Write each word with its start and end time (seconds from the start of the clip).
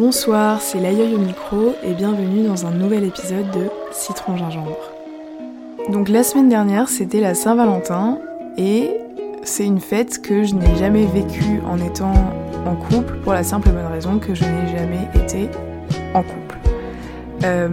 Bonsoir, 0.00 0.62
c'est 0.62 0.80
Laïeul 0.80 1.12
au 1.12 1.18
micro 1.18 1.74
et 1.82 1.92
bienvenue 1.92 2.46
dans 2.46 2.64
un 2.64 2.70
nouvel 2.70 3.04
épisode 3.04 3.50
de 3.50 3.68
Citron 3.92 4.34
Gingembre. 4.34 4.78
Donc 5.90 6.08
la 6.08 6.22
semaine 6.22 6.48
dernière 6.48 6.88
c'était 6.88 7.20
la 7.20 7.34
Saint-Valentin 7.34 8.18
et 8.56 8.92
c'est 9.42 9.66
une 9.66 9.78
fête 9.78 10.22
que 10.22 10.42
je 10.42 10.54
n'ai 10.54 10.74
jamais 10.76 11.04
vécue 11.04 11.60
en 11.66 11.76
étant 11.76 12.14
en 12.64 12.76
couple 12.76 13.18
pour 13.18 13.34
la 13.34 13.42
simple 13.42 13.68
et 13.68 13.72
bonne 13.72 13.92
raison 13.92 14.18
que 14.18 14.34
je 14.34 14.42
n'ai 14.42 14.68
jamais 14.68 15.06
été 15.22 15.50
en 16.14 16.22
couple. 16.22 16.58
Euh, 17.44 17.68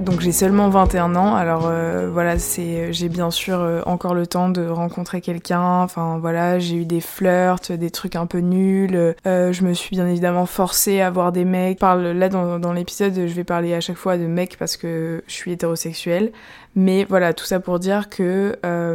donc 0.00 0.20
j'ai 0.20 0.32
seulement 0.32 0.68
21 0.68 1.14
ans, 1.14 1.34
alors 1.34 1.66
euh, 1.66 2.08
voilà, 2.12 2.38
c'est 2.38 2.92
j'ai 2.92 3.08
bien 3.08 3.30
sûr 3.30 3.60
euh, 3.60 3.80
encore 3.86 4.14
le 4.14 4.26
temps 4.26 4.48
de 4.48 4.66
rencontrer 4.66 5.20
quelqu'un. 5.20 5.82
Enfin 5.82 6.18
voilà, 6.18 6.58
j'ai 6.58 6.76
eu 6.76 6.84
des 6.84 7.00
flirts, 7.00 7.72
des 7.72 7.90
trucs 7.90 8.16
un 8.16 8.26
peu 8.26 8.38
nuls. 8.38 9.14
je 9.24 9.64
me 9.64 9.74
suis 9.74 9.90
bien 9.90 10.06
évidemment 10.08 10.46
forcée 10.46 11.00
à 11.00 11.10
voir 11.10 11.32
des 11.32 11.44
mecs. 11.44 11.78
parle 11.78 12.08
là 12.08 12.28
dans, 12.28 12.58
dans 12.58 12.72
l'épisode, 12.72 13.14
je 13.14 13.34
vais 13.34 13.44
parler 13.44 13.74
à 13.74 13.80
chaque 13.80 13.96
fois 13.96 14.16
de 14.16 14.26
mecs 14.26 14.56
parce 14.58 14.76
que 14.76 15.22
je 15.26 15.32
suis 15.32 15.52
hétérosexuelle. 15.52 16.32
Mais 16.76 17.04
voilà, 17.04 17.34
tout 17.34 17.44
ça 17.44 17.58
pour 17.58 17.80
dire 17.80 18.08
que 18.08 18.56
euh, 18.64 18.94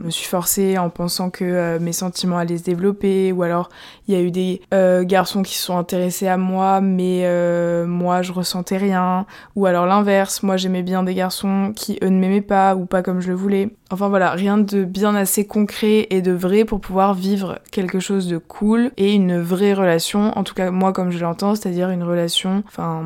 je 0.00 0.06
me 0.06 0.10
suis 0.10 0.26
forcée 0.26 0.78
en 0.78 0.88
pensant 0.88 1.28
que 1.28 1.44
euh, 1.44 1.78
mes 1.78 1.92
sentiments 1.92 2.38
allaient 2.38 2.56
se 2.56 2.62
développer, 2.64 3.30
ou 3.30 3.42
alors 3.42 3.68
il 4.08 4.14
y 4.14 4.16
a 4.16 4.22
eu 4.22 4.30
des 4.30 4.62
euh, 4.72 5.04
garçons 5.04 5.42
qui 5.42 5.54
se 5.54 5.64
sont 5.64 5.76
intéressés 5.76 6.28
à 6.28 6.38
moi, 6.38 6.80
mais 6.80 7.22
euh, 7.24 7.86
moi 7.86 8.22
je 8.22 8.32
ressentais 8.32 8.78
rien, 8.78 9.26
ou 9.54 9.66
alors 9.66 9.84
l'inverse, 9.84 10.23
moi 10.42 10.56
j'aimais 10.56 10.82
bien 10.82 11.02
des 11.02 11.14
garçons 11.14 11.72
qui 11.74 11.98
eux 12.02 12.08
ne 12.08 12.18
m'aimaient 12.18 12.40
pas, 12.40 12.74
ou 12.74 12.86
pas 12.86 13.02
comme 13.02 13.20
je 13.20 13.28
le 13.28 13.34
voulais. 13.34 13.70
Enfin 13.90 14.08
voilà, 14.08 14.30
rien 14.30 14.58
de 14.58 14.84
bien 14.84 15.14
assez 15.14 15.46
concret 15.46 16.06
et 16.10 16.22
de 16.22 16.32
vrai 16.32 16.64
pour 16.64 16.80
pouvoir 16.80 17.14
vivre 17.14 17.58
quelque 17.70 18.00
chose 18.00 18.28
de 18.28 18.38
cool 18.38 18.90
et 18.96 19.12
une 19.12 19.40
vraie 19.40 19.74
relation, 19.74 20.36
en 20.36 20.42
tout 20.42 20.54
cas 20.54 20.70
moi 20.70 20.92
comme 20.92 21.10
je 21.10 21.18
l'entends, 21.18 21.54
c'est-à-dire 21.54 21.90
une 21.90 22.02
relation, 22.02 22.64
enfin 22.66 23.02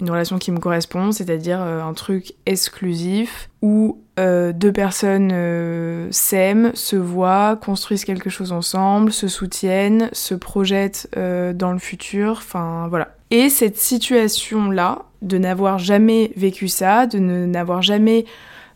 une 0.00 0.10
relation 0.10 0.38
qui 0.38 0.52
me 0.52 0.58
correspond, 0.58 1.12
c'est-à-dire 1.12 1.60
un 1.60 1.92
truc 1.92 2.34
exclusif 2.46 3.50
où 3.60 4.00
euh, 4.18 4.52
deux 4.54 4.72
personnes 4.72 5.30
euh, 5.32 6.08
s'aiment, 6.10 6.70
se 6.74 6.96
voient, 6.96 7.58
construisent 7.62 8.06
quelque 8.06 8.30
chose 8.30 8.50
ensemble, 8.50 9.12
se 9.12 9.28
soutiennent, 9.28 10.08
se 10.12 10.34
projettent 10.34 11.08
euh, 11.18 11.52
dans 11.52 11.72
le 11.72 11.78
futur, 11.78 12.32
enfin 12.38 12.86
voilà. 12.88 13.14
Et 13.30 13.50
cette 13.50 13.76
situation-là, 13.76 15.02
de 15.20 15.36
n'avoir 15.36 15.78
jamais 15.78 16.32
vécu 16.36 16.68
ça, 16.68 17.06
de 17.06 17.18
n'avoir 17.18 17.82
jamais 17.82 18.24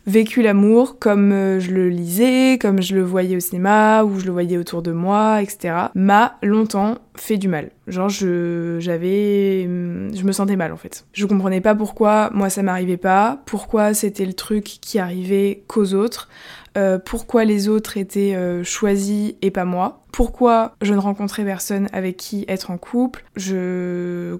vécu 0.07 0.41
l'amour 0.41 0.97
comme 0.99 1.31
euh, 1.31 1.59
je 1.59 1.71
le 1.71 1.89
lisais, 1.89 2.57
comme 2.59 2.81
je 2.81 2.95
le 2.95 3.03
voyais 3.03 3.35
au 3.35 3.39
cinéma, 3.39 4.03
ou 4.03 4.19
je 4.19 4.25
le 4.25 4.31
voyais 4.31 4.57
autour 4.57 4.81
de 4.81 4.91
moi, 4.91 5.41
etc., 5.41 5.75
m'a 5.95 6.37
longtemps 6.41 6.97
fait 7.15 7.37
du 7.37 7.47
mal. 7.47 7.71
Genre, 7.87 8.09
je, 8.09 8.77
j'avais, 8.79 9.65
hum, 9.65 10.09
je 10.15 10.23
me 10.23 10.31
sentais 10.31 10.55
mal 10.55 10.71
en 10.71 10.77
fait. 10.77 11.05
Je 11.13 11.25
comprenais 11.25 11.61
pas 11.61 11.75
pourquoi 11.75 12.29
moi 12.33 12.49
ça 12.49 12.63
m'arrivait 12.63 12.97
pas, 12.97 13.41
pourquoi 13.45 13.93
c'était 13.93 14.25
le 14.25 14.33
truc 14.33 14.63
qui 14.63 14.99
arrivait 14.99 15.63
qu'aux 15.67 15.93
autres, 15.93 16.29
euh, 16.77 16.97
pourquoi 16.97 17.45
les 17.45 17.67
autres 17.67 17.97
étaient 17.97 18.33
euh, 18.35 18.63
choisis 18.63 19.33
et 19.41 19.51
pas 19.51 19.65
moi, 19.65 20.01
pourquoi 20.11 20.75
je 20.81 20.93
ne 20.93 20.99
rencontrais 20.99 21.43
personne 21.43 21.87
avec 21.93 22.17
qui 22.17 22.45
être 22.47 22.71
en 22.71 22.77
couple, 22.77 23.23
je 23.35 24.37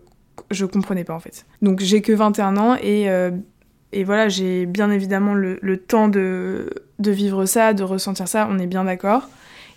je 0.49 0.65
comprenais 0.65 1.03
pas 1.03 1.13
en 1.13 1.19
fait. 1.19 1.45
Donc 1.61 1.81
j'ai 1.81 2.01
que 2.01 2.11
21 2.11 2.57
ans 2.57 2.75
et 2.81 3.07
et 3.93 4.03
voilà, 4.03 4.29
j'ai 4.29 4.65
bien 4.65 4.89
évidemment 4.91 5.33
le, 5.33 5.77
temps 5.77 6.07
de, 6.07 6.69
vivre 6.99 7.45
ça, 7.45 7.73
de 7.73 7.83
ressentir 7.83 8.27
ça, 8.27 8.47
on 8.49 8.59
est 8.59 8.67
bien 8.67 8.85
d'accord. 8.85 9.27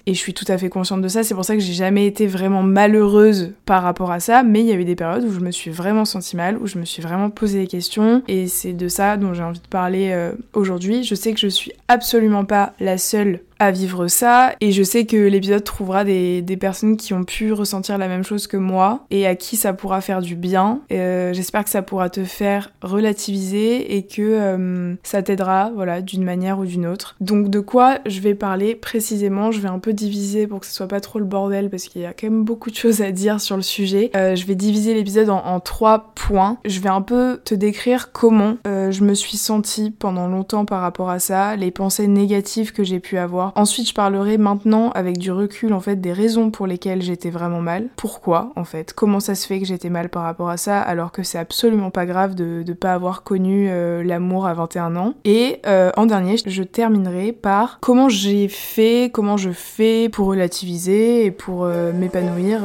Et 0.07 0.13
je 0.13 0.19
suis 0.19 0.35
tout 0.35 0.45
à 0.49 0.59
fait 0.59 0.69
consciente 0.69 1.01
de 1.01 1.09
ça, 1.09 1.23
c'est 1.23 1.35
pour 1.35 1.47
ça 1.47 1.55
que 1.55 1.63
j'ai 1.63 1.73
jamais 1.73 2.07
été 2.07 2.27
vraiment 2.27 2.63
malheureuse 2.63 3.55
par 3.65 3.83
rapport 3.83 4.11
à 4.13 4.21
ça, 4.21 4.43
mais 4.43 4.61
il 4.61 4.67
y 4.67 4.73
avait 4.73 4.85
des 4.85 4.97
périodes 4.97 5.25
où 5.25 5.33
je 5.33 5.41
me 5.41 5.51
suis 5.51 5.71
vraiment 5.71 6.05
sentie 6.05 6.37
mal, 6.37 6.59
où 6.59 6.67
je 6.67 6.79
me 6.79 6.85
suis 6.85 7.03
vraiment 7.03 7.31
posé 7.31 7.61
des 7.61 7.67
questions, 7.67 8.23
et 8.29 8.47
c'est 8.47 8.75
de 8.75 8.89
ça 8.89 9.17
dont 9.17 9.33
j'ai 9.33 9.43
envie 9.43 9.61
de 9.61 9.67
parler 9.67 10.11
euh, 10.13 10.33
aujourd'hui. 10.53 11.05
Je 11.05 11.15
sais 11.15 11.33
que 11.33 11.41
je 11.41 11.49
suis 11.49 11.73
absolument 11.89 12.45
pas 12.45 12.75
la 12.81 12.99
seule 12.99 13.41
à 13.59 13.71
vivre 13.71 14.09
ça 14.09 14.55
et 14.61 14.73
je 14.73 14.83
sais 14.83 15.07
que 15.07 15.17
l'épisode 15.17 15.65
trouvera 15.65 16.05
des, 16.05 16.43
personnes 16.61 16.97
qui 16.97 17.13
ont 17.13 17.25
pu 17.25 17.53
ressentir 17.53 17.99
la 17.99 18.07
même 18.07 18.23
chose 18.23 18.47
que 18.47 18.57
moi 18.57 19.05
et 19.11 19.27
à 19.27 19.35
qui 19.35 19.57
ça 19.57 19.73
pourra 19.73 20.01
faire 20.01 20.23
du 20.23 20.37
bien. 20.37 20.81
Euh, 20.93 21.33
J'espère 21.35 21.65
que 21.65 21.71
ça 21.71 21.83
pourra 21.83 22.09
te 22.09 22.25
faire 22.25 22.71
relativiser 22.81 23.97
et 23.97 24.07
que 24.07 24.23
euh, 24.23 24.95
ça 25.03 25.23
t'aidera 25.23 25.73
voilà 25.75 26.01
d'une 26.01 26.23
manière 26.23 26.59
ou 26.61 26.65
d'une 26.65 26.87
autre. 26.87 27.17
Donc 27.21 27.51
de 27.51 27.61
quoi 27.61 27.99
je 28.07 28.21
vais 28.21 28.35
parler 28.35 28.77
précisément, 28.77 29.51
je 29.51 29.61
vais 29.61 29.69
un 29.69 29.81
peu 29.81 29.93
diviser 29.93 30.47
pour 30.47 30.61
que 30.61 30.67
ce 30.67 30.73
soit 30.73 30.89
pas 30.89 31.01
trop 31.01 31.19
le 31.19 31.25
bordel 31.25 31.71
parce 31.71 31.85
qu'il 31.85 32.03
y 32.03 32.07
a 32.07 32.13
quand 32.13 32.29
même 32.29 32.45
beaucoup 32.45 32.71
de 32.71 32.77
choses 32.77 33.03
à 33.03 33.11
dire 33.11 33.41
sur 33.41 33.57
le 33.57 33.63
sujet. 33.63 34.11
Euh, 34.17 34.37
je 34.37 34.47
vais 34.47 34.55
diviser 34.55 34.95
l'épisode 34.95 35.29
en, 35.29 35.45
en, 35.45 35.61
trois 35.61 36.13
points. 36.15 36.59
Je 36.65 36.81
vais 36.81 36.89
un 36.89 37.03
peu 37.03 37.41
te 37.45 37.55
décrire 37.55 38.13
comment 38.13 38.57
je 38.65 39.03
me 39.03 39.15
suis 39.15 39.37
sentie 39.37 39.91
pendant 39.91 40.29
longtemps 40.29 40.65
par 40.65 40.81
rapport 40.81 41.11
à 41.11 41.19
ça, 41.19 41.57
les 41.57 41.71
pensées 41.71 42.07
négatives 42.07 42.73
que 42.73 42.85
j'ai 42.85 43.01
pu 43.01 43.19
avoir 43.19 43.44
Ensuite, 43.55 43.89
je 43.89 43.95
parlerai 43.95 44.39
maintenant 44.39 44.91
avec 44.91 45.19
du 45.19 45.33
recul 45.33 45.73
en 45.73 45.81
fait 45.81 45.97
des 46.01 46.13
raisons 46.13 46.51
pour 46.51 46.67
lesquelles 46.67 47.03
j'étais 47.03 47.31
vraiment 47.31 47.61
mal. 47.61 47.89
Pourquoi 47.97 48.53
en 48.57 48.65
fait? 48.65 48.93
Comment 48.93 49.21
ça 49.21 49.35
se 49.35 49.47
fait 49.47 49.61
que 49.61 49.67
j'étais 49.67 49.91
mal 49.91 50.09
par 50.09 50.23
rapport 50.23 50.49
à 50.49 50.57
ça 50.57 50.81
alors 50.81 51.13
que 51.13 51.23
c'est 51.23 51.39
absolument 51.39 51.91
pas 51.91 52.07
grave 52.07 52.35
de 52.35 52.65
ne 52.67 52.73
pas 52.73 52.93
avoir 52.93 53.23
connu 53.23 53.69
euh, 53.71 54.03
l'amour 54.03 54.47
à 54.47 54.55
21 54.55 54.97
ans? 54.97 55.15
Et 55.25 55.61
euh, 55.67 55.91
en 55.97 56.07
dernier, 56.07 56.37
je 56.45 56.63
terminerai 56.63 57.33
par 57.33 57.79
comment 57.81 58.09
j'ai 58.09 58.49
fait, 58.49 59.11
comment 59.13 59.37
je 59.37 59.51
fais 59.51 60.09
pour 60.09 60.27
relativiser 60.29 61.27
et 61.27 61.31
pour 61.31 61.65
euh, 61.65 61.93
m'épanouir 61.93 62.63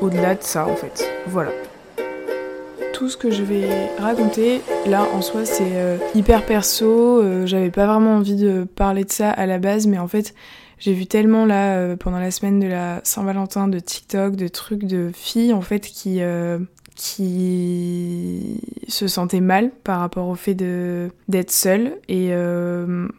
au-delà 0.00 0.34
de 0.34 0.42
ça 0.42 0.66
en 0.66 0.74
fait. 0.74 1.08
Voilà 1.26 1.50
tout 2.98 3.08
ce 3.08 3.16
que 3.16 3.30
je 3.30 3.44
vais 3.44 3.68
raconter, 3.96 4.60
là 4.84 5.06
en 5.14 5.22
soi 5.22 5.44
c'est 5.44 5.76
euh, 5.76 5.98
hyper 6.16 6.44
perso, 6.44 7.22
euh, 7.22 7.46
j'avais 7.46 7.70
pas 7.70 7.86
vraiment 7.86 8.16
envie 8.16 8.34
de 8.34 8.64
parler 8.64 9.04
de 9.04 9.12
ça 9.12 9.30
à 9.30 9.46
la 9.46 9.60
base, 9.60 9.86
mais 9.86 9.98
en 9.98 10.08
fait 10.08 10.34
j'ai 10.80 10.94
vu 10.94 11.06
tellement 11.06 11.46
là 11.46 11.76
euh, 11.76 11.96
pendant 11.96 12.18
la 12.18 12.32
semaine 12.32 12.58
de 12.58 12.66
la 12.66 13.00
Saint-Valentin 13.04 13.68
de 13.68 13.78
TikTok, 13.78 14.34
de 14.34 14.48
trucs 14.48 14.82
de 14.82 15.12
filles 15.14 15.52
en 15.52 15.60
fait 15.60 15.82
qui 15.82 16.20
qui 16.96 18.60
se 18.88 19.06
sentaient 19.06 19.40
mal 19.40 19.70
par 19.84 20.00
rapport 20.00 20.26
au 20.26 20.34
fait 20.34 20.56
d'être 20.56 21.52
seule. 21.52 21.92
Et 22.08 22.32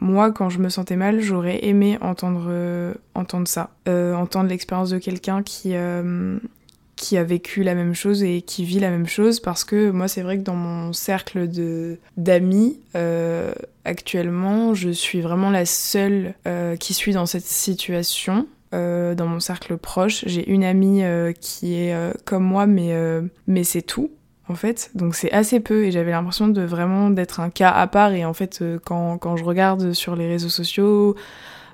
moi 0.01 0.31
quand 0.33 0.49
je 0.49 0.59
me 0.59 0.67
sentais 0.67 0.97
mal 0.97 1.21
j'aurais 1.21 1.65
aimé 1.65 1.97
entendre 2.01 2.51
entendre 3.15 3.47
ça 3.47 3.69
entendre 3.87 4.49
l'expérience 4.49 4.89
de 4.89 4.97
quelqu'un 4.97 5.41
qui 5.41 5.73
qui 6.99 7.17
a 7.17 7.23
vécu 7.23 7.63
la 7.63 7.75
même 7.75 7.95
chose 7.95 8.23
et 8.23 8.41
qui 8.41 8.65
vit 8.65 8.79
la 8.79 8.89
même 8.89 9.07
chose 9.07 9.39
parce 9.39 9.63
que 9.63 9.89
moi 9.89 10.09
c'est 10.09 10.21
vrai 10.21 10.37
que 10.37 10.43
dans 10.43 10.55
mon 10.55 10.91
cercle 10.91 11.49
de 11.49 11.97
d'amis 12.17 12.77
euh, 12.95 13.53
actuellement 13.85 14.73
je 14.73 14.89
suis 14.89 15.21
vraiment 15.21 15.49
la 15.49 15.65
seule 15.65 16.33
euh, 16.45 16.75
qui 16.75 16.93
suis 16.93 17.13
dans 17.13 17.25
cette 17.25 17.45
situation 17.45 18.47
euh, 18.73 19.15
dans 19.15 19.27
mon 19.27 19.39
cercle 19.39 19.77
proche. 19.77 20.25
J'ai 20.27 20.47
une 20.51 20.65
amie 20.65 21.01
qui 21.39 21.75
est 21.75 21.95
comme 22.25 22.43
moi 22.43 22.67
mais 22.67 22.93
mais 23.47 23.63
c'est 23.63 23.81
tout 23.81 24.11
en 24.49 24.55
fait. 24.55 24.91
Donc 24.93 25.15
c'est 25.15 25.31
assez 25.31 25.61
peu 25.61 25.85
et 25.85 25.91
j'avais 25.91 26.11
l'impression 26.11 26.49
de 26.49 26.61
vraiment 26.61 27.09
d'être 27.09 27.39
un 27.39 27.49
cas 27.49 27.71
à 27.71 27.87
part. 27.87 28.11
Et 28.11 28.25
en 28.25 28.33
fait 28.33 28.61
quand, 28.83 29.17
quand 29.17 29.37
je 29.37 29.45
regarde 29.45 29.93
sur 29.93 30.17
les 30.17 30.27
réseaux 30.27 30.49
sociaux 30.49 31.15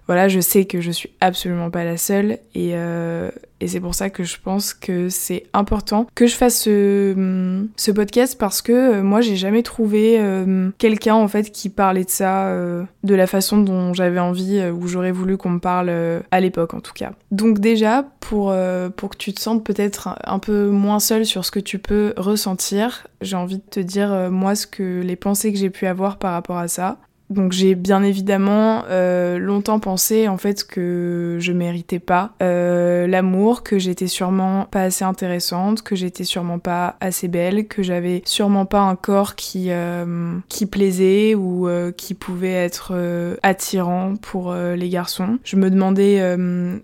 voilà, 0.07 0.27
je 0.27 0.39
sais 0.39 0.65
que 0.65 0.81
je 0.81 0.91
suis 0.91 1.09
absolument 1.19 1.71
pas 1.71 1.83
la 1.83 1.97
seule 1.97 2.37
et, 2.53 2.71
euh, 2.73 3.31
et 3.59 3.67
c'est 3.67 3.79
pour 3.79 3.95
ça 3.95 4.11
que 4.11 4.23
je 4.23 4.37
pense 4.39 4.73
que 4.73 5.09
c'est 5.09 5.45
important 5.53 6.05
que 6.13 6.27
je 6.27 6.35
fasse 6.35 6.61
ce, 6.61 7.65
ce 7.75 7.91
podcast 7.91 8.37
parce 8.37 8.61
que 8.61 8.71
euh, 8.71 9.03
moi 9.03 9.21
j'ai 9.21 9.35
jamais 9.35 9.63
trouvé 9.63 10.17
euh, 10.19 10.69
quelqu'un 10.77 11.15
en 11.15 11.27
fait 11.27 11.51
qui 11.51 11.69
parlait 11.69 12.03
de 12.03 12.09
ça 12.09 12.53
de 12.55 13.15
la 13.15 13.27
façon 13.27 13.57
dont 13.57 13.93
j'avais 13.93 14.19
envie 14.19 14.61
ou 14.69 14.87
j'aurais 14.87 15.11
voulu 15.11 15.37
qu'on 15.37 15.49
me 15.49 15.59
parle 15.59 15.91
à 16.31 16.39
l'époque 16.39 16.73
en 16.73 16.81
tout 16.81 16.93
cas. 16.93 17.11
Donc 17.31 17.59
déjà 17.59 18.05
pour, 18.19 18.53
pour 18.95 19.09
que 19.09 19.17
tu 19.17 19.33
te 19.33 19.41
sentes 19.41 19.63
peut-être 19.63 20.19
un 20.23 20.39
peu 20.39 20.69
moins 20.69 20.99
seule 20.99 21.25
sur 21.25 21.45
ce 21.45 21.51
que 21.51 21.59
tu 21.59 21.79
peux 21.79 22.13
ressentir, 22.17 23.07
j'ai 23.21 23.35
envie 23.35 23.57
de 23.57 23.63
te 23.69 23.79
dire 23.79 24.29
moi 24.31 24.55
ce 24.55 24.67
que 24.67 25.01
les 25.01 25.15
pensées 25.15 25.51
que 25.51 25.59
j'ai 25.59 25.69
pu 25.69 25.87
avoir 25.87 26.17
par 26.17 26.33
rapport 26.33 26.57
à 26.57 26.67
ça. 26.67 26.97
Donc 27.29 27.53
j'ai 27.53 27.73
bien 27.73 28.03
évidemment 28.03 28.83
euh, 28.89 29.39
longtemps 29.39 29.79
pensé 29.79 30.27
en 30.27 30.37
fait 30.37 30.63
que 30.63 31.37
je 31.39 31.51
méritais 31.53 31.99
pas 31.99 32.33
euh, 32.43 33.07
l'amour, 33.07 33.63
que 33.63 33.79
j'étais 33.79 34.07
sûrement 34.07 34.65
pas 34.65 34.83
assez 34.83 35.03
intéressante, 35.03 35.81
que 35.81 35.95
j'étais 35.95 36.23
sûrement 36.23 36.59
pas 36.59 36.97
assez 36.99 37.27
belle, 37.27 37.67
que 37.67 37.81
j'avais 37.81 38.21
sûrement 38.25 38.65
pas 38.65 38.81
un 38.81 38.95
corps 38.95 39.35
qui 39.35 39.67
euh, 39.69 40.37
qui 40.49 40.67
plaisait 40.67 41.33
ou 41.35 41.67
qui 41.97 42.13
pouvait 42.13 42.51
être 42.51 42.93
attirant 43.41 44.15
pour 44.15 44.53
les 44.53 44.89
garçons. 44.89 45.39
Je 45.43 45.55
me 45.55 45.69
demandais 45.69 46.21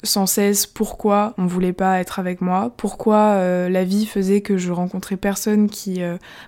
sans 0.04 0.26
cesse 0.26 0.66
pourquoi 0.66 1.34
on 1.38 1.46
voulait 1.46 1.74
pas 1.74 2.00
être 2.00 2.20
avec 2.20 2.42
moi, 2.42 2.74
pourquoi 2.78 3.36
la 3.70 3.84
vie 3.84 4.06
faisait 4.06 4.42
que 4.42 4.58
je 4.58 4.72
rencontrais 4.72 5.18
personne 5.18 5.70
qui 5.70 6.02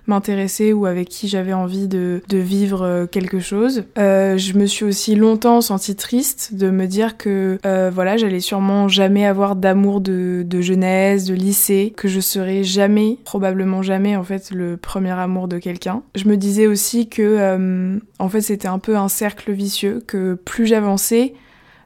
m'intéressait 0.06 0.72
ou 0.72 0.86
avec 0.86 1.08
qui 1.08 1.28
j'avais 1.28 1.52
envie 1.52 1.88
de, 1.88 2.22
de 2.28 2.38
vivre 2.38 3.06
quelque 3.10 3.38
chose 3.38 3.83
Euh, 3.98 4.36
je 4.38 4.54
me 4.54 4.66
suis 4.66 4.84
aussi 4.84 5.14
longtemps 5.14 5.60
sentie 5.60 5.96
triste 5.96 6.54
de 6.54 6.70
me 6.70 6.86
dire 6.86 7.16
que 7.16 7.58
euh, 7.64 7.90
voilà, 7.92 8.16
j'allais 8.16 8.40
sûrement 8.40 8.88
jamais 8.88 9.26
avoir 9.26 9.56
d'amour 9.56 10.00
de, 10.00 10.42
de, 10.46 10.60
jeunesse, 10.60 11.24
de 11.24 11.34
lycée, 11.34 11.92
que 11.96 12.08
je 12.08 12.20
serais 12.20 12.64
jamais, 12.64 13.18
probablement 13.24 13.82
jamais 13.82 14.16
en 14.16 14.24
fait, 14.24 14.50
le 14.50 14.76
premier 14.76 15.12
amour 15.12 15.48
de 15.48 15.58
quelqu'un. 15.58 16.02
Je 16.14 16.26
me 16.28 16.36
disais 16.36 16.66
aussi 16.66 17.08
que 17.08 17.22
euh, 17.22 17.98
en 18.18 18.28
fait 18.28 18.40
c'était 18.40 18.68
un 18.68 18.78
peu 18.78 18.96
un 18.96 19.08
cercle 19.08 19.52
vicieux, 19.52 20.02
que 20.06 20.34
plus 20.34 20.66
j'avançais 20.66 21.34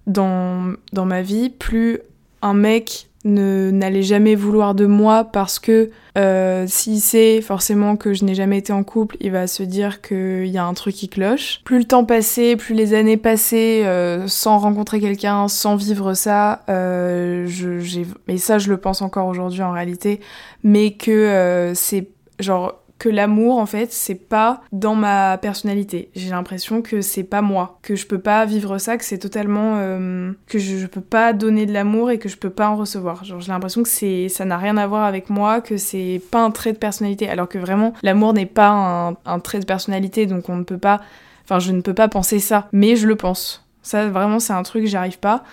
dans, 0.06 0.72
dans 0.92 1.04
ma 1.04 1.22
vie, 1.22 1.50
plus 1.50 2.00
un 2.42 2.54
mec 2.54 3.07
n'allait 3.24 4.02
jamais 4.02 4.34
vouloir 4.34 4.74
de 4.74 4.86
moi 4.86 5.24
parce 5.24 5.58
que 5.58 5.90
euh, 6.16 6.64
s'il 6.66 7.00
sait 7.00 7.40
forcément 7.40 7.96
que 7.96 8.14
je 8.14 8.24
n'ai 8.24 8.34
jamais 8.34 8.58
été 8.58 8.72
en 8.72 8.82
couple, 8.84 9.16
il 9.20 9.30
va 9.30 9.46
se 9.46 9.62
dire 9.62 10.00
qu'il 10.00 10.46
y 10.46 10.58
a 10.58 10.64
un 10.64 10.74
truc 10.74 10.94
qui 10.94 11.08
cloche. 11.08 11.60
Plus 11.64 11.78
le 11.78 11.84
temps 11.84 12.04
passait, 12.04 12.56
plus 12.56 12.74
les 12.74 12.94
années 12.94 13.16
passaient 13.16 13.84
euh, 13.84 14.26
sans 14.28 14.58
rencontrer 14.58 15.00
quelqu'un, 15.00 15.48
sans 15.48 15.76
vivre 15.76 16.14
ça, 16.14 16.62
euh, 16.68 17.46
je, 17.46 18.02
et 18.28 18.38
ça 18.38 18.58
je 18.58 18.68
le 18.70 18.76
pense 18.76 19.02
encore 19.02 19.26
aujourd'hui 19.26 19.62
en 19.62 19.72
réalité, 19.72 20.20
mais 20.62 20.92
que 20.92 21.10
euh, 21.10 21.74
c'est 21.74 22.08
genre 22.38 22.80
que 22.98 23.08
l'amour 23.08 23.58
en 23.58 23.66
fait 23.66 23.92
c'est 23.92 24.14
pas 24.14 24.62
dans 24.72 24.94
ma 24.94 25.38
personnalité. 25.38 26.10
J'ai 26.14 26.30
l'impression 26.30 26.82
que 26.82 27.00
c'est 27.00 27.24
pas 27.24 27.42
moi, 27.42 27.78
que 27.82 27.94
je 27.94 28.06
peux 28.06 28.18
pas 28.18 28.44
vivre 28.44 28.78
ça, 28.78 28.96
que 28.96 29.04
c'est 29.04 29.18
totalement 29.18 29.76
euh, 29.76 30.32
que 30.46 30.58
je, 30.58 30.86
peux 30.86 31.00
pas 31.00 31.32
donner 31.32 31.66
de 31.66 31.72
l'amour 31.72 32.10
et 32.10 32.18
que 32.18 32.28
je 32.28 32.36
peux 32.36 32.50
pas 32.50 32.68
en 32.68 32.76
recevoir. 32.76 33.24
Genre 33.24 33.40
j'ai 33.40 33.52
l'impression 33.52 33.82
que 33.82 33.88
c'est 33.88 34.28
ça 34.28 34.44
n'a 34.44 34.58
rien 34.58 34.76
à 34.76 34.86
voir 34.86 35.04
avec 35.04 35.30
moi, 35.30 35.60
que 35.60 35.76
c'est 35.76 36.20
pas 36.30 36.40
un 36.40 36.50
trait 36.50 36.72
de 36.72 36.78
personnalité, 36.78 37.28
alors 37.28 37.48
que 37.48 37.58
vraiment 37.58 37.92
l'amour 38.02 38.32
n'est 38.32 38.46
pas 38.46 38.70
un, 38.70 39.16
un 39.24 39.38
trait 39.40 39.60
de 39.60 39.66
personnalité, 39.66 40.26
donc 40.26 40.48
on 40.48 40.56
ne 40.56 40.64
peut 40.64 40.78
pas, 40.78 41.00
enfin 41.44 41.58
je 41.58 41.72
ne 41.72 41.80
peux 41.80 41.94
pas 41.94 42.08
penser 42.08 42.38
ça, 42.38 42.68
mais 42.72 42.96
je 42.96 43.06
le 43.06 43.16
pense. 43.16 43.64
Ça 43.82 44.08
vraiment 44.08 44.38
c'est 44.38 44.52
un 44.52 44.62
truc 44.64 44.86
j'arrive 44.86 45.18
pas 45.18 45.44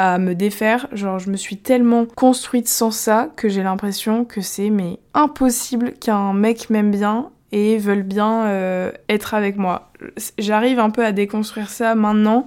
à 0.00 0.16
me 0.16 0.34
défaire. 0.34 0.86
Genre, 0.92 1.18
je 1.18 1.28
me 1.28 1.36
suis 1.36 1.58
tellement 1.58 2.06
construite 2.06 2.68
sans 2.68 2.90
ça 2.90 3.28
que 3.36 3.50
j'ai 3.50 3.62
l'impression 3.62 4.24
que 4.24 4.40
c'est 4.40 4.70
mais 4.70 4.98
impossible 5.12 5.92
qu'un 5.92 6.32
mec 6.32 6.70
m'aime 6.70 6.90
bien 6.90 7.28
et 7.52 7.76
veuille 7.76 8.02
bien 8.02 8.46
euh, 8.46 8.92
être 9.10 9.34
avec 9.34 9.58
moi. 9.58 9.92
J'arrive 10.38 10.78
un 10.78 10.88
peu 10.88 11.04
à 11.04 11.12
déconstruire 11.12 11.68
ça 11.68 11.94
maintenant 11.94 12.46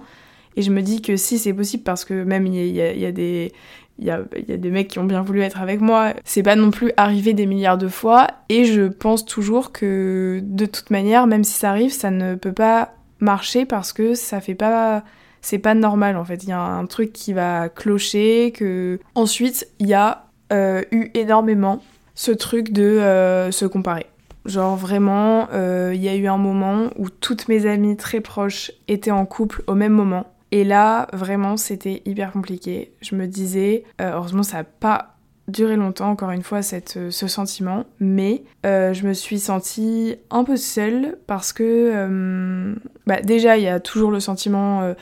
et 0.56 0.64
je 0.64 0.72
me 0.72 0.82
dis 0.82 1.04
que 1.04 1.16
si 1.16 1.38
c'est 1.38 1.54
possible 1.54 1.84
parce 1.84 2.06
que 2.06 2.24
même 2.24 2.48
il 2.48 2.56
y, 2.56 2.82
a, 2.82 3.12
des 3.12 3.52
il 4.00 4.06
y 4.06 4.10
a, 4.10 4.24
des 4.24 4.72
mecs 4.72 4.88
qui 4.88 4.98
ont 4.98 5.04
bien 5.04 5.22
voulu 5.22 5.42
être 5.42 5.62
avec 5.62 5.80
moi. 5.80 6.14
C'est 6.24 6.42
pas 6.42 6.56
non 6.56 6.72
plus 6.72 6.92
arrivé 6.98 7.36
des 7.36 7.46
milliards 7.46 7.78
de 7.78 7.88
fois. 7.88 8.30
Et 8.50 8.66
je 8.66 8.88
pense 8.88 9.26
toujours 9.26 9.72
que 9.72 10.40
de 10.42 10.66
toute 10.66 10.90
manière, 10.90 11.28
même 11.28 11.44
si 11.44 11.54
ça 11.54 11.70
arrive, 11.70 11.92
ça 11.92 12.10
ne 12.10 12.34
peut 12.34 12.52
pas 12.52 12.96
marcher 13.20 13.66
parce 13.66 13.94
que 13.94 14.16
ça 14.16 14.42
fait 14.42 14.56
pas 14.56 15.04
c'est 15.44 15.60
pas 15.60 15.76
normal 15.76 16.18
en 16.18 16.26
fait. 16.26 16.44
Il 16.44 16.50
y 16.50 16.54
a 16.54 16.60
un 16.60 16.86
truc 16.88 17.14
qui 17.14 17.34
va 17.34 17.70
clocher, 17.70 18.52
que. 18.52 19.00
Ensuite, 19.14 19.68
il 19.80 19.88
y 19.88 19.94
a 19.94 20.26
euh, 20.52 20.82
eu 20.92 21.12
énormément 21.14 21.84
ce 22.16 22.32
truc 22.32 22.72
de 22.72 22.84
euh, 22.84 23.52
se 23.52 23.66
comparer. 23.66 24.08
Genre 24.46 24.76
vraiment, 24.76 25.48
euh, 25.54 25.92
il 25.94 26.02
y 26.02 26.10
a 26.10 26.16
eu 26.16 26.28
un 26.28 26.38
moment 26.38 26.90
où 26.98 27.10
toutes 27.10 27.48
mes 27.48 27.66
amies 27.66 27.96
très 27.96 28.22
proches 28.22 28.72
étaient 28.88 29.12
en 29.12 29.26
couple 29.26 29.64
au 29.68 29.76
même 29.76 29.94
moment. 29.94 30.28
Et 30.52 30.64
là, 30.64 31.08
vraiment, 31.14 31.58
c'était 31.58 32.02
hyper 32.06 32.32
compliqué. 32.32 32.94
Je 33.02 33.16
me 33.16 33.26
disais, 33.26 33.86
heureusement, 34.00 34.44
ça 34.44 34.58
n'a 34.58 34.64
pas 34.64 35.16
duré 35.48 35.76
longtemps, 35.76 36.12
encore 36.12 36.30
une 36.30 36.44
fois, 36.44 36.62
cette, 36.62 37.10
ce 37.10 37.28
sentiment, 37.28 37.86
mais 38.00 38.44
je 38.64 39.08
me 39.08 39.14
suis 39.14 39.40
sentie 39.40 40.16
un 40.30 40.44
peu 40.44 40.56
seule 40.56 41.18
parce 41.26 41.54
que, 41.54 42.76
bah, 43.08 43.22
déjà, 43.22 43.58
il 43.58 43.64
y 43.64 43.68
a 43.68 43.80
toujours 43.80 44.12
le 44.12 44.20
sentiment 44.20 44.94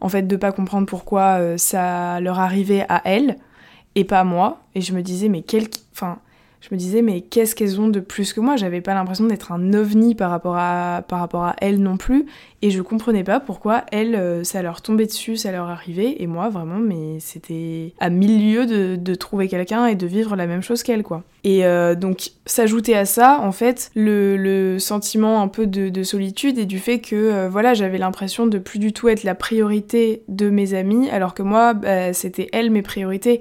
en 0.00 0.08
fait 0.08 0.22
de 0.22 0.36
pas 0.36 0.52
comprendre 0.52 0.86
pourquoi 0.86 1.38
euh, 1.40 1.56
ça 1.56 2.20
leur 2.20 2.38
arrivait 2.38 2.84
à 2.88 3.02
elles 3.04 3.36
et 3.94 4.04
pas 4.04 4.20
à 4.20 4.24
moi. 4.24 4.60
Et 4.74 4.80
je 4.80 4.92
me 4.92 5.02
disais 5.02 5.28
mais 5.28 5.42
quel 5.42 5.68
enfin 5.92 6.18
je 6.60 6.68
me 6.72 6.78
disais 6.78 7.00
mais 7.00 7.22
qu'est-ce 7.22 7.54
qu'elles 7.54 7.80
ont 7.80 7.88
de 7.88 8.00
plus 8.00 8.34
que 8.34 8.40
moi? 8.40 8.56
J'avais 8.56 8.82
pas 8.82 8.92
l'impression 8.92 9.24
d'être 9.26 9.50
un 9.50 9.72
ovni 9.72 10.14
par 10.14 10.30
rapport 10.30 10.56
à 10.56 11.02
par 11.08 11.20
rapport 11.20 11.44
à 11.44 11.56
elles 11.60 11.80
non 11.80 11.96
plus. 11.96 12.26
Et 12.62 12.70
je 12.70 12.82
comprenais 12.82 13.24
pas 13.24 13.40
pourquoi 13.40 13.84
elles 13.92 14.14
euh, 14.14 14.44
ça 14.44 14.60
leur 14.60 14.82
tombait 14.82 15.06
dessus, 15.06 15.36
ça 15.36 15.52
leur 15.52 15.68
arrivait. 15.68 16.16
Et 16.18 16.26
moi 16.26 16.50
vraiment 16.50 16.78
mais 16.78 17.18
c'était 17.20 17.94
à 17.98 18.10
mille 18.10 18.52
lieues 18.52 18.66
de, 18.66 18.96
de 18.96 19.14
trouver 19.14 19.48
quelqu'un 19.48 19.86
et 19.86 19.94
de 19.94 20.06
vivre 20.06 20.36
la 20.36 20.46
même 20.46 20.62
chose 20.62 20.82
qu'elles 20.82 21.02
quoi. 21.02 21.22
Et 21.42 21.64
euh, 21.64 21.94
donc 21.94 22.32
s'ajouter 22.44 22.96
à 22.96 23.06
ça 23.06 23.40
en 23.40 23.52
fait 23.52 23.90
le, 23.94 24.78
sentiment 24.78 25.40
un 25.40 25.48
peu 25.48 25.66
de, 25.66 25.88
de, 25.88 26.02
solitude 26.02 26.58
et 26.58 26.66
du 26.66 26.78
fait 26.78 26.98
que 26.98 27.16
euh, 27.16 27.48
voilà 27.48 27.72
j'avais 27.72 27.98
l'impression 27.98 28.46
de 28.46 28.58
plus 28.58 28.78
du 28.78 28.92
tout 28.92 29.08
être 29.08 29.24
la 29.24 29.34
priorité 29.34 30.22
de 30.28 30.50
mes 30.50 30.74
amis 30.74 31.08
alors 31.08 31.32
que 31.32 31.42
moi 31.42 31.72
bah, 31.72 32.12
c'était 32.12 32.48
elles 32.52 32.70
mes 32.70 32.82
priorités 32.82 33.40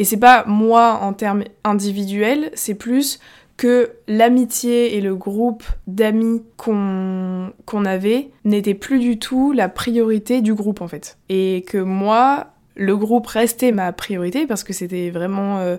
et 0.00 0.04
c'est 0.04 0.16
pas 0.16 0.44
moi 0.46 1.00
en 1.02 1.12
termes 1.12 1.44
individuels, 1.62 2.50
c'est 2.54 2.74
plus 2.74 3.20
que 3.58 3.90
l'amitié 4.08 4.96
et 4.96 5.02
le 5.02 5.14
groupe 5.14 5.62
d'amis 5.86 6.42
qu'on 6.56 7.52
avait 7.84 8.30
n'était 8.46 8.72
plus 8.72 8.98
du 8.98 9.18
tout 9.18 9.52
la 9.52 9.68
priorité 9.68 10.40
du 10.40 10.54
groupe 10.54 10.80
en 10.80 10.88
fait. 10.88 11.18
Et 11.28 11.66
que 11.66 11.76
moi, 11.76 12.46
le 12.76 12.96
groupe 12.96 13.26
restait 13.26 13.72
ma 13.72 13.92
priorité 13.92 14.46
parce 14.46 14.64
que 14.64 14.72
c'était 14.72 15.10
vraiment 15.10 15.58
euh, 15.58 15.76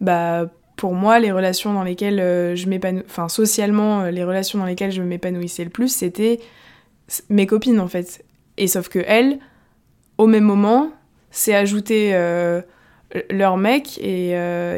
bah 0.00 0.46
pour 0.84 0.92
moi 0.92 1.18
les 1.18 1.32
relations 1.32 1.72
dans 1.72 1.82
lesquelles 1.82 2.20
euh, 2.20 2.54
je 2.56 2.68
m'épanouissais 2.68 3.06
enfin 3.08 3.30
socialement 3.30 4.02
euh, 4.02 4.10
les 4.10 4.22
relations 4.22 4.58
dans 4.58 4.66
lesquelles 4.66 4.92
je 4.92 5.00
m'épanouissais 5.00 5.64
le 5.64 5.70
plus 5.70 5.88
c'était 5.88 6.40
mes 7.30 7.46
copines 7.46 7.80
en 7.80 7.88
fait. 7.88 8.22
Et 8.58 8.66
sauf 8.66 8.90
que 8.90 8.98
elles 9.06 9.38
au 10.18 10.26
même 10.26 10.44
moment, 10.44 10.90
c'est 11.30 11.54
ajouté 11.54 12.10
euh, 12.12 12.60
leur 13.30 13.56
mec 13.56 13.98
et, 13.98 14.34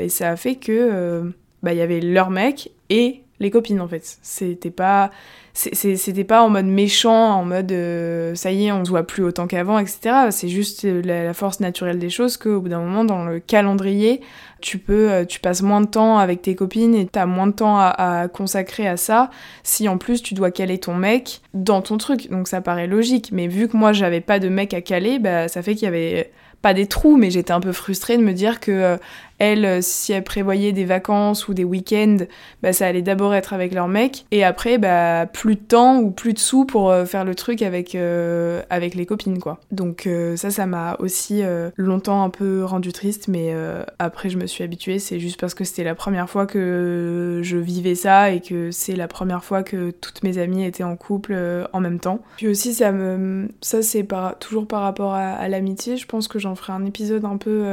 ça 0.08 0.30
a 0.30 0.36
fait 0.36 0.54
que 0.54 1.34
bah 1.64 1.72
il 1.72 1.78
y 1.78 1.82
avait 1.82 1.98
leur 1.98 2.30
mec 2.30 2.70
et 2.88 3.22
les 3.40 3.50
copines 3.50 3.80
en 3.80 3.88
fait. 3.88 4.18
C'était 4.22 4.70
pas 4.70 5.10
c'était 5.56 6.24
pas 6.24 6.42
en 6.42 6.50
mode 6.50 6.66
méchant, 6.66 7.32
en 7.32 7.44
mode 7.44 7.72
euh, 7.72 8.34
ça 8.34 8.52
y 8.52 8.66
est, 8.66 8.72
on 8.72 8.84
se 8.84 8.90
voit 8.90 9.04
plus 9.04 9.24
autant 9.24 9.46
qu'avant, 9.46 9.78
etc. 9.78 10.28
C'est 10.30 10.48
juste 10.48 10.84
la, 10.84 11.24
la, 11.24 11.32
force 11.32 11.60
naturelle 11.60 11.98
des 11.98 12.10
choses 12.10 12.36
qu'au 12.36 12.60
bout 12.60 12.68
d'un 12.68 12.80
moment, 12.80 13.04
dans 13.04 13.24
le 13.24 13.40
calendrier, 13.40 14.20
tu 14.60 14.76
peux, 14.76 15.10
euh, 15.10 15.24
tu 15.24 15.40
passes 15.40 15.62
moins 15.62 15.80
de 15.80 15.86
temps 15.86 16.18
avec 16.18 16.42
tes 16.42 16.54
copines 16.54 16.94
et 16.94 17.06
t'as 17.06 17.24
moins 17.24 17.46
de 17.46 17.52
temps 17.52 17.78
à, 17.78 17.86
à, 17.86 18.28
consacrer 18.28 18.86
à 18.86 18.98
ça. 18.98 19.30
Si 19.62 19.88
en 19.88 19.96
plus 19.96 20.22
tu 20.22 20.34
dois 20.34 20.50
caler 20.50 20.78
ton 20.78 20.94
mec 20.94 21.40
dans 21.54 21.80
ton 21.80 21.96
truc, 21.96 22.30
donc 22.30 22.48
ça 22.48 22.60
paraît 22.60 22.86
logique. 22.86 23.30
Mais 23.32 23.46
vu 23.46 23.66
que 23.68 23.78
moi 23.78 23.94
j'avais 23.94 24.20
pas 24.20 24.38
de 24.38 24.50
mec 24.50 24.74
à 24.74 24.82
caler, 24.82 25.18
bah 25.18 25.48
ça 25.48 25.62
fait 25.62 25.74
qu'il 25.74 25.84
y 25.84 25.88
avait 25.88 26.32
pas 26.60 26.74
des 26.74 26.86
trous, 26.86 27.16
mais 27.16 27.30
j'étais 27.30 27.52
un 27.52 27.60
peu 27.60 27.72
frustrée 27.72 28.18
de 28.18 28.22
me 28.22 28.32
dire 28.32 28.60
que 28.60 28.98
euh, 29.40 29.44
elle, 29.46 29.82
si 29.82 30.12
elle 30.12 30.24
prévoyait 30.24 30.72
des 30.72 30.84
vacances 30.84 31.48
ou 31.48 31.54
des 31.54 31.64
week-ends, 31.64 32.18
bah, 32.62 32.72
ça 32.72 32.86
allait 32.86 33.02
d'abord 33.02 33.34
être 33.34 33.52
avec 33.52 33.72
leur 33.74 33.88
mec, 33.88 34.26
et 34.30 34.44
après, 34.44 34.78
bah, 34.78 35.26
plus 35.26 35.56
de 35.56 35.60
temps 35.60 35.98
ou 35.98 36.10
plus 36.10 36.32
de 36.32 36.38
sous 36.38 36.64
pour 36.64 36.90
euh, 36.90 37.04
faire 37.04 37.24
le 37.24 37.34
truc 37.34 37.62
avec, 37.62 37.94
euh, 37.94 38.62
avec 38.70 38.94
les 38.94 39.06
copines, 39.06 39.38
quoi. 39.38 39.60
Donc 39.70 40.06
euh, 40.06 40.36
ça, 40.36 40.50
ça 40.50 40.66
m'a 40.66 40.96
aussi 41.00 41.42
euh, 41.42 41.70
longtemps 41.76 42.24
un 42.24 42.30
peu 42.30 42.64
rendu 42.64 42.92
triste, 42.92 43.28
mais 43.28 43.50
euh, 43.50 43.82
après, 43.98 44.30
je 44.30 44.38
me 44.38 44.46
suis 44.46 44.64
habituée, 44.64 44.98
c'est 44.98 45.20
juste 45.20 45.38
parce 45.38 45.54
que 45.54 45.64
c'était 45.64 45.84
la 45.84 45.94
première 45.94 46.30
fois 46.30 46.46
que 46.46 47.40
je 47.42 47.56
vivais 47.58 47.94
ça, 47.94 48.30
et 48.30 48.40
que 48.40 48.70
c'est 48.70 48.96
la 48.96 49.08
première 49.08 49.44
fois 49.44 49.62
que 49.62 49.90
toutes 49.90 50.22
mes 50.22 50.38
amies 50.38 50.64
étaient 50.64 50.84
en 50.84 50.96
couple 50.96 51.36
en 51.72 51.80
même 51.80 52.00
temps. 52.00 52.20
Puis 52.36 52.48
aussi, 52.48 52.72
ça 52.74 52.92
me... 52.92 53.48
Ça, 53.60 53.82
c'est 53.82 54.06
toujours 54.40 54.66
par 54.66 54.82
rapport 54.82 55.14
à, 55.14 55.32
à 55.32 55.48
l'amitié, 55.48 55.96
je 55.96 56.06
pense 56.06 56.28
que 56.28 56.38
j'en 56.38 56.54
ferai 56.54 56.72
un 56.72 56.84
épisode 56.86 57.24
un 57.24 57.36
peu 57.36 57.66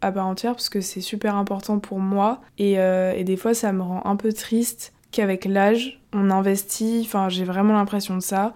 à 0.00 0.12
part 0.12 0.26
entière, 0.26 0.52
parce 0.52 0.68
que 0.68 0.80
c'est 0.80 1.01
super 1.02 1.36
important 1.36 1.78
pour 1.78 1.98
moi. 1.98 2.40
Et, 2.58 2.78
euh, 2.78 3.12
et 3.12 3.24
des 3.24 3.36
fois 3.36 3.54
ça 3.54 3.72
me 3.72 3.82
rend 3.82 4.02
un 4.04 4.16
peu 4.16 4.32
triste 4.32 4.92
qu'avec 5.10 5.44
l'âge 5.44 6.00
on 6.12 6.30
investit, 6.30 7.02
enfin 7.04 7.28
j'ai 7.28 7.44
vraiment 7.44 7.74
l'impression 7.74 8.16
de 8.16 8.22
ça, 8.22 8.52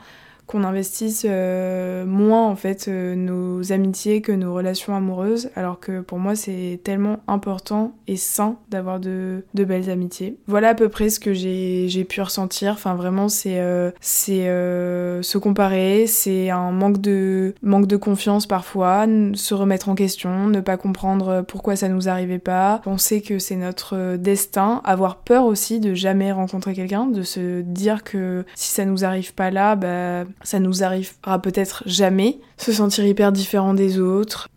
qu'on 0.47 0.63
investisse 0.63 1.27
euh, 1.29 2.07
moins 2.07 2.47
en 2.47 2.57
fait 2.57 2.87
euh, 2.89 3.15
nos 3.17 3.73
amitiés 3.73 4.21
que 4.21 4.33
nos 4.33 4.55
relations 4.55 4.95
amoureuses, 4.95 5.51
alors 5.57 5.81
que 5.81 6.01
pour 6.01 6.19
moi 6.19 6.37
c'est 6.37 6.81
tellement 6.85 7.19
important 7.27 7.95
et 8.07 8.17
sain 8.17 8.57
d'avoir 8.71 9.01
de, 9.01 9.45
de, 9.55 9.65
belles 9.65 9.91
amitiés. 9.91 10.39
Voilà 10.47 10.71
à 10.71 10.75
peu 10.75 10.89
près 10.89 11.11
ce 11.11 11.19
que 11.19 11.33
j'ai 11.35 12.07
pu 12.09 12.21
ressentir, 12.21 12.73
enfin 12.73 12.95
vraiment 12.95 13.29
c'est 13.29 13.59
euh, 13.59 13.91
c'est 14.01 14.49
euh, 14.49 15.21
se 15.23 15.39
comparer, 15.39 16.07
c'est 16.07 16.51
un 16.51 16.71
manque 16.71 17.01
de, 17.01 17.55
manque 17.63 17.89
de 17.89 17.97
confiance 17.97 18.47
parfois, 18.47 19.07
se 19.35 19.55
remettre 19.55 19.89
en 19.89 19.97
question, 19.97 20.47
ne 20.47 20.61
pas 20.61 20.77
comprendre 20.77 21.45
pourquoi 21.47 21.75
ça 21.75 21.89
nous 21.89 22.09
arrivait 22.09 22.39
pas, 22.39 22.81
penser 22.85 23.21
que 23.21 23.41
c'est 23.41 23.57
notre 23.57 24.17
destin, 24.17 24.81
avoir 24.85 25.17
peur 25.17 25.45
aussi 25.45 25.81
de 25.81 25.95
jamais 25.95 26.31
rencontrer 26.31 26.75
quelqu'un, 26.75 27.07
de 27.07 27.23
se 27.23 27.63
dire 27.63 28.05
que 28.05 28.45
si 28.55 28.71
ça 28.71 28.85
nous 28.85 29.05
arrive 29.05 29.35
pas 29.35 29.51
là, 29.51 29.75
bah 29.75 30.25
ça 30.43 30.61
nous 30.61 30.85
arrivera 30.85 31.41
peut-être 31.41 31.83
jamais, 31.87 32.39
se 32.57 32.73
sentir 32.73 33.05
hyper 33.07 33.33
différent 33.33 33.75
des 33.75 33.99
autres, 33.99 34.49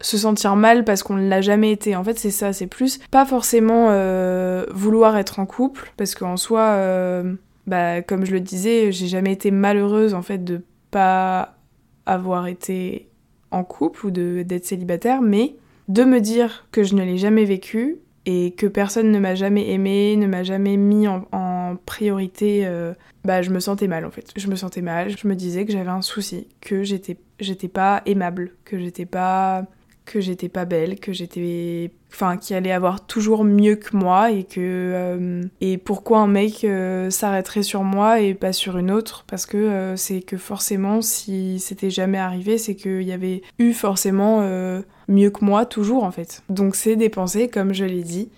se 0.00 0.16
sentir 0.16 0.56
mal 0.56 0.84
parce 0.84 1.02
qu'on 1.02 1.16
ne 1.16 1.28
l'a 1.28 1.40
jamais 1.40 1.72
été. 1.72 1.96
En 1.96 2.04
fait, 2.04 2.18
c'est 2.18 2.30
ça, 2.30 2.52
c'est 2.52 2.66
plus 2.66 2.98
pas 3.10 3.24
forcément 3.24 3.88
euh, 3.90 4.64
vouloir 4.70 5.16
être 5.16 5.40
en 5.40 5.46
couple, 5.46 5.92
parce 5.96 6.14
qu'en 6.14 6.36
soi, 6.36 6.60
euh, 6.60 7.34
bah, 7.66 8.02
comme 8.02 8.24
je 8.24 8.32
le 8.32 8.40
disais, 8.40 8.92
j'ai 8.92 9.08
jamais 9.08 9.32
été 9.32 9.50
malheureuse 9.50 10.14
en 10.14 10.22
fait 10.22 10.44
de 10.44 10.62
pas 10.90 11.56
avoir 12.06 12.46
été 12.46 13.08
en 13.50 13.64
couple 13.64 14.06
ou 14.06 14.10
d'être 14.10 14.64
célibataire, 14.64 15.22
mais 15.22 15.56
de 15.88 16.04
me 16.04 16.20
dire 16.20 16.66
que 16.70 16.82
je 16.82 16.94
ne 16.94 17.02
l'ai 17.02 17.18
jamais 17.18 17.44
vécu 17.44 17.98
et 18.26 18.52
que 18.52 18.66
personne 18.66 19.10
ne 19.10 19.18
m'a 19.18 19.34
jamais 19.34 19.70
aimé, 19.70 20.16
ne 20.16 20.26
m'a 20.26 20.42
jamais 20.42 20.76
mis 20.76 21.08
en, 21.08 21.26
priorité, 21.76 22.66
euh, 22.66 22.92
bah 23.24 23.42
je 23.42 23.50
me 23.50 23.60
sentais 23.60 23.88
mal 23.88 24.04
en 24.04 24.10
fait. 24.10 24.32
Je 24.36 24.48
me 24.48 24.56
sentais 24.56 24.82
mal, 24.82 25.16
je 25.16 25.28
me 25.28 25.34
disais 25.34 25.64
que 25.64 25.72
j'avais 25.72 25.90
un 25.90 26.02
souci, 26.02 26.48
que 26.60 26.82
j'étais 26.82 27.68
pas 27.68 28.02
aimable, 28.06 28.52
que 28.64 28.78
j'étais 28.78 29.06
pas 29.06 29.64
que 30.04 30.22
j'étais 30.22 30.48
pas 30.48 30.64
belle, 30.64 31.00
que 31.00 31.12
j'étais 31.12 31.90
enfin 32.10 32.38
qu'il 32.38 32.56
allait 32.56 32.72
avoir 32.72 33.04
toujours 33.04 33.44
mieux 33.44 33.76
que 33.76 33.94
moi 33.94 34.30
et 34.30 34.44
que 34.44 34.56
euh, 34.58 35.42
et 35.60 35.76
pourquoi 35.76 36.20
un 36.20 36.26
mec 36.26 36.64
euh, 36.64 37.10
s'arrêterait 37.10 37.62
sur 37.62 37.84
moi 37.84 38.20
et 38.20 38.32
pas 38.32 38.54
sur 38.54 38.78
une 38.78 38.90
autre? 38.90 39.24
Parce 39.26 39.44
que 39.44 39.94
c'est 39.96 40.22
que 40.22 40.38
forcément 40.38 41.02
si 41.02 41.60
c'était 41.60 41.90
jamais 41.90 42.16
arrivé 42.16 42.56
c'est 42.56 42.74
qu'il 42.74 43.02
y 43.02 43.12
avait 43.12 43.42
eu 43.58 43.74
forcément 43.74 44.40
mieux 45.08 45.30
que 45.30 45.44
moi 45.44 45.66
toujours 45.66 46.04
en 46.04 46.10
fait 46.10 46.42
donc 46.48 46.74
c'est 46.74 46.96
des 46.96 47.10
pensées 47.10 47.48
comme 47.48 47.74
je 47.74 47.84
l'ai 47.84 48.02
dit 48.02 48.30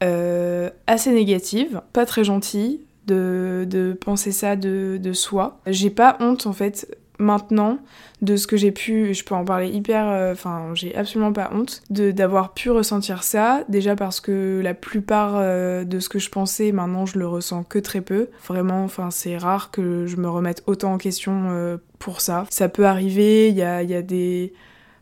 assez 0.00 1.12
négatives 1.12 1.80
pas 1.92 2.06
très 2.06 2.24
gentilles 2.24 2.80
de, 3.06 3.66
de 3.68 3.92
penser 3.92 4.32
ça 4.32 4.54
de, 4.54 4.98
de 5.00 5.12
soi. 5.12 5.60
J'ai 5.66 5.90
pas 5.90 6.16
honte 6.20 6.46
en 6.46 6.52
fait 6.52 6.96
maintenant 7.18 7.78
de 8.22 8.36
ce 8.36 8.46
que 8.46 8.56
j'ai 8.56 8.72
pu, 8.72 9.12
je 9.14 9.24
peux 9.24 9.34
en 9.34 9.44
parler 9.44 9.68
hyper, 9.68 10.08
euh, 10.08 10.32
enfin 10.32 10.70
j'ai 10.74 10.94
absolument 10.94 11.32
pas 11.32 11.50
honte 11.52 11.82
d'avoir 11.90 12.54
pu 12.54 12.70
ressentir 12.70 13.22
ça, 13.22 13.64
déjà 13.68 13.96
parce 13.96 14.20
que 14.20 14.60
la 14.62 14.74
plupart 14.74 15.34
euh, 15.36 15.84
de 15.84 16.00
ce 16.00 16.08
que 16.08 16.18
je 16.18 16.30
pensais 16.30 16.72
maintenant 16.72 17.06
je 17.06 17.18
le 17.18 17.26
ressens 17.26 17.64
que 17.64 17.78
très 17.78 18.00
peu, 18.00 18.28
vraiment 18.46 18.84
enfin 18.84 19.10
c'est 19.10 19.36
rare 19.36 19.70
que 19.70 20.06
je 20.06 20.16
me 20.16 20.28
remette 20.28 20.62
autant 20.66 20.94
en 20.94 20.98
question 20.98 21.48
euh, 21.50 21.76
pour 21.98 22.20
ça. 22.20 22.46
Ça 22.50 22.68
peut 22.68 22.86
arriver, 22.86 23.48
il 23.48 23.56
y 23.56 23.62
a, 23.62 23.82
y 23.82 23.94
a, 23.94 24.02
des... 24.02 24.52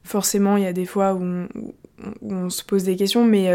Forcément 0.04 0.56
il 0.56 0.62
y 0.62 0.66
a 0.66 0.72
des 0.72 0.86
fois 0.86 1.14
où 1.14 1.46
on 2.22 2.50
se 2.50 2.62
pose 2.62 2.84
des 2.84 2.96
questions, 2.96 3.24
mais, 3.24 3.50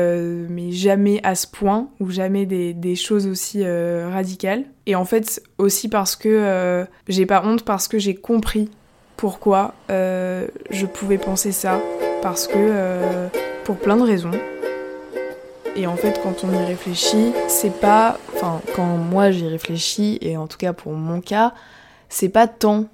mais 0.49 0.71
jamais 0.71 1.19
à 1.23 1.35
ce 1.35 1.47
point, 1.47 1.89
ou 1.99 2.09
jamais 2.09 2.45
des, 2.45 2.73
des 2.73 2.95
choses 2.95 3.27
aussi 3.27 3.63
radicales. 3.65 4.63
Et 4.85 4.95
en 4.95 5.05
fait, 5.05 5.43
aussi 5.57 5.89
parce 5.89 6.15
que 6.15 6.85
j'ai 7.07 7.25
pas 7.25 7.43
honte, 7.45 7.63
parce 7.63 7.87
que 7.87 7.99
j'ai 7.99 8.15
compris 8.15 8.69
pourquoi 9.21 9.75
euh, 9.91 10.47
je 10.71 10.87
pouvais 10.87 11.19
penser 11.19 11.51
ça. 11.51 11.79
Parce 12.23 12.47
que, 12.47 12.55
euh, 12.57 13.27
pour 13.65 13.77
plein 13.77 13.95
de 13.95 14.01
raisons. 14.01 14.31
Et 15.75 15.85
en 15.85 15.95
fait, 15.95 16.19
quand 16.23 16.43
on 16.43 16.51
y 16.51 16.65
réfléchit, 16.65 17.31
c'est 17.47 17.79
pas. 17.79 18.17
Enfin, 18.33 18.61
quand 18.75 18.97
moi 18.97 19.29
j'y 19.29 19.47
réfléchis, 19.47 20.17
et 20.21 20.37
en 20.37 20.47
tout 20.47 20.57
cas 20.57 20.73
pour 20.73 20.93
mon 20.93 21.21
cas, 21.21 21.53
c'est 22.09 22.29
pas 22.29 22.47
tant 22.47 22.85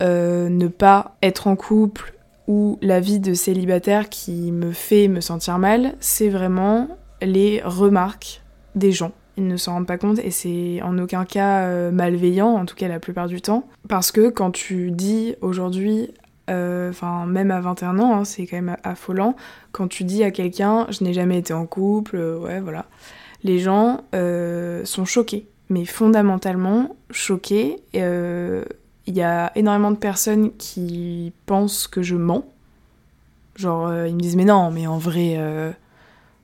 euh, 0.00 0.48
ne 0.48 0.68
pas 0.68 1.16
être 1.22 1.48
en 1.48 1.56
couple 1.56 2.14
ou 2.48 2.78
la 2.82 2.98
vie 2.98 3.20
de 3.20 3.34
célibataire 3.34 4.08
qui 4.08 4.50
me 4.50 4.72
fait 4.72 5.06
me 5.06 5.20
sentir 5.20 5.58
mal, 5.58 5.94
c'est 6.00 6.28
vraiment 6.28 6.88
les 7.22 7.62
remarques 7.62 8.42
des 8.74 8.90
gens 8.90 9.12
ils 9.38 9.46
ne 9.46 9.56
s'en 9.56 9.74
rendent 9.74 9.86
pas 9.86 9.98
compte 9.98 10.18
et 10.18 10.32
c'est 10.32 10.82
en 10.82 10.98
aucun 10.98 11.24
cas 11.24 11.60
euh, 11.60 11.92
malveillant, 11.92 12.48
en 12.48 12.66
tout 12.66 12.74
cas 12.74 12.88
la 12.88 12.98
plupart 12.98 13.28
du 13.28 13.40
temps. 13.40 13.68
Parce 13.88 14.10
que 14.10 14.30
quand 14.30 14.50
tu 14.50 14.90
dis 14.90 15.36
aujourd'hui, 15.40 16.12
euh, 16.50 16.90
enfin 16.90 17.24
même 17.24 17.52
à 17.52 17.60
21 17.60 18.00
ans, 18.00 18.14
hein, 18.14 18.24
c'est 18.24 18.46
quand 18.46 18.56
même 18.56 18.76
affolant, 18.82 19.36
quand 19.70 19.86
tu 19.86 20.02
dis 20.02 20.24
à 20.24 20.32
quelqu'un 20.32 20.86
je 20.90 21.04
n'ai 21.04 21.12
jamais 21.12 21.38
été 21.38 21.54
en 21.54 21.66
couple, 21.66 22.16
euh, 22.16 22.38
ouais 22.38 22.60
voilà, 22.60 22.86
les 23.44 23.60
gens 23.60 24.00
sont 24.12 25.04
choqués, 25.04 25.46
mais 25.68 25.84
fondamentalement 25.84 26.96
choqués. 27.10 27.76
Il 29.08 29.16
y 29.16 29.22
a 29.22 29.50
énormément 29.56 29.90
de 29.90 29.96
personnes 29.96 30.52
qui 30.56 31.32
pensent 31.46 31.88
que 31.88 32.02
je 32.02 32.14
mens. 32.14 32.44
Genre, 33.56 33.92
ils 34.06 34.14
me 34.14 34.20
disent 34.20 34.36
mais 34.36 34.44
non, 34.44 34.70
mais 34.70 34.86
en 34.86 34.98
vrai 34.98 35.36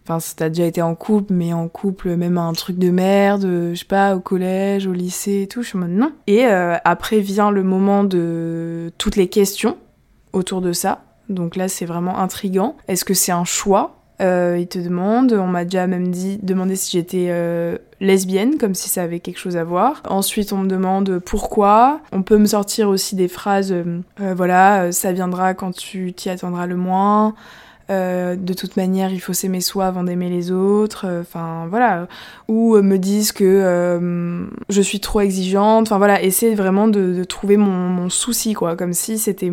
Enfin, 0.06 0.18
t'as 0.37 0.50
déjà 0.50 0.66
été 0.66 0.83
en 0.83 0.94
couple, 0.94 1.33
mais 1.33 1.54
en 1.54 1.68
couple, 1.68 2.14
même 2.16 2.37
un 2.37 2.52
truc 2.52 2.78
de 2.78 2.90
merde, 2.90 3.42
je 3.73 3.75
sais 3.75 3.87
pas, 3.87 4.14
au 4.14 4.21
collège, 4.21 4.87
au 4.87 4.92
lycée 4.92 5.42
et 5.42 5.47
tout. 5.47 5.62
Je 5.62 5.68
suis 5.68 5.78
en 5.78 5.83
mode 5.83 5.90
non. 5.92 6.12
Et 6.26 6.47
euh, 6.47 6.76
après 6.85 7.21
vient 7.21 7.50
le 7.50 7.62
moment 7.62 8.04
de 8.04 8.92
toutes 8.99 9.16
les 9.16 9.28
questions 9.28 9.78
autour 10.35 10.61
de 10.61 10.73
ça. 10.73 11.04
Donc 11.30 11.56
là, 11.56 11.68
c'est 11.68 11.87
vraiment 11.87 12.18
intrigant. 12.18 12.76
Est-ce 12.87 13.06
que 13.06 13.14
c'est 13.14 13.33
un 13.33 13.44
choix? 13.44 13.93
Euh, 14.21 14.56
Il 14.59 14.66
te 14.66 14.78
demande. 14.78 15.33
On 15.33 15.47
m'a 15.47 15.64
déjà 15.64 15.87
même 15.87 16.09
dit, 16.09 16.38
demandé 16.42 16.76
si 16.76 16.97
j'étais 16.97 17.26
euh, 17.30 17.78
lesbienne, 18.00 18.59
comme 18.59 18.75
si 18.75 18.88
ça 18.88 19.02
avait 19.02 19.21
quelque 19.21 19.38
chose 19.38 19.56
à 19.56 19.64
voir. 19.64 20.02
Ensuite, 20.09 20.52
on 20.52 20.59
me 20.59 20.68
demande 20.68 21.18
pourquoi. 21.18 22.00
On 22.12 22.23
peut 22.23 22.38
me 22.38 22.47
sortir 22.47 22.88
aussi 22.88 23.16
des 23.16 23.28
phrases, 23.28 23.75
voilà, 24.18 24.92
ça 24.92 25.12
viendra 25.12 25.54
quand 25.54 25.75
tu 25.75 26.12
t'y 26.12 26.30
attendras 26.30 26.66
le 26.66 26.76
moins. 26.76 27.35
Euh, 27.90 28.34
de 28.36 28.54
toute 28.54 28.76
manière, 28.76 29.12
il 29.12 29.20
faut 29.20 29.34
s'aimer 29.34 29.60
soi 29.60 29.86
avant 29.86 30.04
d'aimer 30.04 30.30
les 30.30 30.50
autres. 30.50 31.06
Euh, 31.06 31.20
enfin, 31.20 31.66
voilà. 31.68 32.08
Ou 32.48 32.76
euh, 32.76 32.82
me 32.82 32.96
disent 32.96 33.32
que 33.32 34.40
je 34.68 34.80
suis 34.80 35.00
trop 35.00 35.20
exigeante. 35.20 35.88
Enfin, 35.88 35.98
voilà. 35.98 36.22
Essayer 36.22 36.54
vraiment 36.54 36.88
de, 36.88 37.24
trouver 37.24 37.56
mon, 37.56 38.08
souci, 38.08 38.54
quoi. 38.54 38.76
Comme 38.76 38.92
si 38.92 39.18
c'était. 39.18 39.52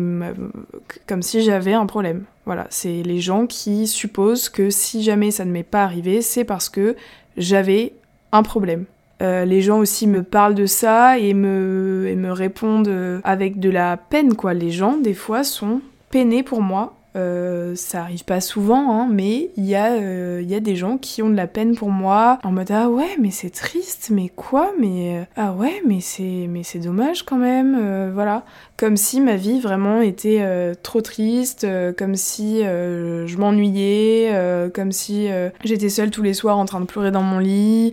Comme 1.06 1.22
si 1.22 1.42
j'avais 1.42 1.74
un 1.74 1.86
problème. 1.86 2.24
Voilà. 2.46 2.66
C'est 2.70 3.02
les 3.02 3.20
gens 3.20 3.46
qui 3.46 3.86
supposent 3.86 4.48
que 4.48 4.70
si 4.70 5.02
jamais 5.02 5.30
ça 5.30 5.44
ne 5.44 5.50
m'est 5.50 5.62
pas 5.62 5.84
arrivé, 5.84 6.22
c'est 6.22 6.44
parce 6.44 6.68
que 6.68 6.96
j'avais 7.36 7.94
un 8.32 8.42
problème. 8.42 8.84
les 9.20 9.60
gens 9.60 9.78
aussi 9.78 10.06
me 10.06 10.22
parlent 10.22 10.54
de 10.54 10.66
ça 10.66 11.18
et 11.18 11.34
me, 11.34 12.06
et 12.08 12.16
me 12.16 12.32
répondent 12.32 13.20
avec 13.24 13.60
de 13.60 13.70
la 13.70 13.96
peine, 13.96 14.34
quoi. 14.34 14.54
Les 14.54 14.70
gens, 14.70 14.96
des 14.96 15.14
fois, 15.14 15.44
sont 15.44 15.80
peinés 16.10 16.42
pour 16.42 16.62
moi 16.62 16.94
euh, 17.14 17.74
ça 17.76 18.02
arrive 18.02 18.24
pas 18.24 18.40
souvent, 18.40 18.90
hein, 18.90 19.08
mais 19.10 19.50
il 19.58 19.66
y, 19.66 19.76
euh, 19.76 20.40
y, 20.40 20.54
a 20.54 20.60
des 20.60 20.76
gens 20.76 20.96
qui 20.96 21.20
ont 21.20 21.28
de 21.28 21.36
la 21.36 21.46
peine 21.46 21.74
pour 21.74 21.90
moi 21.90 22.38
en 22.42 22.52
mode 22.52 22.70
ah 22.70 22.88
ouais 22.88 23.16
mais 23.20 23.30
c'est 23.30 23.50
triste, 23.50 24.08
mais 24.10 24.30
quoi, 24.30 24.72
mais 24.80 25.18
euh, 25.18 25.24
ah 25.36 25.52
ouais 25.52 25.82
mais 25.86 26.00
c'est 26.00 26.78
dommage 26.78 27.24
quand 27.24 27.36
même, 27.36 28.10
voilà, 28.14 28.44
comme 28.78 28.96
si 28.96 29.20
ma 29.20 29.36
vie 29.36 29.60
vraiment 29.60 30.00
était 30.00 30.74
trop 30.82 31.02
triste, 31.02 31.66
comme 31.98 32.16
si 32.16 32.60
je 32.62 33.36
m'ennuyais, 33.36 34.70
comme 34.74 34.92
si 34.92 35.28
j'étais 35.64 35.90
seule 35.90 36.10
tous 36.10 36.22
les 36.22 36.34
soirs 36.34 36.56
en 36.56 36.64
train 36.64 36.80
de 36.80 36.86
pleurer 36.86 37.10
dans 37.10 37.22
mon 37.22 37.40
lit, 37.40 37.92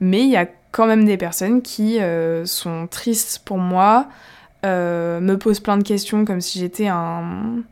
mais 0.00 0.20
il 0.20 0.28
y 0.30 0.36
a 0.36 0.46
quand 0.70 0.86
même 0.86 1.06
des 1.06 1.16
personnes 1.16 1.62
qui 1.62 1.98
sont 2.44 2.86
tristes 2.88 3.40
pour 3.42 3.56
moi, 3.56 4.08
me 4.64 5.34
posent 5.36 5.60
plein 5.60 5.78
de 5.78 5.82
questions 5.82 6.26
comme 6.26 6.42
si 6.42 6.58
j'étais 6.58 6.88
un 6.88 7.62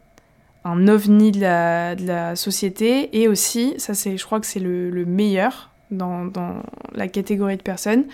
un 0.69 0.89
ovni 0.89 1.33
de 1.33 1.41
la, 1.41 2.37
société 2.37 3.09
et 3.19 3.29
aussi, 3.29 3.75
ça 3.79 3.95
c'est, 3.95 4.17
je 4.17 4.25
crois 4.25 4.41
que 4.41 4.47
c'est 4.47 4.61
le, 4.61 4.91
le, 4.91 5.05
meilleur 5.05 5.71
dans, 5.91 6.25
dans, 6.25 6.63
la 6.95 7.09
catégorie 7.09 7.57
de 7.57 7.63
personnes, 7.63 8.05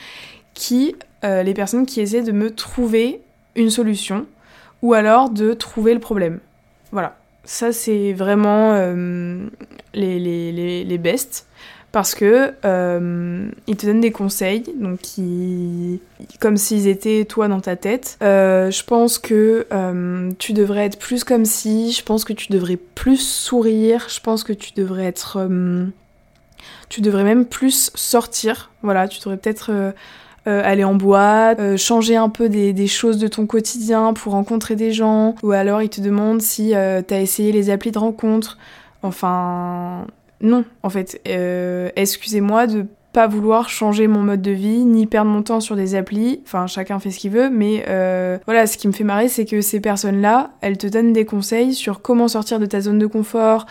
qui, 0.54 0.94
euh, 1.25 1.42
les 1.42 1.54
personnes 1.54 1.87
qui 1.87 2.00
essaient 2.00 2.23
de 2.23 2.32
me 2.32 2.54
trouver 2.54 3.20
une 3.56 3.70
solution 3.70 4.26
ou 4.82 4.94
alors 4.94 5.30
de 5.30 5.52
trouver 5.52 5.94
le 5.94 6.00
problème. 6.00 6.40
Voilà, 6.92 7.16
ça 7.44 7.73
c'est 7.73 8.12
vraiment 8.12 8.73
euh, 8.75 9.46
les, 9.94 10.18
les, 10.18 10.52
les, 10.52 10.84
les 10.84 10.99
bestes 10.99 11.46
parce 11.94 12.16
que 12.16 12.52
euh, 12.64 13.48
ils 13.68 13.76
te 13.76 13.86
donnent 13.86 14.00
des 14.00 14.10
conseils, 14.10 14.64
donc 14.80 14.98
comme 16.40 16.56
s'ils 16.56 16.88
étaient 16.88 17.24
toi 17.24 17.46
dans 17.46 17.60
ta 17.60 17.76
tête. 17.76 18.18
Euh, 18.20 18.68
je 18.72 18.82
pense 18.82 19.16
que 19.18 19.68
euh, 19.72 20.28
tu 20.40 20.54
devrais 20.54 20.86
être 20.86 20.98
plus 20.98 21.22
comme 21.22 21.44
si, 21.44 21.92
je 21.92 22.02
pense 22.02 22.24
que 22.24 22.32
tu 22.32 22.50
devrais 22.50 22.78
plus 22.78 23.18
sourire, 23.18 24.08
je 24.08 24.18
pense 24.18 24.42
que 24.42 24.52
tu 24.52 24.72
devrais 24.72 25.04
être, 25.04 25.48
tu 26.88 27.00
devrais 27.00 27.22
même 27.22 27.46
plus 27.46 27.92
sortir. 27.94 28.72
Voilà, 28.82 29.06
tu 29.06 29.20
devrais 29.20 29.36
peut-être 29.36 29.94
aller 30.46 30.82
en 30.82 30.96
boîte, 30.96 31.76
changer 31.76 32.16
un 32.16 32.28
peu 32.28 32.48
des, 32.48 32.86
choses 32.88 33.18
de 33.18 33.28
ton 33.28 33.46
quotidien 33.46 34.14
pour 34.14 34.32
rencontrer 34.32 34.74
des 34.74 34.90
gens, 34.90 35.36
ou 35.44 35.52
alors 35.52 35.80
ils 35.80 35.90
te 35.90 36.00
demandent 36.00 36.42
si 36.42 36.72
t'as 36.72 37.20
essayé 37.20 37.52
les 37.52 37.70
applis 37.70 37.92
de 37.92 38.00
rencontre. 38.00 38.58
Enfin, 39.04 40.08
non, 40.44 40.64
en 40.82 40.90
fait. 40.90 41.20
Euh, 41.26 41.90
excusez-moi 41.96 42.66
de 42.66 42.86
pas 43.14 43.28
vouloir 43.28 43.68
changer 43.68 44.08
mon 44.08 44.22
mode 44.22 44.42
de 44.42 44.50
vie, 44.50 44.84
ni 44.84 45.06
perdre 45.06 45.30
mon 45.30 45.42
temps 45.42 45.60
sur 45.60 45.76
des 45.76 45.94
applis. 45.94 46.40
Enfin, 46.44 46.66
chacun 46.66 46.98
fait 46.98 47.12
ce 47.12 47.18
qu'il 47.20 47.30
veut, 47.30 47.48
mais 47.48 47.84
euh, 47.88 48.38
voilà, 48.44 48.66
ce 48.66 48.76
qui 48.76 48.88
me 48.88 48.92
fait 48.92 49.04
marrer, 49.04 49.28
c'est 49.28 49.44
que 49.44 49.60
ces 49.60 49.80
personnes-là, 49.80 50.50
elles 50.60 50.78
te 50.78 50.88
donnent 50.88 51.12
des 51.12 51.24
conseils 51.24 51.74
sur 51.74 52.02
comment 52.02 52.26
sortir 52.26 52.58
de 52.58 52.66
ta 52.66 52.80
zone 52.80 52.98
de 52.98 53.06
confort 53.06 53.66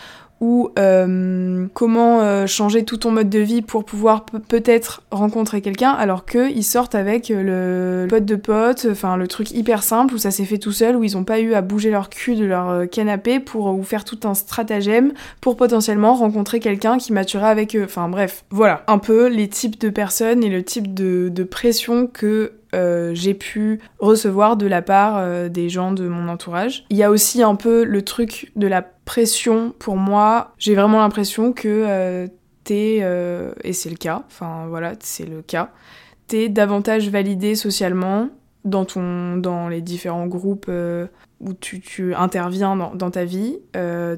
euh, 0.78 1.66
comment 1.74 2.20
euh, 2.20 2.46
changer 2.46 2.84
tout 2.84 2.96
ton 2.96 3.10
mode 3.10 3.30
de 3.30 3.38
vie 3.38 3.62
pour 3.62 3.84
pouvoir 3.84 4.24
peut-être 4.24 5.02
rencontrer 5.10 5.60
quelqu'un, 5.60 5.90
alors 5.90 6.24
qu'ils 6.24 6.64
sortent 6.64 6.94
avec 6.94 7.30
le 7.30 8.06
pote 8.08 8.24
de 8.24 8.36
pote, 8.36 8.86
enfin 8.90 9.16
le 9.16 9.28
truc 9.28 9.50
hyper 9.50 9.82
simple 9.82 10.14
où 10.14 10.18
ça 10.18 10.30
s'est 10.30 10.44
fait 10.44 10.58
tout 10.58 10.72
seul, 10.72 10.96
où 10.96 11.04
ils 11.04 11.16
ont 11.16 11.24
pas 11.24 11.40
eu 11.40 11.54
à 11.54 11.62
bouger 11.62 11.90
leur 11.90 12.08
cul 12.10 12.36
de 12.36 12.44
leur 12.44 12.88
canapé 12.88 13.40
pour 13.40 13.66
ou 13.66 13.82
faire 13.82 14.04
tout 14.04 14.20
un 14.24 14.34
stratagème 14.34 15.12
pour 15.40 15.56
potentiellement 15.56 16.14
rencontrer 16.14 16.60
quelqu'un 16.60 16.98
qui 16.98 17.12
maturerait 17.12 17.50
avec 17.50 17.76
eux. 17.76 17.84
Enfin 17.84 18.08
bref, 18.08 18.44
voilà 18.50 18.82
un 18.86 18.98
peu 18.98 19.28
les 19.28 19.48
types 19.48 19.80
de 19.80 19.90
personnes 19.90 20.44
et 20.44 20.48
le 20.48 20.62
type 20.62 20.94
de, 20.94 21.44
pression 21.44 22.06
que 22.06 22.52
euh, 22.74 23.12
j'ai 23.14 23.34
pu 23.34 23.80
recevoir 23.98 24.56
de 24.56 24.66
la 24.66 24.82
part 24.82 25.16
euh, 25.18 25.48
des 25.48 25.68
gens 25.68 25.92
de 25.92 26.08
mon 26.08 26.28
entourage. 26.28 26.84
Il 26.90 26.96
y 26.96 27.02
a 27.02 27.10
aussi 27.10 27.42
un 27.42 27.54
peu 27.54 27.84
le 27.84 28.02
truc 28.02 28.50
de 28.56 28.66
la 28.66 28.82
pression 29.04 29.74
pour 29.78 29.96
moi. 29.96 30.52
J'ai 30.58 30.74
vraiment 30.74 31.00
l'impression 31.00 31.52
que 31.52 31.68
euh, 31.86 32.26
t'es, 32.64 33.02
et 33.64 33.72
c'est 33.72 33.90
le 33.90 33.96
cas, 33.96 34.24
enfin 34.26 34.66
voilà, 34.68 34.94
c'est 35.00 35.26
le 35.26 35.42
cas, 35.42 35.70
t'es 36.26 36.48
davantage 36.48 37.10
validé 37.10 37.54
socialement 37.54 38.30
dans, 38.64 38.84
ton, 38.86 39.36
dans 39.36 39.68
les 39.68 39.82
différents 39.82 40.26
groupes 40.26 40.70
où 41.40 41.54
tu, 41.54 42.14
interviens 42.14 42.76
dans, 42.76 43.10
ta 43.10 43.24
vie, 43.24 43.58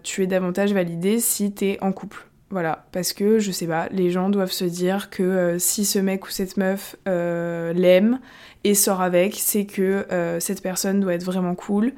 tu 0.05 0.23
es 0.23 0.27
davantage 0.27 0.73
validé 0.73 1.19
si 1.19 1.53
t'es 1.53 1.79
en 1.81 1.91
couple. 1.93 2.27
Voilà, 2.51 2.87
parce 2.93 3.13
que 3.13 3.41
je 3.41 3.51
sais 3.51 3.67
pas, 3.67 3.89
les 3.91 4.13
gens 4.13 4.29
doivent 4.31 4.53
se 4.53 4.65
dire 4.65 5.11
que 5.11 5.23
euh, 5.25 5.59
si 5.59 5.85
ce 5.85 5.99
mec 5.99 6.27
ou 6.27 6.31
cette 6.31 6.57
meuf 6.57 6.95
euh, 7.09 7.73
l'aime 7.73 8.21
et 8.63 8.75
sort 8.75 9.01
avec, 9.01 9.35
c'est 9.35 9.67
que 9.67 10.07
euh, 10.13 10.39
cette 10.39 10.63
personne 10.63 11.01
doit 11.01 11.15
être 11.15 11.25
vraiment 11.25 11.57
cool. 11.57 11.93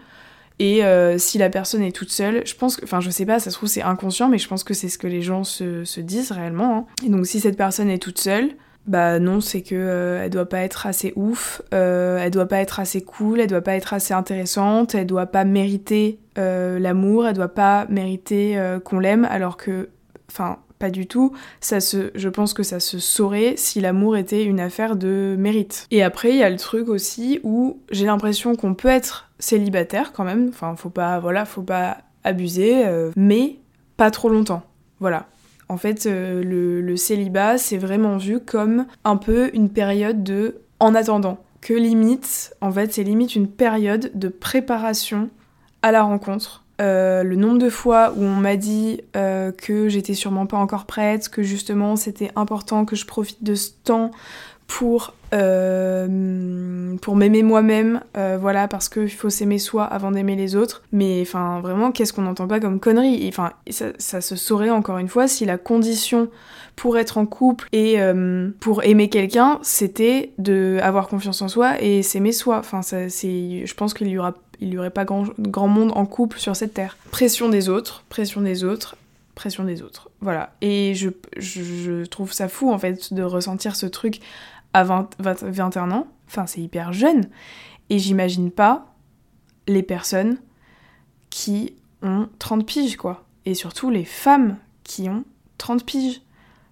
Et 0.59 0.83
si 1.19 1.39
la 1.39 1.51
personne 1.51 1.83
est 1.83 1.93
toute 1.93 2.11
seule, 2.11 2.47
je 2.47 2.55
pense 2.55 2.77
que, 2.77 2.85
enfin 2.85 3.01
je 3.01 3.11
sais 3.11 3.27
pas, 3.27 3.39
ça 3.39 3.51
se 3.51 3.57
trouve 3.57 3.69
c'est 3.69 3.83
inconscient, 3.83 4.29
mais 4.29 4.39
je 4.39 4.49
pense 4.49 4.65
que 4.65 4.75
c'est 4.75 4.89
ce 4.89 4.99
que 4.99 5.07
les 5.07 5.23
gens 5.23 5.45
se, 5.45 6.01
disent 6.01 6.33
réellement. 6.33 6.77
Hein. 6.77 7.07
Et 7.07 7.11
donc 7.11 7.27
si 7.27 7.41
cette 7.41 7.57
personne 7.57 7.91
est 7.91 7.99
toute 7.99 8.19
seule, 8.19 8.51
bah 8.87 9.19
non, 9.19 9.41
c'est 9.41 9.63
que 9.63 10.21
elle 10.23 10.31
doit 10.31 10.49
pas 10.49 10.61
être 10.61 10.87
assez 10.87 11.13
ouf, 11.15 11.63
elle 11.71 12.31
doit 12.31 12.47
pas 12.47 12.59
être 12.59 12.81
assez 12.81 13.03
cool, 13.03 13.41
elle 13.41 13.47
doit 13.49 13.61
pas 13.61 13.75
être 13.75 13.95
assez 13.95 14.15
intéressante, 14.15 14.95
elle 14.95 15.07
doit 15.07 15.27
pas 15.27 15.45
mériter 15.45 16.19
l'amour, 16.37 17.27
elle 17.27 17.35
doit 17.35 17.49
pas 17.49 17.87
mériter 17.89 18.59
qu'on 18.85 18.99
l'aime, 18.99 19.27
alors 19.31 19.57
que 19.57 19.89
Enfin, 20.31 20.59
pas 20.79 20.91
du 20.91 21.07
tout. 21.07 21.33
Ça 21.61 21.81
se, 21.81 22.11
je 22.15 22.29
pense 22.29 22.55
que 22.55 22.63
ça 22.63 22.81
se 22.81 22.99
saurait 22.99 23.55
si 23.57 23.81
l'amour 23.81 24.17
était 24.17 24.45
une 24.45 24.61
affaire 24.61 24.97
de 24.97 25.37
mérite. 25.39 25.87
Et 25.91 26.03
après, 26.03 26.31
il 26.31 26.37
y 26.37 26.43
a 26.43 26.51
le 26.51 26.57
truc 26.57 26.89
aussi 26.89 27.41
où 27.43 27.81
j'ai 27.91 28.07
l'impression 28.07 28.55
qu'on 28.55 28.75
peut 28.75 28.89
être 28.89 29.28
célibataire 29.39 30.13
quand 30.13 30.25
même. 30.25 30.49
Enfin, 30.49 30.75
faut 30.77 30.91
pas, 30.91 31.19
voilà, 31.19 31.45
faut 31.45 31.63
pas 31.63 31.99
abuser, 32.25 32.87
euh, 32.87 33.11
mais 33.17 33.57
pas 33.97 34.11
trop 34.11 34.29
longtemps. 34.29 34.63
Voilà. 35.01 35.27
En 35.69 35.77
fait, 35.77 36.07
euh, 36.07 36.43
le, 36.43 36.97
célibat, 36.97 37.59
c'est 37.59 37.77
vraiment 37.77 38.17
vu 38.17 38.41
comme 38.41 38.87
un 39.05 39.17
peu 39.17 39.51
une 39.55 39.69
période 39.69 40.23
de 40.23 40.61
en 40.81 40.95
attendant. 40.95 41.39
Que 41.61 41.75
limite, 41.75 42.55
en 42.61 42.73
fait, 42.73 42.93
c'est 42.93 43.03
limite 43.03 43.35
une 43.35 43.49
période 43.49 44.11
de 44.15 44.29
préparation 44.29 45.29
à 45.83 45.93
la 45.93 46.03
rencontre 46.03 46.65
euh, 46.81 47.25
le 47.25 47.35
nombre 47.35 47.59
de 47.59 47.69
fois 47.69 48.13
où 48.17 48.23
on 48.23 48.37
m'a 48.37 48.57
dit 48.57 49.01
que 49.13 49.89
j'étais 49.89 50.15
sûrement 50.15 50.47
pas 50.47 50.57
encore 50.57 50.87
prête, 50.87 51.29
que 51.29 51.43
justement 51.43 51.97
c'était 51.97 52.31
important 52.37 52.85
que 52.85 52.95
je 52.95 53.05
profite 53.05 53.43
de 53.43 53.57
ce 53.57 53.71
temps 53.83 54.13
pour, 54.69 55.15
euh, 55.35 56.95
pour 57.03 57.17
m'aimer 57.17 57.43
moi-même, 57.43 58.01
voilà, 58.15 58.69
parce 58.69 58.89
qu'il 58.89 59.11
faut 59.11 59.31
s'aimer 59.31 59.59
soi 59.59 59.85
avant 59.85 60.13
d'aimer 60.13 60.37
les 60.37 60.55
autres. 60.55 60.83
Mais 60.93 61.21
enfin, 61.23 61.61
vraiment, 61.61 61.91
qu'est-ce 61.91 62.13
qu'on 62.13 62.23
n'entend 62.23 62.47
pas 62.47 62.61
comme 62.61 62.79
connerie? 62.79 63.27
Enfin, 63.29 63.53
ça, 63.69 63.87
ça, 63.99 64.21
se 64.21 64.37
saurait 64.37 64.71
encore 64.71 64.99
une 64.99 65.09
fois 65.09 65.27
si 65.27 65.45
la 65.45 65.59
condition 65.59 66.29
pour 66.77 66.97
être 66.97 67.19
en 67.19 67.27
couple 67.27 67.67
et 67.73 67.97
pour 68.61 68.85
aimer 68.85 69.09
quelqu'un, 69.09 69.59
c'était 69.63 70.33
de 70.39 70.79
avoir 70.83 71.09
confiance 71.09 71.43
en 71.43 71.49
soi 71.49 71.83
et 71.83 72.03
s'aimer 72.03 72.33
soi. 72.33 72.59
Enfin, 72.59 72.83
c'est, 72.83 73.09
je 73.09 73.75
pense 73.75 73.95
qu'il 73.95 74.09
y 74.09 74.19
aura 74.19 74.35
il 74.61 74.71
n'y 74.71 74.79
aurait 74.79 74.91
pas 74.91 75.05
grand, 75.05 75.27
grand 75.39 75.69
monde 75.69 75.93
en 75.95 76.07
couple 76.07 76.39
sur 76.39 76.57
cette 76.57 76.75
terre. 76.75 76.97
Pression 77.11 77.49
des 77.49 77.69
autres, 77.69 78.05
pression 78.09 78.41
des 78.41 78.65
autres, 78.65 78.97
pression 79.35 79.65
des 79.65 79.83
autres. 79.83 80.11
Voilà. 80.21 80.53
Et 80.61 80.95
je, 80.95 81.11
je, 81.37 82.05
trouve 82.05 82.33
ça 82.33 82.49
fou, 82.49 82.73
en 82.73 82.79
fait, 82.79 83.13
de 83.15 83.23
ressentir 83.23 83.77
ce 83.77 83.87
truc 83.87 84.21
à 84.73 84.85
20, 84.85 85.17
21 85.21 85.91
ans. 85.91 86.07
Enfin, 86.27 86.47
c'est 86.47 86.61
hyper 86.61 86.93
jeune. 86.93 87.29
Et 87.91 87.99
j'imagine 87.99 88.51
pas 88.51 88.95
les 89.67 89.83
personnes 89.83 90.39
qui 91.31 91.75
ont 92.03 92.29
30 92.39 92.67
piges, 92.67 92.97
quoi. 92.97 93.27
Et 93.45 93.55
surtout 93.55 93.91
les 93.91 94.05
femmes 94.05 94.57
qui 94.85 95.09
ont 95.09 95.25
30 95.59 95.85
piges. 95.85 96.23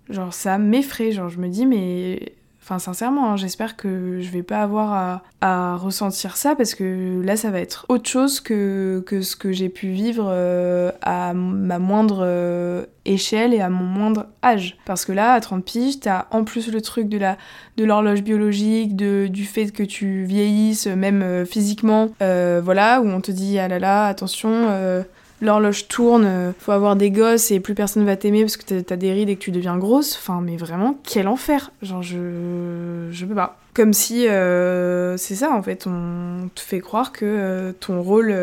Genre, 0.09 0.33
ça 0.33 0.59
m'effraie. 0.59 1.12
Genre, 1.12 1.29
je 1.29 1.38
me 1.38 1.49
dis, 1.49 1.67
mais 1.67 2.35
Enfin, 2.67 2.81
sincèrement, 2.81 3.31
hein, 3.31 3.37
j'espère 3.37 3.77
que 3.77 4.19
je 4.21 4.29
vais 4.29 4.43
pas 4.43 4.61
avoir 4.61 5.23
à, 5.41 5.76
ressentir 5.76 6.37
ça 6.37 6.57
parce 6.57 6.75
que 6.75 7.23
là, 7.23 7.37
ça 7.37 7.52
va 7.52 7.61
être 7.61 7.87
autre 7.89 8.09
chose 8.09 8.41
que, 8.41 9.05
que 9.07 9.23
ce 9.23 9.37
que 9.37 9.52
j'ai 9.52 9.69
pu 9.69 9.91
vivre 9.91 10.26
euh, 10.29 10.91
à 11.00 11.33
ma 11.33 11.79
moindre 11.79 12.25
euh, 12.25 12.85
échelle 13.05 13.55
et 13.55 13.61
à 13.61 13.71
mon 13.71 13.85
moindre 13.85 14.26
âge. 14.43 14.79
Parce 14.85 15.05
que 15.05 15.13
là, 15.13 15.35
à 15.35 15.41
30 15.41 15.65
piges, 15.65 16.00
t'as 16.00 16.26
en 16.33 16.43
plus 16.43 16.73
le 16.73 16.81
truc 16.81 17.09
de 17.09 17.19
la 17.19 17.39
de 17.76 17.85
l'horloge 17.85 18.23
biologique, 18.23 18.97
de, 18.97 19.29
du 19.29 19.45
fait 19.45 19.71
que 19.71 19.85
tu 19.85 20.25
vieillisses, 20.25 20.89
même 20.89 21.23
euh, 21.23 21.45
physiquement, 21.45 22.11
voilà, 22.19 23.00
où 23.00 23.07
on 23.07 23.21
te 23.21 23.31
dit, 23.31 23.61
ah 23.61 23.69
là 23.69 23.79
là, 23.79 24.07
attention 24.09 25.05
l'horloge 25.41 25.89
tourne, 25.89 26.25
euh, 26.25 26.53
faut 26.59 26.73
avoir 26.73 26.97
des 26.97 27.11
gosses 27.11 27.51
et 27.51 27.61
plus 27.61 27.75
personne 27.75 28.05
va 28.05 28.17
t'aimer 28.17 28.43
parce 28.43 28.57
que 28.57 28.81
t'as 28.81 28.97
des 28.97 29.13
rides 29.13 29.29
et 29.29 29.37
que 29.37 29.41
tu 29.41 29.51
deviens 29.51 29.77
grosse. 29.77 30.17
Enfin, 30.17 30.41
mais 30.43 30.57
vraiment, 30.57 30.99
quel 31.03 31.29
enfer 31.29 31.73
Genre, 31.83 32.03
je. 32.03 33.09
Je 33.11 33.27
peux 33.27 33.35
pas. 33.35 33.59
Comme 33.75 33.93
si. 33.93 34.29
Euh, 34.29 35.17
c'est 35.17 35.35
ça, 35.35 35.51
en 35.53 35.63
fait, 35.63 35.87
on 35.87 36.49
te 36.55 36.61
fait 36.61 36.81
croire 36.81 37.13
que 37.13 37.25
euh, 37.25 37.73
ton 37.73 38.03
rôle. 38.03 38.35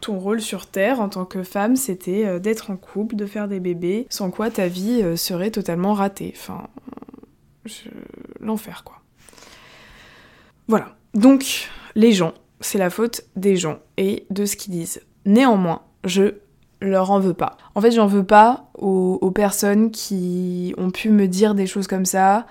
ton 0.00 0.18
rôle 0.18 0.40
sur 0.40 0.66
Terre 0.66 1.00
en 1.00 1.08
tant 1.08 1.24
que 1.24 1.42
femme, 1.42 1.76
c'était 1.76 2.40
d'être 2.40 2.70
en 2.70 2.76
couple, 2.76 3.16
de 3.16 3.26
faire 3.26 3.48
des 3.48 3.60
bébés, 3.60 4.06
sans 4.10 4.30
quoi 4.30 4.50
ta 4.50 4.66
vie 4.66 5.02
serait 5.16 5.50
totalement 5.50 5.94
ratée. 5.94 6.34
Enfin, 6.36 6.68
l'enfer 8.40 8.82
quoi. 8.84 8.96
Voilà. 10.68 10.94
Donc, 11.14 11.68
les 11.96 12.12
gens, 12.12 12.32
c'est 12.60 12.78
la 12.78 12.90
faute 12.90 13.22
des 13.34 13.56
gens 13.56 13.80
et 13.96 14.24
de 14.30 14.46
ce 14.46 14.56
qu'ils 14.56 14.72
disent. 14.72 15.02
Néanmoins, 15.26 15.82
je 16.04 16.34
leur 16.80 17.10
en 17.10 17.20
veux 17.20 17.34
pas. 17.34 17.56
En 17.74 17.80
fait, 17.80 17.90
j'en 17.90 18.06
veux 18.06 18.24
pas 18.24 18.70
aux, 18.78 19.30
personnes 19.30 19.90
qui 19.90 20.74
ont 20.78 20.90
pu 20.90 21.10
me 21.10 21.26
dire 21.28 21.54
des 21.54 21.66
choses 21.66 21.86
comme 21.86 22.06
ça. 22.06 22.46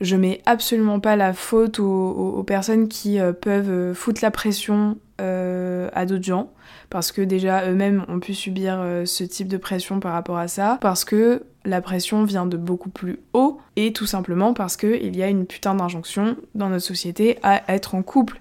Je 0.00 0.16
mets 0.16 0.42
absolument 0.46 1.00
pas 1.00 1.16
la 1.16 1.32
faute 1.32 1.78
aux, 1.78 2.42
personnes 2.46 2.88
qui 2.88 3.18
euh, 3.18 3.32
peuvent 3.32 3.70
euh, 3.70 3.94
foutre 3.94 4.20
la 4.22 4.30
pression 4.30 4.98
euh, 5.22 5.88
à 5.94 6.04
d'autres 6.04 6.24
gens, 6.24 6.50
parce 6.90 7.12
que 7.12 7.22
déjà 7.22 7.70
eux-mêmes 7.70 8.04
ont 8.08 8.20
pu 8.20 8.34
subir 8.34 8.84
ce 9.06 9.24
type 9.24 9.48
de 9.48 9.56
pression 9.56 9.98
par 10.00 10.12
rapport 10.12 10.36
à 10.36 10.48
ça, 10.48 10.78
parce 10.82 11.06
que 11.06 11.44
la 11.64 11.80
pression 11.80 12.24
vient 12.24 12.44
de 12.44 12.58
beaucoup 12.58 12.90
plus 12.90 13.20
haut, 13.32 13.58
et 13.76 13.94
tout 13.94 14.04
simplement 14.04 14.52
parce 14.52 14.76
qu'il 14.76 15.16
y 15.16 15.22
a 15.22 15.28
une 15.28 15.46
putain 15.46 15.74
d'injonction 15.74 16.36
dans 16.54 16.68
notre 16.68 16.84
société 16.84 17.38
à 17.42 17.62
être 17.72 17.94
en 17.94 18.02
couple. 18.02 18.40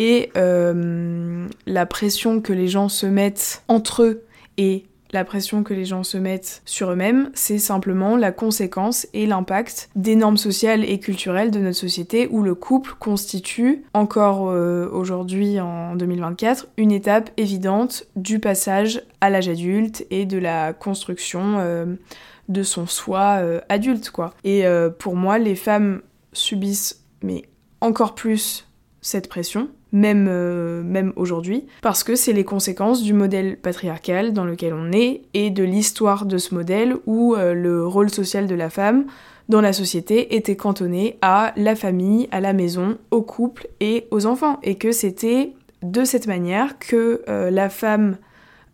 Et 0.00 0.30
euh, 0.34 1.46
la 1.66 1.84
pression 1.84 2.40
que 2.40 2.54
les 2.54 2.68
gens 2.68 2.88
se 2.88 3.04
mettent 3.04 3.62
entre 3.68 4.02
eux 4.02 4.24
et 4.56 4.86
la 5.12 5.26
pression 5.26 5.62
que 5.62 5.74
les 5.74 5.84
gens 5.84 6.04
se 6.04 6.16
mettent 6.16 6.62
sur 6.64 6.90
eux-mêmes, 6.90 7.30
c'est 7.34 7.58
simplement 7.58 8.16
la 8.16 8.32
conséquence 8.32 9.06
et 9.12 9.26
l'impact 9.26 9.90
des 9.96 10.16
normes 10.16 10.38
sociales 10.38 10.84
et 10.88 11.00
culturelles 11.00 11.50
de 11.50 11.58
notre 11.58 11.76
société 11.76 12.28
où 12.30 12.42
le 12.42 12.54
couple 12.54 12.94
constitue, 12.98 13.84
encore 13.92 14.48
euh, 14.48 14.88
aujourd'hui 14.90 15.60
en 15.60 15.96
2024, 15.96 16.68
une 16.78 16.92
étape 16.92 17.28
évidente 17.36 18.06
du 18.16 18.38
passage 18.38 19.02
à 19.20 19.28
l'âge 19.28 19.50
adulte 19.50 20.06
et 20.08 20.24
de 20.24 20.38
la 20.38 20.72
construction 20.72 21.56
euh, 21.58 21.84
de 22.48 22.62
son 22.62 22.86
soi 22.86 23.42
adulte, 23.68 24.08
quoi. 24.10 24.32
Et 24.44 24.64
pour 24.98 25.14
moi, 25.14 25.38
les 25.38 25.54
femmes 25.54 26.00
subissent, 26.32 27.04
mais 27.22 27.44
encore 27.82 28.14
plus, 28.14 28.66
cette 29.02 29.28
pression 29.28 29.68
même, 29.92 30.28
euh, 30.28 30.82
même 30.82 31.12
aujourd'hui, 31.16 31.66
parce 31.82 32.04
que 32.04 32.14
c'est 32.14 32.32
les 32.32 32.44
conséquences 32.44 33.02
du 33.02 33.12
modèle 33.12 33.56
patriarcal 33.56 34.32
dans 34.32 34.44
lequel 34.44 34.72
on 34.74 34.92
est 34.92 35.22
et 35.34 35.50
de 35.50 35.64
l'histoire 35.64 36.26
de 36.26 36.38
ce 36.38 36.54
modèle 36.54 36.96
où 37.06 37.34
euh, 37.34 37.54
le 37.54 37.86
rôle 37.86 38.10
social 38.10 38.46
de 38.46 38.54
la 38.54 38.70
femme 38.70 39.06
dans 39.48 39.60
la 39.60 39.72
société 39.72 40.36
était 40.36 40.56
cantonné 40.56 41.18
à 41.22 41.52
la 41.56 41.74
famille, 41.74 42.28
à 42.30 42.40
la 42.40 42.52
maison, 42.52 42.98
au 43.10 43.22
couple 43.22 43.66
et 43.80 44.06
aux 44.12 44.26
enfants, 44.26 44.60
et 44.62 44.76
que 44.76 44.92
c'était 44.92 45.54
de 45.82 46.04
cette 46.04 46.28
manière 46.28 46.78
que 46.78 47.22
euh, 47.28 47.50
la 47.50 47.68
femme 47.68 48.16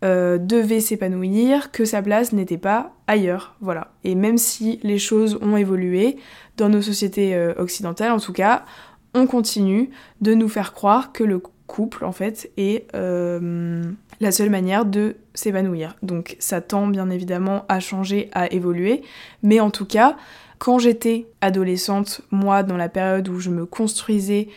devait 0.03 0.79
s'épanouir, 0.79 1.73
que 1.73 1.85
sa 1.85 2.01
place 2.01 2.33
n'était 2.33 2.59
pas 2.59 2.93
ailleurs, 3.09 3.57
voilà. 3.61 3.91
Et 4.05 4.15
même 4.15 4.39
si 4.39 4.79
les 4.85 4.99
choses 4.99 5.37
ont 5.43 5.57
évolué 5.57 6.17
dans 6.57 6.69
nos 6.69 6.81
sociétés 6.81 7.37
occidentales, 7.59 8.13
en 8.13 8.21
tout 8.21 8.33
cas, 8.33 8.65
on 9.17 9.27
continue 9.27 9.91
de 10.21 10.35
nous 10.35 10.49
faire 10.49 10.73
croire 10.73 11.13
que 11.13 11.25
le 11.25 11.41
couple 11.67 12.05
en 12.05 12.13
fait 12.13 12.51
est 12.57 12.87
la 12.93 14.31
seule 14.31 14.51
manière 14.51 14.85
de 14.85 15.17
s'évanouir. 15.35 15.97
Donc 16.03 16.37
ça 16.39 16.61
tend 16.61 16.87
bien 16.87 17.11
évidemment 17.11 17.65
à 17.69 17.81
changer, 17.81 18.31
à 18.33 18.53
évoluer, 18.53 19.03
mais 19.43 19.59
en 19.59 19.71
tout 19.71 19.87
cas, 19.87 20.17
quand 20.59 20.79
j'étais 20.79 21.27
adolescente, 21.41 22.23
moi, 22.31 22.63
dans 22.63 22.77
la 22.77 22.89
période 22.89 23.29
où 23.29 23.39
je 23.39 23.51
me 23.51 23.67
construisais 23.67 24.49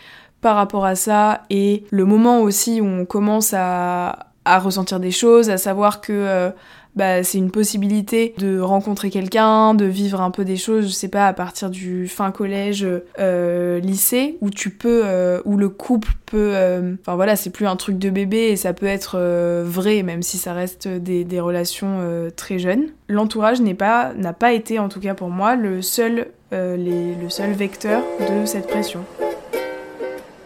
par 0.41 0.56
rapport 0.56 0.86
à 0.86 0.95
ça, 0.95 1.43
et 1.50 1.84
le 1.89 2.06
moment 2.06 2.41
aussi 2.41 2.80
où 2.80 2.86
on 2.86 3.06
commence 3.06 3.54
à, 3.56 4.28
ressentir 4.45 5.00
des 5.00 5.12
choses, 5.12 5.52
à 5.52 5.58
savoir 5.58 6.02
que 6.02 6.12
euh, 6.12 6.50
bah, 6.95 7.23
c'est 7.23 7.38
une 7.38 7.52
possibilité 7.52 8.34
de 8.38 8.60
rencontrer 8.60 9.10
quelqu'un, 9.10 9.73
de 9.73 9.86
vivre 9.86 10.21
un 10.21 10.32
peu 10.32 10.43
des 10.43 10.58
choses, 10.58 10.88
je 10.88 10.91
sais 10.91 11.08
pas, 11.08 11.28
à 11.28 11.34
partir 11.34 11.69
du 11.69 12.08
fin 12.08 12.32
collège, 12.32 12.86
euh, 13.19 13.80
lycée, 13.80 14.38
où 14.41 14.49
tu 14.49 14.69
peux, 14.69 15.04
euh, 15.06 15.39
où 15.45 15.56
le 15.56 15.69
couple 15.69 16.12
peut, 16.25 16.52
euh, 16.56 16.95
enfin 17.02 17.15
voilà, 17.15 17.36
c'est 17.36 17.52
plus 17.52 17.67
un 17.67 17.75
truc 17.75 17.97
de 17.97 18.10
bébé 18.10 18.49
et 18.49 18.56
ça 18.56 18.73
peut 18.73 18.86
être 18.86 19.17
vrai, 19.63 20.04
même 20.04 20.23
si 20.23 20.38
ça 20.38 20.54
reste 20.54 20.88
des, 20.88 21.39
relations 21.39 21.99
très 22.36 22.60
jeunes. 22.60 22.88
L'entourage 23.08 23.62
n'est 23.62 23.73
pas, 23.73 24.13
n'a 24.13 24.34
pas 24.34 24.52
été, 24.52 24.78
en 24.78 24.89
tout 24.89 24.99
cas 24.99 25.13
pour 25.13 25.30
moi, 25.30 25.56
le 25.56 25.82
seul, 25.82 26.28
le 26.52 27.30
seul 27.30 27.52
vecteur 27.52 28.04
de 28.19 28.45
cette 28.45 28.67
pression. 28.67 29.06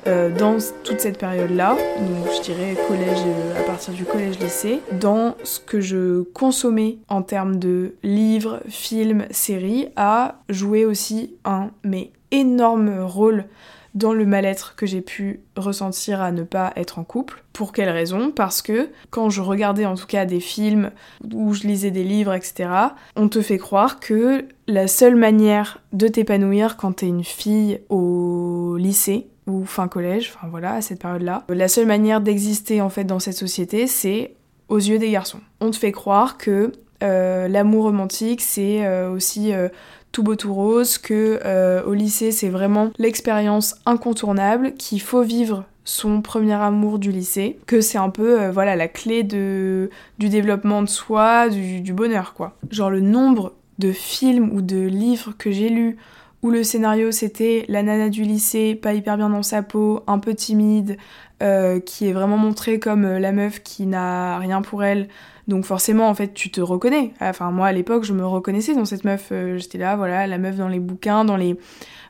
Euh, 0.06 0.30
dans 0.38 0.58
toute 0.84 1.00
cette 1.00 1.18
période-là, 1.18 1.78
donc 1.98 2.34
je 2.36 2.42
dirais 2.42 2.76
collège, 2.88 3.20
euh, 3.26 3.60
à 3.62 3.64
partir 3.64 3.94
du 3.94 4.04
collège-lycée, 4.04 4.82
dans 5.00 5.36
ce 5.44 5.62
que 5.62 5.80
je 5.80 6.24
consommais 6.34 6.98
en 7.08 7.22
termes 7.22 7.58
de 7.58 7.96
livres, 8.04 8.60
films, 8.68 9.26
séries, 9.32 9.88
a 9.96 10.40
joué 10.50 10.84
aussi 10.86 11.36
un 11.46 11.72
mais 11.86 12.12
énorme 12.32 13.00
rôle 13.00 13.46
dans 13.94 14.14
le 14.14 14.26
mal-être 14.26 14.76
que 14.76 14.86
j'ai 14.86 15.02
pu 15.02 15.42
ressentir 15.56 16.22
à 16.22 16.32
ne 16.32 16.44
pas 16.44 16.74
être 16.76 17.00
en 17.00 17.04
couple. 17.04 17.44
Pour 17.54 17.72
quelle 17.72 17.90
raison? 17.90 18.32
Parce 18.32 18.62
que 18.62 18.90
quand 19.12 19.30
je 19.30 19.42
regardais 19.42 19.86
en 19.86 19.96
tout 19.96 20.08
cas 20.08 20.26
des 20.26 20.40
films 20.40 20.92
ou 21.32 21.54
je 21.54 21.68
lisais 21.68 21.92
des 21.92 22.04
livres, 22.04 22.34
etc., 22.34 22.70
on 23.16 23.30
te 23.30 23.42
fait 23.42 23.60
croire 23.60 24.00
que 24.00 24.46
la 24.68 24.88
seule 24.88 25.16
manière 25.16 25.80
de 25.94 26.08
t'épanouir 26.08 26.76
quand 26.76 26.94
t'es 26.94 27.08
une 27.08 27.24
fille 27.24 27.82
au 27.90 28.78
lycée, 28.78 29.28
ou 29.48 29.66
fin 29.66 29.88
collège, 29.88 30.32
enfin 30.36 30.48
voilà, 30.50 30.76
à 30.76 30.82
cette 30.82 31.02
période-là. 31.02 31.44
La 31.50 31.68
seule 31.68 31.86
manière 31.86 32.22
d'exister 32.22 32.82
en 32.82 32.90
fait 32.90 33.04
dans 33.04 33.20
cette 33.20 33.38
société, 33.38 33.88
c'est 33.88 34.36
aux 34.70 34.78
yeux 34.78 35.00
des 35.00 35.12
garçons. 35.12 35.40
On 35.60 35.72
te 35.72 35.76
fait 35.76 35.92
croire 35.92 36.38
que 36.38 36.72
euh, 37.04 37.48
l'amour 37.48 37.84
romantique, 37.84 38.42
c'est 38.42 38.86
euh, 38.86 39.12
aussi 39.12 39.54
euh, 39.54 39.68
tout 40.12 40.24
beau 40.24 40.36
tout 40.36 40.54
rose, 40.54 40.98
que 40.98 41.40
au 41.86 41.94
lycée, 41.94 42.32
c'est 42.32 42.50
vraiment 42.50 42.92
l'expérience 42.98 43.76
incontournable, 43.86 44.74
qu'il 44.76 45.02
faut 45.02 45.24
vivre 45.24 45.66
son 45.86 46.22
premier 46.22 46.54
amour 46.54 46.98
du 46.98 47.12
lycée, 47.12 47.60
que 47.66 47.82
c'est 47.82 47.98
un 47.98 48.10
peu 48.10 48.48
voilà 48.50 48.76
la 48.76 48.88
clé 48.88 49.24
de, 49.24 49.90
du 50.20 50.30
développement 50.30 50.82
de 50.82 50.88
soi, 50.88 51.50
du, 51.50 51.82
du 51.82 51.94
bonheur 51.94 52.36
quoi. 52.36 52.56
Genre 52.70 52.90
le 52.90 53.02
nombre 53.02 53.54
de 53.80 53.92
films 53.92 54.52
ou 54.54 54.62
de 54.62 54.78
livres 54.78 55.34
que 55.38 55.52
j'ai 55.52 55.70
lus 55.70 55.98
où 56.44 56.52
le 56.52 56.64
scénario 56.64 57.12
c'était 57.12 57.66
la 57.70 57.82
nana 57.82 58.10
du 58.10 58.24
lycée, 58.24 58.76
pas 58.76 58.94
hyper 58.94 59.18
bien 59.18 59.30
dans 59.30 59.44
sa 59.44 59.64
peau, 59.64 60.04
un 60.08 60.20
peu 60.20 60.36
timide, 60.36 60.98
euh, 61.42 61.80
qui 61.80 62.08
est 62.08 62.14
vraiment 62.14 62.38
montrée 62.38 62.80
comme 62.80 63.06
euh, 63.06 63.20
la 63.20 63.32
meuf 63.32 63.64
qui 63.64 63.86
n'a 63.88 64.38
rien 64.38 64.62
pour 64.62 64.84
elle. 64.84 65.08
Donc 65.48 65.66
forcément, 65.66 66.08
en 66.08 66.14
fait, 66.14 66.34
tu 66.34 66.52
te 66.52 66.62
reconnais. 66.62 67.14
Enfin, 67.20 67.52
moi, 67.52 67.68
à 67.68 67.72
l'époque, 67.72 68.04
je 68.04 68.14
me 68.14 68.26
reconnaissais 68.26 68.76
dans 68.76 68.86
cette 68.86 69.04
meuf. 69.04 69.30
Euh, 69.32 69.58
j'étais 69.58 69.78
là, 69.78 69.96
voilà, 69.96 70.28
la 70.28 70.38
meuf 70.38 70.56
dans 70.56 70.68
les 70.68 70.80
bouquins, 70.80 71.26
dans 71.26 71.38
les... 71.38 71.58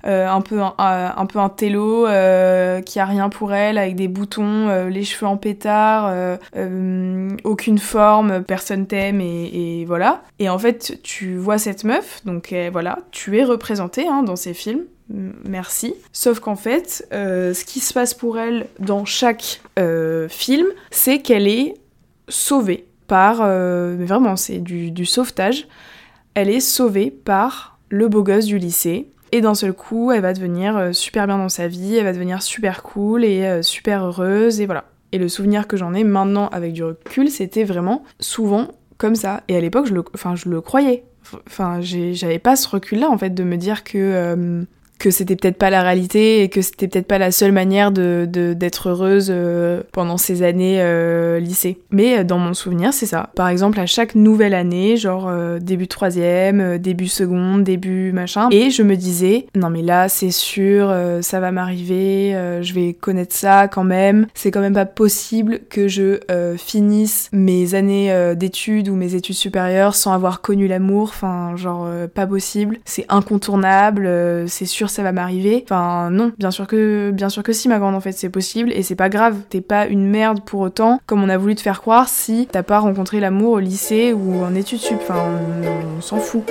un 0.04 0.42
peu 0.42 0.62
un, 0.62 0.74
un, 0.78 1.26
peu 1.26 1.40
un 1.40 1.50
télo 1.50 2.06
qui 2.86 3.00
a 3.00 3.06
rien 3.06 3.30
pour 3.30 3.54
elle 3.54 3.78
avec 3.78 3.96
des 3.96 4.10
boutons 4.10 4.88
les 4.90 5.04
cheveux 5.06 5.28
en 5.28 5.38
pétard 5.38 6.38
aucune 7.46 7.78
forme 7.78 8.44
personne 8.44 8.86
t'aime 8.86 9.22
et, 9.22 9.86
voilà 9.88 10.24
et 10.40 10.50
en 10.50 10.60
fait 10.60 11.00
tu 11.04 11.38
vois 11.38 11.58
cette 11.58 11.86
meuf 11.86 12.22
donc 12.26 12.54
voilà 12.74 13.00
tu 13.12 13.38
es 13.38 13.46
représenté 13.46 14.06
hein, 14.06 14.24
dans 14.24 14.36
ces 14.36 14.54
films 14.54 14.84
merci. 15.10 15.96
Sauf 16.12 16.40
qu'en 16.40 16.56
fait, 16.56 17.08
euh, 17.14 17.54
ce 17.54 17.66
qui 17.66 17.80
se 17.80 17.94
passe 17.94 18.14
pour 18.14 18.40
elle 18.40 18.68
dans 18.80 19.06
chaque 19.06 19.62
euh, 19.80 20.28
film, 20.30 20.68
c'est 20.92 21.20
qu'elle 21.20 21.48
est 21.48 21.76
sauvée 22.30 22.86
par... 23.08 23.40
Euh, 23.42 23.96
mais 23.98 24.06
vraiment, 24.06 24.36
c'est 24.36 24.60
du, 24.60 25.06
sauvetage. 25.06 25.68
Elle 26.34 26.50
est 26.50 26.60
sauvée 26.60 27.12
par 27.12 27.78
le 27.90 28.08
beau 28.08 28.24
gosse 28.24 28.46
du 28.46 28.58
lycée. 28.58 29.10
Et 29.32 29.42
d'un 29.42 29.56
seul 29.56 29.74
coup, 29.74 30.12
elle 30.12 30.22
va 30.22 30.34
devenir 30.34 30.94
super 30.94 31.26
bien 31.26 31.40
dans 31.40 31.50
sa 31.50 31.68
vie, 31.68 31.96
elle 31.96 32.04
va 32.04 32.14
devenir 32.14 32.44
super 32.44 32.84
cool 32.84 33.26
et 33.26 33.64
super 33.64 34.06
heureuse, 34.06 34.62
et 34.62 34.68
voilà. 34.68 34.86
Et 35.12 35.18
le 35.18 35.28
souvenir 35.28 35.68
que 35.68 35.76
j'en 35.76 35.96
ai 35.96 36.04
maintenant 36.04 36.50
avec 36.50 36.74
du 36.74 36.84
recul, 36.84 37.30
c'était 37.30 37.64
vraiment 37.64 38.04
souvent 38.20 38.68
comme 39.00 39.16
ça. 39.16 39.42
Et 39.48 39.58
à 39.58 39.60
l'époque, 39.60 39.88
je 39.88 39.96
le, 39.96 40.04
enfin, 40.14 40.36
je 40.36 40.50
le 40.50 40.62
croyais. 40.62 41.04
Enfin, 41.48 41.80
j'avais 41.82 42.38
pas 42.38 42.56
ce 42.56 42.68
recul-là, 42.68 43.10
en 43.10 43.18
fait, 43.18 43.32
de 43.32 43.44
me 43.44 43.58
dire 43.58 43.84
que 43.84 44.66
que 45.04 45.12
c'était 45.12 45.36
peut-être 45.36 45.58
pas 45.58 45.70
la 45.70 45.82
réalité 45.82 46.44
et 46.44 46.50
que 46.50 46.62
c'était 46.62 46.88
peut-être 46.88 47.08
pas 47.08 47.18
la 47.18 47.34
seule 47.34 47.52
manière 47.52 47.92
de, 47.92 48.26
d'être 48.26 48.88
heureuse 48.88 49.28
euh, 49.30 49.84
pendant 49.92 50.16
ces 50.16 50.44
années 50.44 50.78
euh, 50.80 51.42
lycée. 51.42 51.78
Mais 51.92 52.20
euh, 52.20 52.24
dans 52.24 52.38
mon 52.38 52.54
souvenir, 52.54 52.94
c'est 52.94 53.06
ça. 53.06 53.30
Par 53.36 53.50
exemple, 53.50 53.82
à 53.82 53.86
chaque 53.86 54.16
nouvelle 54.16 54.54
année, 54.54 54.96
genre 54.96 55.30
début 55.60 55.90
troisième, 55.90 56.78
début 56.78 57.10
seconde, 57.10 57.66
début 57.66 58.14
machin, 58.14 58.48
et 58.52 58.70
je 58.70 58.82
me 58.82 58.96
disais, 58.96 59.48
non 59.56 59.70
mais 59.70 59.82
là, 59.82 60.08
c'est 60.08 60.32
sûr, 60.32 60.96
ça 61.20 61.40
va 61.42 61.52
m'arriver, 61.52 62.32
je 62.62 62.74
vais 62.74 62.94
connaître 62.94 63.36
ça 63.36 63.68
quand 63.68 63.84
même. 63.84 64.28
C'est 64.34 64.52
quand 64.52 64.62
même 64.62 64.74
pas 64.74 64.86
possible 64.86 65.60
que 65.70 65.90
je 65.90 66.20
finisse 66.58 67.30
mes 67.34 67.76
années 67.76 68.34
d'études 68.38 68.88
ou 68.88 68.96
mes 68.96 69.16
études 69.16 69.36
supérieures 69.36 69.96
sans 69.96 70.14
avoir 70.14 70.40
connu 70.40 70.68
l'amour. 70.68 71.10
Enfin, 71.10 71.58
genre, 71.58 71.90
pas 72.14 72.26
possible. 72.26 72.78
C'est 72.86 73.06
incontournable, 73.10 74.10
c'est 74.48 74.66
sûr 74.66 74.90
ça 74.94 75.04
va 75.04 75.12
m'arriver. 75.12 75.64
Enfin 75.66 76.10
non, 76.10 76.32
bien 76.38 76.52
sûr 76.52 76.68
que 76.68 77.12
bien 77.12 77.30
sûr 77.30 77.44
que 77.44 77.54
si 77.54 77.68
ma 77.68 77.80
grande 77.80 77.96
en 77.96 78.00
fait 78.00 78.14
c'est 78.14 78.30
possible 78.30 78.72
et 78.72 78.84
c'est 78.84 78.96
pas 78.96 79.10
grave. 79.10 79.38
T'es 79.50 79.62
pas 79.62 79.88
une 79.88 80.08
merde 80.08 80.42
pour 80.46 80.62
autant 80.62 81.00
comme 81.06 81.24
on 81.24 81.30
a 81.30 81.38
voulu 81.38 81.56
te 81.56 81.62
faire 81.62 81.82
croire 81.82 82.08
si 82.08 82.48
t'as 82.52 82.64
pas 82.64 82.80
rencontré 82.80 83.20
l'amour 83.20 83.54
au 83.54 83.60
lycée 83.60 84.14
ou 84.14 84.44
en 84.44 84.56
études 84.56 84.80
sup. 84.80 84.98
Enfin 85.02 85.22
on, 85.98 86.02
s'en 86.02 86.18
fout. 86.18 86.44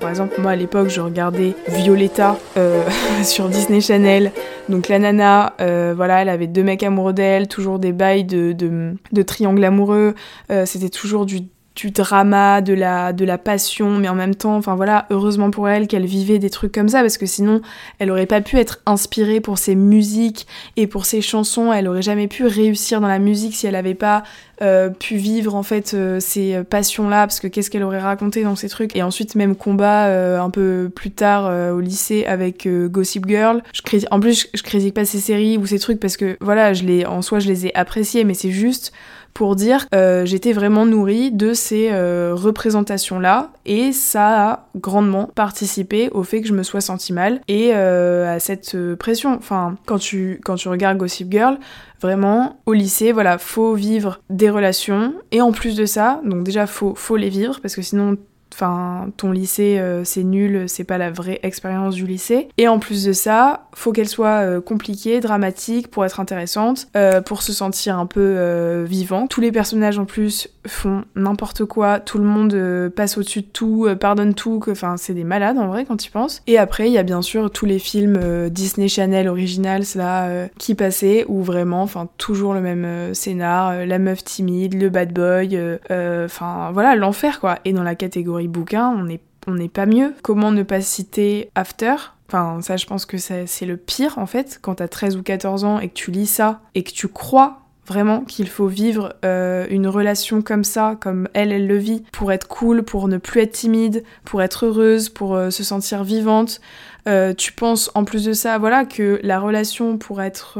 par 0.00 0.10
exemple, 0.10 0.40
moi 0.40 0.52
à 0.52 0.56
l'époque, 0.56 0.88
je 0.88 1.00
regardais 1.00 1.54
Violetta 1.68 2.36
euh, 2.56 2.82
sur 3.22 3.48
Disney 3.48 3.80
Channel. 3.80 4.32
Donc 4.68 4.88
la 4.88 4.98
nana, 4.98 5.54
euh, 5.60 5.94
voilà, 5.96 6.22
elle 6.22 6.28
avait 6.28 6.46
deux 6.46 6.62
mecs 6.62 6.82
amoureux 6.82 7.12
d'elle, 7.12 7.48
toujours 7.48 7.78
des 7.78 7.92
bails 7.92 8.24
de, 8.24 8.52
de, 8.52 9.22
triangle 9.22 9.64
amoureux. 9.64 10.14
Euh, 10.50 10.66
c'était 10.66 10.90
toujours 10.90 11.24
du 11.24 11.40
du 11.78 11.92
drama, 11.92 12.60
de 12.60 12.74
la, 12.74 13.12
de 13.12 13.24
la 13.24 13.38
passion, 13.38 13.98
mais 13.98 14.08
en 14.08 14.16
même 14.16 14.34
temps, 14.34 14.56
enfin 14.56 14.74
voilà, 14.74 15.06
heureusement 15.10 15.52
pour 15.52 15.68
elle 15.68 15.86
qu'elle 15.86 16.06
vivait 16.06 16.40
des 16.40 16.50
trucs 16.50 16.72
comme 16.72 16.88
ça, 16.88 17.02
parce 17.02 17.18
que 17.18 17.26
sinon, 17.26 17.60
elle 18.00 18.10
aurait 18.10 18.26
pas 18.26 18.40
pu 18.40 18.56
être 18.56 18.80
inspirée 18.84 19.38
pour 19.40 19.58
ses 19.58 19.76
musiques 19.76 20.48
et 20.76 20.88
pour 20.88 21.06
ses 21.06 21.20
chansons, 21.20 21.72
elle 21.72 21.86
aurait 21.86 22.02
jamais 22.02 22.26
pu 22.26 22.46
réussir 22.46 23.00
dans 23.00 23.06
la 23.06 23.20
musique 23.20 23.54
si 23.54 23.68
elle 23.68 23.76
avait 23.76 23.94
pas 23.94 24.24
euh, 24.60 24.88
pu 24.88 25.14
vivre 25.14 25.54
en 25.54 25.62
fait 25.62 25.94
euh, 25.94 26.18
ces 26.18 26.64
passions-là, 26.68 27.28
parce 27.28 27.38
que 27.38 27.46
qu'est-ce 27.46 27.70
qu'elle 27.70 27.84
aurait 27.84 28.00
raconté 28.00 28.42
dans 28.42 28.56
ces 28.56 28.68
trucs? 28.68 28.96
Et 28.96 29.04
ensuite, 29.04 29.36
même 29.36 29.54
combat 29.54 30.06
euh, 30.06 30.40
un 30.40 30.50
peu 30.50 30.90
plus 30.92 31.12
tard 31.12 31.72
au 31.72 31.78
lycée 31.78 32.24
avec 32.26 32.66
Gossip 32.66 33.24
Girl. 33.28 33.62
Je 33.72 33.82
en 34.10 34.18
plus, 34.18 34.40
je, 34.40 34.58
je 34.58 34.62
critique 34.64 34.94
pas 34.94 35.04
ces 35.04 35.20
séries 35.20 35.58
ou 35.58 35.66
ces 35.66 35.78
trucs 35.78 36.00
parce 36.00 36.16
que 36.16 36.36
voilà, 36.40 36.72
je 36.72 36.82
les, 36.82 37.06
en 37.06 37.22
soi, 37.22 37.38
je 37.38 37.46
les 37.46 37.66
ai 37.66 37.74
appréciées, 37.76 38.24
mais 38.24 38.34
c'est 38.34 38.50
juste 38.50 38.92
pour 39.34 39.56
dire 39.56 39.86
euh, 39.94 40.24
j'étais 40.26 40.52
vraiment 40.52 40.84
nourrie 40.84 41.30
de 41.30 41.54
ces 41.54 41.90
euh, 41.92 42.32
représentations-là. 42.34 43.52
Et 43.66 43.92
ça 43.92 44.50
a 44.50 44.68
grandement 44.76 45.30
participé 45.34 46.08
au 46.10 46.22
fait 46.22 46.40
que 46.40 46.48
je 46.48 46.54
me 46.54 46.62
sois 46.62 46.80
sentie 46.80 47.12
mal. 47.12 47.40
Et 47.48 47.70
euh, 47.74 48.34
à 48.34 48.40
cette 48.40 48.76
pression. 48.96 49.34
Enfin, 49.34 49.76
quand 49.86 49.98
tu, 49.98 50.40
regardes 50.66 50.98
Gossip 50.98 51.30
Girl, 51.30 51.58
vraiment 52.00 52.60
au 52.66 52.72
lycée 52.72 53.12
voilà 53.12 53.38
faut 53.38 53.74
vivre 53.74 54.20
des 54.30 54.50
relations. 54.50 55.14
Et 55.30 55.40
en 55.40 55.52
plus 55.52 55.76
de 55.76 55.86
ça 55.86 56.20
donc 56.24 56.44
déjà 56.44 56.66
faut 56.66 56.94
faut 56.94 57.16
les 57.16 57.28
vivre 57.28 57.60
parce 57.60 57.74
que 57.74 57.82
sinon 57.82 58.16
Enfin, 58.58 59.10
ton 59.16 59.30
lycée, 59.30 59.78
euh, 59.78 60.02
c'est 60.02 60.24
nul, 60.24 60.64
c'est 60.66 60.82
pas 60.82 60.98
la 60.98 61.12
vraie 61.12 61.38
expérience 61.44 61.94
du 61.94 62.08
lycée. 62.08 62.48
Et 62.58 62.66
en 62.66 62.80
plus 62.80 63.04
de 63.04 63.12
ça, 63.12 63.68
faut 63.72 63.92
qu'elle 63.92 64.08
soit 64.08 64.42
euh, 64.42 64.60
compliquée, 64.60 65.20
dramatique 65.20 65.88
pour 65.88 66.04
être 66.04 66.18
intéressante, 66.18 66.88
euh, 66.96 67.20
pour 67.20 67.42
se 67.42 67.52
sentir 67.52 67.96
un 67.96 68.06
peu 68.06 68.82
vivant. 68.82 69.28
Tous 69.28 69.40
les 69.40 69.52
personnages 69.52 70.00
en 70.00 70.06
plus 70.06 70.48
font 70.66 71.04
n'importe 71.14 71.66
quoi, 71.66 72.00
tout 72.00 72.18
le 72.18 72.24
monde 72.24 72.90
passe 72.94 73.16
au-dessus 73.16 73.42
de 73.42 73.46
tout, 73.46 73.88
pardonne 74.00 74.34
tout, 74.34 74.60
enfin 74.68 74.96
c'est 74.96 75.14
des 75.14 75.24
malades 75.24 75.56
en 75.58 75.68
vrai 75.68 75.84
quand 75.84 75.96
tu 75.96 76.10
penses. 76.10 76.42
Et 76.46 76.58
après, 76.58 76.88
il 76.88 76.92
y 76.92 76.98
a 76.98 77.02
bien 77.02 77.22
sûr 77.22 77.50
tous 77.50 77.64
les 77.64 77.78
films 77.78 78.48
Disney 78.50 78.88
Channel 78.88 79.28
originals 79.28 79.84
là 79.94 80.48
qui 80.58 80.74
passaient 80.74 81.24
où 81.28 81.42
vraiment, 81.42 81.82
enfin 81.82 82.08
toujours 82.18 82.54
le 82.54 82.60
même 82.60 83.14
scénar, 83.14 83.86
la 83.86 83.98
meuf 83.98 84.24
timide, 84.24 84.74
le 84.80 84.88
bad 84.88 85.12
boy, 85.12 85.58
enfin 85.90 86.70
voilà 86.72 86.96
l'enfer 86.96 87.40
quoi. 87.40 87.58
Et 87.64 87.72
dans 87.72 87.84
la 87.84 87.94
catégorie 87.94 88.47
bouquin, 88.48 88.88
on 88.88 89.04
n'est 89.04 89.20
on 89.46 89.68
pas 89.68 89.86
mieux. 89.86 90.14
Comment 90.22 90.52
ne 90.52 90.62
pas 90.62 90.80
citer 90.80 91.50
After? 91.54 91.94
Enfin, 92.28 92.60
ça, 92.60 92.76
je 92.76 92.86
pense 92.86 93.06
que 93.06 93.16
c'est 93.16 93.46
le 93.62 93.76
pire, 93.76 94.18
en 94.18 94.26
fait, 94.26 94.58
quand 94.60 94.76
t'as 94.76 94.88
13 94.88 95.16
ou 95.16 95.22
14 95.22 95.64
ans 95.64 95.78
et 95.80 95.88
que 95.88 95.94
tu 95.94 96.10
lis 96.10 96.26
ça 96.26 96.60
et 96.74 96.82
que 96.82 96.90
tu 96.90 97.08
crois 97.08 97.62
vraiment 97.86 98.20
qu'il 98.20 98.48
faut 98.48 98.66
vivre 98.66 99.16
euh, 99.24 99.66
une 99.70 99.88
relation 99.88 100.42
comme 100.42 100.62
ça, 100.62 100.96
comme 101.00 101.26
elle, 101.32 101.52
elle 101.52 101.66
le 101.66 101.78
vit, 101.78 102.04
pour 102.12 102.30
être 102.32 102.46
cool, 102.46 102.82
pour 102.82 103.08
ne 103.08 103.16
plus 103.16 103.40
être 103.40 103.52
timide, 103.52 104.04
pour 104.24 104.42
être 104.42 104.66
heureuse, 104.66 105.08
pour 105.08 105.34
euh, 105.34 105.48
se 105.48 105.64
sentir 105.64 106.04
vivante. 106.04 106.60
Euh, 107.08 107.34
tu 107.34 107.52
penses 107.52 107.90
en 107.94 108.04
plus 108.04 108.24
de 108.24 108.32
ça, 108.32 108.58
voilà, 108.58 108.84
que 108.84 109.18
la 109.22 109.40
relation 109.40 109.98
pour 109.98 110.22
être 110.22 110.58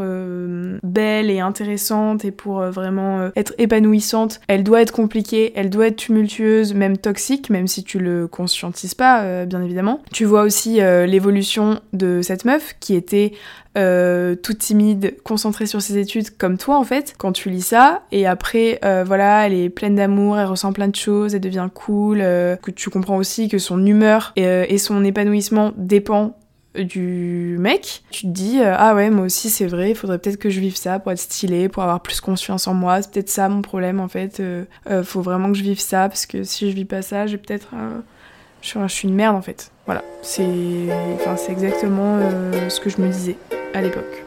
belle 0.82 1.30
et 1.30 1.40
intéressante 1.40 2.24
et 2.24 2.30
pour 2.30 2.62
vraiment 2.62 3.30
être 3.36 3.54
épanouissante, 3.58 4.40
elle 4.48 4.64
doit 4.64 4.80
être 4.80 4.92
compliquée, 4.92 5.52
elle 5.54 5.70
doit 5.70 5.88
être 5.88 5.96
tumultueuse, 5.96 6.74
même 6.74 6.96
toxique, 6.96 7.50
même 7.50 7.66
si 7.66 7.84
tu 7.84 7.98
le 7.98 8.26
conscientises 8.26 8.94
pas, 8.94 9.44
bien 9.46 9.62
évidemment. 9.62 10.00
Tu 10.12 10.24
vois 10.24 10.42
aussi 10.42 10.76
l'évolution 10.80 11.80
de 11.92 12.22
cette 12.22 12.44
meuf 12.44 12.74
qui 12.80 12.94
était 12.94 13.32
euh, 13.78 14.34
toute 14.34 14.58
timide, 14.58 15.14
concentrée 15.22 15.66
sur 15.66 15.80
ses 15.80 15.98
études, 15.98 16.36
comme 16.36 16.58
toi 16.58 16.78
en 16.78 16.84
fait, 16.84 17.14
quand 17.16 17.30
tu 17.30 17.48
lis 17.48 17.62
ça, 17.62 18.02
et 18.10 18.26
après, 18.26 18.80
euh, 18.84 19.04
voilà, 19.06 19.46
elle 19.46 19.52
est 19.52 19.68
pleine 19.68 19.94
d'amour, 19.94 20.36
elle 20.36 20.46
ressent 20.46 20.72
plein 20.72 20.88
de 20.88 20.96
choses, 20.96 21.36
elle 21.36 21.40
devient 21.40 21.68
cool, 21.72 22.18
euh, 22.20 22.56
que 22.56 22.72
tu 22.72 22.90
comprends 22.90 23.16
aussi 23.16 23.48
que 23.48 23.58
son 23.58 23.86
humeur 23.86 24.32
et, 24.36 24.78
son 24.78 25.04
épanouissement 25.04 25.72
dépend 25.76 26.37
du 26.82 27.56
mec, 27.58 28.02
tu 28.10 28.22
te 28.22 28.26
dis 28.28 28.60
ah 28.62 28.94
ouais 28.94 29.10
moi 29.10 29.26
aussi 29.26 29.50
c'est 29.50 29.66
vrai, 29.66 29.90
il 29.90 29.96
faudrait 29.96 30.18
peut-être 30.18 30.38
que 30.38 30.50
je 30.50 30.60
vive 30.60 30.76
ça 30.76 30.98
pour 30.98 31.12
être 31.12 31.18
stylé, 31.18 31.68
pour 31.68 31.82
avoir 31.82 32.00
plus 32.00 32.20
confiance 32.20 32.66
en 32.66 32.74
moi, 32.74 33.02
c'est 33.02 33.10
peut-être 33.10 33.30
ça 33.30 33.48
mon 33.48 33.62
problème 33.62 34.00
en 34.00 34.08
fait, 34.08 34.42
faut 35.04 35.22
vraiment 35.22 35.48
que 35.48 35.58
je 35.58 35.62
vive 35.62 35.80
ça 35.80 36.08
parce 36.08 36.26
que 36.26 36.42
si 36.44 36.70
je 36.70 36.74
vis 36.74 36.84
pas 36.84 37.02
ça, 37.02 37.26
j'ai 37.26 37.38
peut-être 37.38 37.68
je, 38.62 38.88
suis 38.88 39.08
une 39.08 39.14
merde 39.14 39.36
en 39.36 39.42
fait. 39.42 39.70
Voilà, 39.86 40.02
c'est 40.22 40.44
enfin, 41.14 41.36
exactement 41.50 42.20
ce 42.68 42.80
que 42.80 42.90
je 42.90 43.00
me 43.00 43.08
disais 43.08 43.36
à 43.74 43.80
l'époque. 43.80 44.24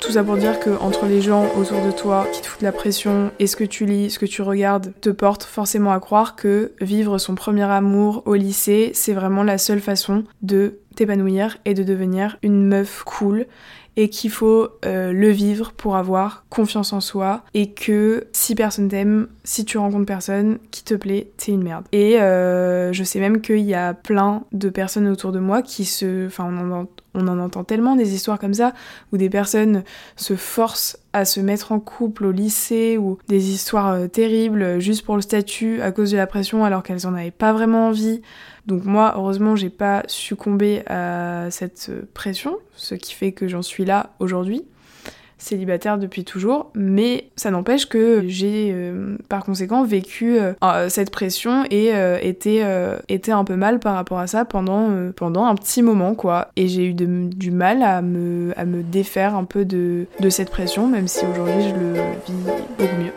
Tout 0.00 0.12
ça 0.12 0.22
pour 0.22 0.36
dire 0.36 0.60
que 0.60 0.70
entre 0.80 1.06
les 1.06 1.20
gens 1.20 1.46
autour 1.56 1.84
de 1.84 1.90
toi 1.90 2.26
qui 2.32 2.40
te 2.40 2.46
foutent 2.46 2.62
la 2.62 2.72
pression 2.72 3.32
et 3.38 3.46
ce 3.46 3.56
que 3.56 3.64
tu 3.64 3.84
lis, 3.84 4.10
ce 4.10 4.18
que 4.18 4.26
tu 4.26 4.42
regardes, 4.42 4.92
te 5.00 5.10
porte 5.10 5.42
forcément 5.42 5.92
à 5.92 5.98
croire 5.98 6.36
que 6.36 6.72
vivre 6.80 7.18
son 7.18 7.34
premier 7.34 7.64
amour 7.64 8.22
au 8.24 8.34
lycée, 8.34 8.92
c'est 8.94 9.12
vraiment 9.12 9.42
la 9.42 9.58
seule 9.58 9.80
façon 9.80 10.24
de 10.40 10.78
t'épanouir 10.94 11.58
et 11.64 11.74
de 11.74 11.82
devenir 11.82 12.38
une 12.42 12.64
meuf 12.66 13.02
cool 13.04 13.46
et 13.98 14.08
qu'il 14.08 14.30
faut 14.30 14.68
euh, 14.84 15.12
le 15.12 15.28
vivre 15.30 15.72
pour 15.72 15.96
avoir 15.96 16.44
confiance 16.50 16.92
en 16.92 17.00
soi 17.00 17.42
et 17.52 17.72
que 17.72 18.28
si 18.30 18.54
personne 18.54 18.88
t'aime, 18.88 19.26
si 19.42 19.64
tu 19.64 19.76
rencontres 19.76 20.06
personne 20.06 20.60
qui 20.70 20.84
te 20.84 20.94
plaît, 20.94 21.32
t'es 21.36 21.50
une 21.50 21.64
merde. 21.64 21.84
Et 21.90 22.20
euh, 22.20 22.92
je 22.92 23.02
sais 23.02 23.18
même 23.18 23.40
qu'il 23.40 23.58
y 23.58 23.74
a 23.74 23.94
plein 23.94 24.44
de 24.52 24.68
personnes 24.68 25.08
autour 25.08 25.32
de 25.32 25.40
moi 25.40 25.62
qui 25.62 25.84
se... 25.84 26.28
Enfin, 26.28 26.48
on 26.48 26.70
en, 26.72 26.86
on 27.14 27.26
en 27.26 27.40
entend 27.40 27.64
tellement 27.64 27.96
des 27.96 28.14
histoires 28.14 28.38
comme 28.38 28.54
ça 28.54 28.72
où 29.12 29.16
des 29.16 29.28
personnes 29.28 29.82
se 30.14 30.36
forcent 30.36 31.00
à 31.12 31.24
se 31.24 31.40
mettre 31.40 31.72
en 31.72 31.80
couple 31.80 32.26
au 32.26 32.30
lycée 32.30 32.98
ou 32.98 33.18
des 33.26 33.50
histoires 33.50 33.88
euh, 33.88 34.06
terribles 34.06 34.78
juste 34.78 35.04
pour 35.04 35.16
le 35.16 35.22
statut 35.22 35.82
à 35.82 35.90
cause 35.90 36.12
de 36.12 36.16
la 36.16 36.28
pression 36.28 36.64
alors 36.64 36.84
qu'elles 36.84 37.04
en 37.08 37.14
avaient 37.14 37.32
pas 37.32 37.52
vraiment 37.52 37.88
envie. 37.88 38.22
Donc 38.68 38.84
moi, 38.84 39.14
heureusement, 39.16 39.56
j'ai 39.56 39.70
pas 39.70 40.04
succombé 40.06 40.82
à 40.86 41.50
cette 41.50 41.90
pression, 42.14 42.58
ce 42.76 42.94
qui 42.94 43.14
fait 43.14 43.32
que 43.32 43.48
j'en 43.48 43.62
suis 43.62 43.84
là 43.84 44.10
aujourd'hui 44.20 44.64
célibataire 45.38 45.98
depuis 45.98 46.24
toujours, 46.24 46.70
mais 46.74 47.30
ça 47.36 47.50
n'empêche 47.50 47.86
que 47.86 48.24
j'ai 48.26 48.72
euh, 48.74 49.16
par 49.28 49.44
conséquent 49.44 49.84
vécu 49.84 50.36
euh, 50.38 50.88
cette 50.88 51.10
pression 51.10 51.64
et 51.70 51.94
euh, 51.94 52.18
été, 52.20 52.62
un 52.62 53.44
peu 53.44 53.56
mal 53.56 53.78
par 53.78 53.94
rapport 53.94 54.18
à 54.18 54.26
ça 54.26 54.44
pendant, 54.44 54.90
un 54.90 55.54
petit 55.54 55.82
moment 55.82 56.14
quoi. 56.14 56.48
Et 56.56 56.68
j'ai 56.68 56.86
eu 56.86 56.94
du 56.94 57.50
mal 57.50 57.82
à 57.82 58.02
me, 58.02 58.52
à 58.56 58.64
me 58.64 58.82
défaire 58.82 59.34
un 59.34 59.44
peu 59.44 59.64
de, 59.64 60.06
de 60.20 60.28
cette 60.28 60.50
pression, 60.50 60.88
même 60.88 61.08
si 61.08 61.24
aujourd'hui 61.24 61.62
je 61.62 61.74
le 61.74 61.92
vis 62.26 62.44
beaucoup 62.78 62.96
mieux. 63.00 63.12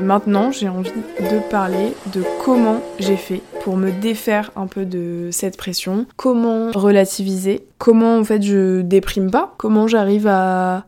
Maintenant, 0.00 0.50
j'ai 0.50 0.68
envie 0.68 0.90
de 0.90 1.38
parler 1.50 1.92
de 2.14 2.22
comment 2.44 2.80
j'ai 2.98 3.16
fait 3.16 3.42
pour 3.62 3.76
me 3.76 3.90
défaire 3.90 4.50
un 4.56 4.66
peu 4.66 4.84
de 4.84 5.28
cette 5.30 5.56
pression, 5.56 6.06
comment 6.16 6.70
relativiser, 6.72 7.66
comment 7.78 8.16
en 8.16 8.24
fait 8.24 8.42
je 8.42 8.80
déprime 8.80 9.30
pas, 9.30 9.54
comment 9.58 9.86
j'arrive 9.86 10.26
à, 10.26 10.86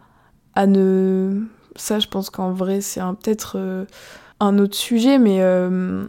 à 0.54 0.66
ne... 0.66 1.42
Ça, 1.76 1.98
je 1.98 2.08
pense 2.08 2.30
qu'en 2.30 2.52
vrai, 2.52 2.80
c'est 2.80 3.00
peut-être 3.00 3.56
euh, 3.56 3.84
un 4.40 4.58
autre 4.58 4.76
sujet, 4.76 5.18
mais 5.18 5.38
euh, 5.40 6.04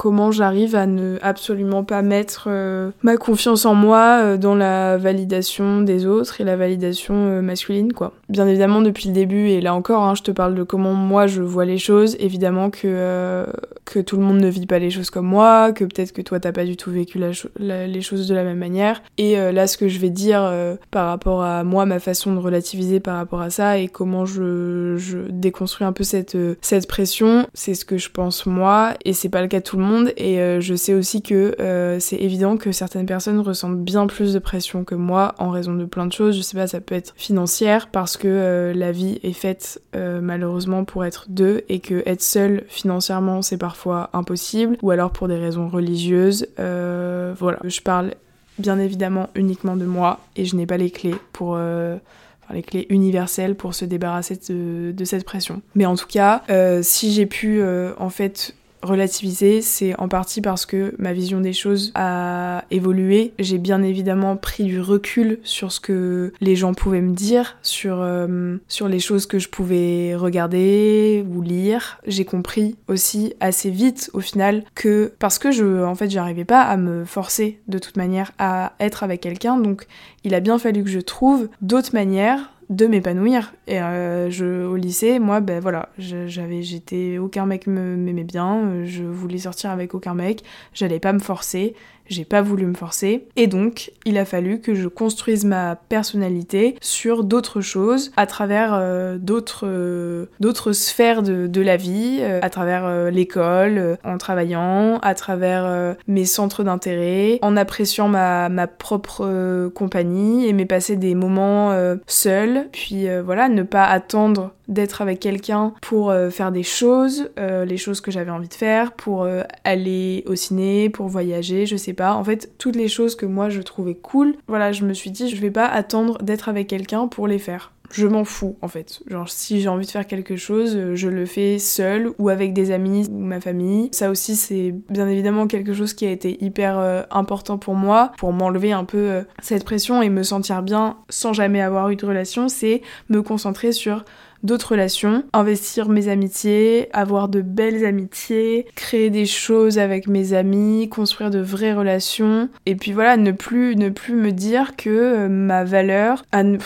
comment 0.00 0.30
j'arrive 0.30 0.76
à 0.76 0.86
ne 0.86 1.18
absolument 1.20 1.84
pas 1.84 2.00
mettre 2.00 2.44
euh, 2.46 2.90
ma 3.02 3.18
confiance 3.18 3.66
en 3.66 3.74
moi 3.74 4.20
euh, 4.22 4.36
dans 4.38 4.54
la 4.54 4.96
validation 4.96 5.82
des 5.82 6.06
autres 6.06 6.40
et 6.40 6.44
la 6.44 6.56
validation 6.56 7.12
euh, 7.14 7.42
masculine 7.42 7.92
quoi. 7.92 8.14
Bien 8.30 8.48
évidemment 8.48 8.80
depuis 8.80 9.08
le 9.08 9.12
début 9.12 9.48
et 9.48 9.60
là 9.60 9.74
encore 9.74 10.04
hein, 10.04 10.14
je 10.14 10.22
te 10.22 10.30
parle 10.30 10.54
de 10.54 10.62
comment 10.62 10.94
moi 10.94 11.26
je 11.26 11.42
vois 11.42 11.66
les 11.66 11.76
choses, 11.76 12.16
évidemment 12.18 12.70
que 12.70 13.44
que 13.84 13.98
tout 13.98 14.16
le 14.16 14.22
monde 14.22 14.40
ne 14.40 14.48
vit 14.48 14.66
pas 14.66 14.78
les 14.78 14.88
choses 14.88 15.10
comme 15.10 15.26
moi, 15.26 15.72
que 15.72 15.84
peut-être 15.84 16.12
que 16.12 16.22
toi 16.22 16.40
t'as 16.40 16.52
pas 16.52 16.64
du 16.64 16.78
tout 16.78 16.90
vécu 16.90 17.20
les 17.58 18.00
choses 18.00 18.26
de 18.26 18.34
la 18.34 18.44
même 18.44 18.58
manière. 18.58 19.02
Et 19.18 19.36
là 19.52 19.66
ce 19.66 19.76
que 19.76 19.88
je 19.88 19.98
vais 19.98 20.08
dire 20.08 20.50
par 20.90 21.08
rapport 21.08 21.42
à 21.42 21.62
moi 21.62 21.84
ma 21.84 21.98
façon 21.98 22.34
de 22.34 22.38
relativiser 22.38 23.00
par 23.00 23.16
rapport 23.16 23.42
à 23.42 23.50
ça 23.50 23.76
et 23.76 23.88
comment 23.88 24.24
je, 24.24 24.96
je 24.96 25.18
déconstruis 25.28 25.86
un 25.86 25.92
peu 25.92 26.04
cette 26.04 26.38
cette 26.62 26.88
pression, 26.88 27.46
c'est 27.52 27.74
ce 27.74 27.84
que 27.84 27.98
je 27.98 28.10
pense 28.10 28.46
moi 28.46 28.94
et 29.04 29.12
c'est 29.12 29.28
pas 29.28 29.42
le 29.42 29.48
cas 29.48 29.58
de 29.58 29.64
tout 29.64 29.76
le 29.76 29.82
monde 29.82 29.89
et 30.16 30.40
euh, 30.40 30.60
je 30.60 30.74
sais 30.74 30.94
aussi 30.94 31.22
que 31.22 31.54
euh, 31.60 31.98
c'est 32.00 32.16
évident 32.16 32.56
que 32.56 32.72
certaines 32.72 33.06
personnes 33.06 33.40
ressentent 33.40 33.80
bien 33.80 34.06
plus 34.06 34.32
de 34.32 34.38
pression 34.38 34.84
que 34.84 34.94
moi 34.94 35.34
en 35.38 35.50
raison 35.50 35.74
de 35.74 35.84
plein 35.84 36.06
de 36.06 36.12
choses. 36.12 36.36
Je 36.36 36.42
sais 36.42 36.56
pas, 36.56 36.66
ça 36.66 36.80
peut 36.80 36.94
être 36.94 37.12
financière 37.16 37.88
parce 37.88 38.16
que 38.16 38.28
euh, 38.28 38.72
la 38.72 38.92
vie 38.92 39.18
est 39.22 39.32
faite 39.32 39.80
malheureusement 39.94 40.84
pour 40.84 41.04
être 41.04 41.26
deux 41.28 41.62
et 41.68 41.80
que 41.80 42.02
être 42.06 42.22
seul 42.22 42.64
financièrement 42.68 43.42
c'est 43.42 43.56
parfois 43.58 44.10
impossible 44.12 44.76
ou 44.82 44.90
alors 44.90 45.10
pour 45.10 45.28
des 45.28 45.36
raisons 45.36 45.68
religieuses. 45.68 46.46
voilà, 46.56 47.58
je 47.64 47.80
parle 47.80 48.14
bien 48.58 48.78
évidemment 48.78 49.28
uniquement 49.34 49.76
de 49.76 49.84
moi 49.84 50.20
et 50.36 50.44
je 50.44 50.56
n'ai 50.56 50.66
pas 50.66 50.76
les 50.76 50.90
clés 50.90 51.14
pour 51.32 51.58
les 51.58 52.62
clés 52.62 52.86
universelles 52.90 53.54
pour 53.54 53.74
se 53.74 53.84
débarrasser 53.84 54.38
de, 54.48 54.92
de, 54.92 55.04
cette 55.04 55.24
pression. 55.24 55.62
Mais 55.74 55.86
en 55.86 55.96
tout 55.96 56.08
cas, 56.08 56.42
si 56.82 57.12
j'ai 57.12 57.26
pu 57.26 57.62
en 57.98 58.10
fait 58.10 58.54
relativiser, 58.82 59.62
c'est 59.62 59.98
en 59.98 60.08
partie 60.08 60.40
parce 60.40 60.66
que 60.66 60.94
ma 60.98 61.12
vision 61.12 61.40
des 61.40 61.52
choses 61.52 61.92
a 61.94 62.64
évolué. 62.70 63.32
J'ai 63.38 63.58
bien 63.58 63.82
évidemment 63.82 64.36
pris 64.36 64.64
du 64.64 64.80
recul 64.80 65.38
sur 65.44 65.72
ce 65.72 65.80
que 65.80 66.32
les 66.40 66.56
gens 66.56 66.74
pouvaient 66.74 67.00
me 67.00 67.14
dire, 67.14 67.56
sur, 67.62 68.00
euh, 68.00 68.56
sur 68.68 68.88
les 68.88 69.00
choses 69.00 69.26
que 69.26 69.38
je 69.38 69.48
pouvais 69.48 70.14
regarder 70.14 71.24
ou 71.32 71.42
lire. 71.42 71.98
J'ai 72.06 72.24
compris 72.24 72.76
aussi 72.88 73.34
assez 73.40 73.70
vite 73.70 74.10
au 74.12 74.20
final 74.20 74.64
que 74.74 75.12
parce 75.18 75.38
que 75.38 75.50
je 75.50 75.84
en 75.84 75.94
fait 75.94 76.10
j'arrivais 76.10 76.44
pas 76.44 76.62
à 76.62 76.76
me 76.76 77.04
forcer 77.04 77.60
de 77.68 77.78
toute 77.78 77.96
manière 77.96 78.32
à 78.38 78.72
être 78.80 79.02
avec 79.02 79.20
quelqu'un 79.20 79.58
donc 79.58 79.86
il 80.24 80.34
a 80.34 80.40
bien 80.40 80.58
fallu 80.58 80.84
que 80.84 80.90
je 80.90 81.00
trouve 81.00 81.48
d'autres 81.60 81.94
manières 81.94 82.50
de 82.70 82.86
m'épanouir. 82.86 83.52
Et 83.66 83.82
euh, 83.82 84.30
je, 84.30 84.64
au 84.64 84.76
lycée, 84.76 85.18
moi, 85.18 85.40
ben 85.40 85.60
voilà, 85.60 85.90
j'avais, 85.98 86.62
j'étais, 86.62 87.18
aucun 87.18 87.44
mec 87.44 87.66
m'aimait 87.66 88.24
bien, 88.24 88.58
euh, 88.58 88.84
je 88.86 89.02
voulais 89.02 89.38
sortir 89.38 89.70
avec 89.70 89.94
aucun 89.94 90.14
mec, 90.14 90.42
j'allais 90.72 91.00
pas 91.00 91.12
me 91.12 91.18
forcer, 91.18 91.74
j'ai 92.10 92.24
pas 92.24 92.42
voulu 92.42 92.66
me 92.66 92.74
forcer. 92.74 93.28
Et 93.36 93.46
donc, 93.46 93.92
il 94.04 94.18
a 94.18 94.24
fallu 94.24 94.60
que 94.60 94.74
je 94.74 94.88
construise 94.88 95.44
ma 95.44 95.76
personnalité 95.76 96.76
sur 96.80 97.24
d'autres 97.24 97.60
choses, 97.60 98.10
à 98.16 98.26
travers 98.26 98.74
euh, 98.74 99.16
d'autres, 99.16 99.66
euh, 99.66 100.26
d'autres 100.40 100.72
sphères 100.72 101.22
de, 101.22 101.46
de, 101.46 101.60
la 101.60 101.76
vie, 101.76 102.18
euh, 102.20 102.40
à 102.42 102.50
travers 102.50 103.10
l'école, 103.10 103.96
en 104.04 104.18
travaillant, 104.18 104.98
à 104.98 105.14
travers 105.14 105.96
mes 106.08 106.24
centres 106.24 106.64
d'intérêt, 106.64 107.38
en 107.42 107.56
appréciant 107.56 108.08
ma, 108.08 108.48
ma 108.48 108.66
propre 108.66 109.68
compagnie, 109.68 110.48
aimer 110.48 110.66
passer 110.66 110.96
des 110.96 111.14
moments 111.14 111.72
seuls, 112.06 112.68
puis 112.72 113.06
voilà, 113.24 113.48
ne 113.48 113.62
pas 113.62 113.84
attendre 113.84 114.52
d'être 114.70 115.02
avec 115.02 115.20
quelqu'un 115.20 115.74
pour 115.82 116.12
faire 116.30 116.52
des 116.52 116.62
choses, 116.62 117.30
les 117.36 117.76
choses 117.76 118.00
que 118.00 118.10
j'avais 118.10 118.30
envie 118.30 118.48
de 118.48 118.54
faire, 118.54 118.92
pour 118.92 119.26
aller 119.64 120.24
au 120.26 120.34
ciné, 120.34 120.88
pour 120.90 121.08
voyager, 121.08 121.66
je 121.66 121.76
sais 121.76 121.92
pas 121.92 122.14
en 122.14 122.24
fait, 122.24 122.52
toutes 122.58 122.76
les 122.76 122.88
choses 122.88 123.16
que 123.16 123.26
moi 123.26 123.48
je 123.48 123.60
trouvais 123.62 123.94
cool, 123.94 124.34
voilà, 124.46 124.72
je 124.72 124.84
me 124.84 124.94
suis 124.94 125.10
dit, 125.10 125.28
je 125.28 125.40
vais 125.40 125.50
pas 125.50 125.66
attendre 125.66 126.18
d'être 126.22 126.48
avec 126.48 126.68
quelqu'un 126.68 127.08
pour 127.08 127.26
les 127.26 127.38
faire. 127.38 127.72
Je 127.92 128.06
m'en 128.06 128.24
fous 128.24 128.56
en 128.62 128.68
fait. 128.68 129.00
Genre 129.08 129.28
si 129.28 129.60
j'ai 129.60 129.68
envie 129.68 129.84
de 129.84 129.90
faire 129.90 130.06
quelque 130.06 130.36
chose, 130.36 130.94
je 130.94 131.08
le 131.08 131.26
fais 131.26 131.58
seul 131.58 132.10
ou 132.18 132.28
avec 132.28 132.52
des 132.52 132.70
amis 132.70 133.08
ou 133.10 133.18
ma 133.18 133.40
famille. 133.40 133.88
Ça 133.92 134.10
aussi 134.10 134.36
c'est 134.36 134.74
bien 134.88 135.08
évidemment 135.08 135.46
quelque 135.48 135.72
chose 135.72 135.92
qui 135.92 136.06
a 136.06 136.10
été 136.10 136.42
hyper 136.42 136.78
euh, 136.78 137.02
important 137.10 137.58
pour 137.58 137.74
moi 137.74 138.12
pour 138.16 138.32
m'enlever 138.32 138.72
un 138.72 138.84
peu 138.84 138.98
euh, 138.98 139.22
cette 139.42 139.64
pression 139.64 140.02
et 140.02 140.08
me 140.08 140.22
sentir 140.22 140.62
bien 140.62 140.98
sans 141.08 141.32
jamais 141.32 141.60
avoir 141.60 141.90
eu 141.90 141.96
de 141.96 142.06
relation, 142.06 142.48
c'est 142.48 142.82
me 143.08 143.22
concentrer 143.22 143.72
sur 143.72 144.04
d'autres 144.42 144.72
relations, 144.72 145.24
investir 145.32 145.88
mes 145.88 146.08
amitiés, 146.08 146.88
avoir 146.92 147.28
de 147.28 147.40
belles 147.42 147.84
amitiés, 147.84 148.66
créer 148.74 149.10
des 149.10 149.26
choses 149.26 149.78
avec 149.78 150.06
mes 150.06 150.32
amis, 150.32 150.88
construire 150.88 151.30
de 151.30 151.40
vraies 151.40 151.74
relations 151.74 152.48
et 152.66 152.74
puis 152.74 152.92
voilà, 152.92 153.16
ne 153.16 153.32
plus 153.32 153.76
ne 153.76 153.88
plus 153.88 154.14
me 154.14 154.32
dire 154.32 154.76
que 154.76 154.90
euh, 154.90 155.28
ma 155.28 155.64
valeur 155.64 156.24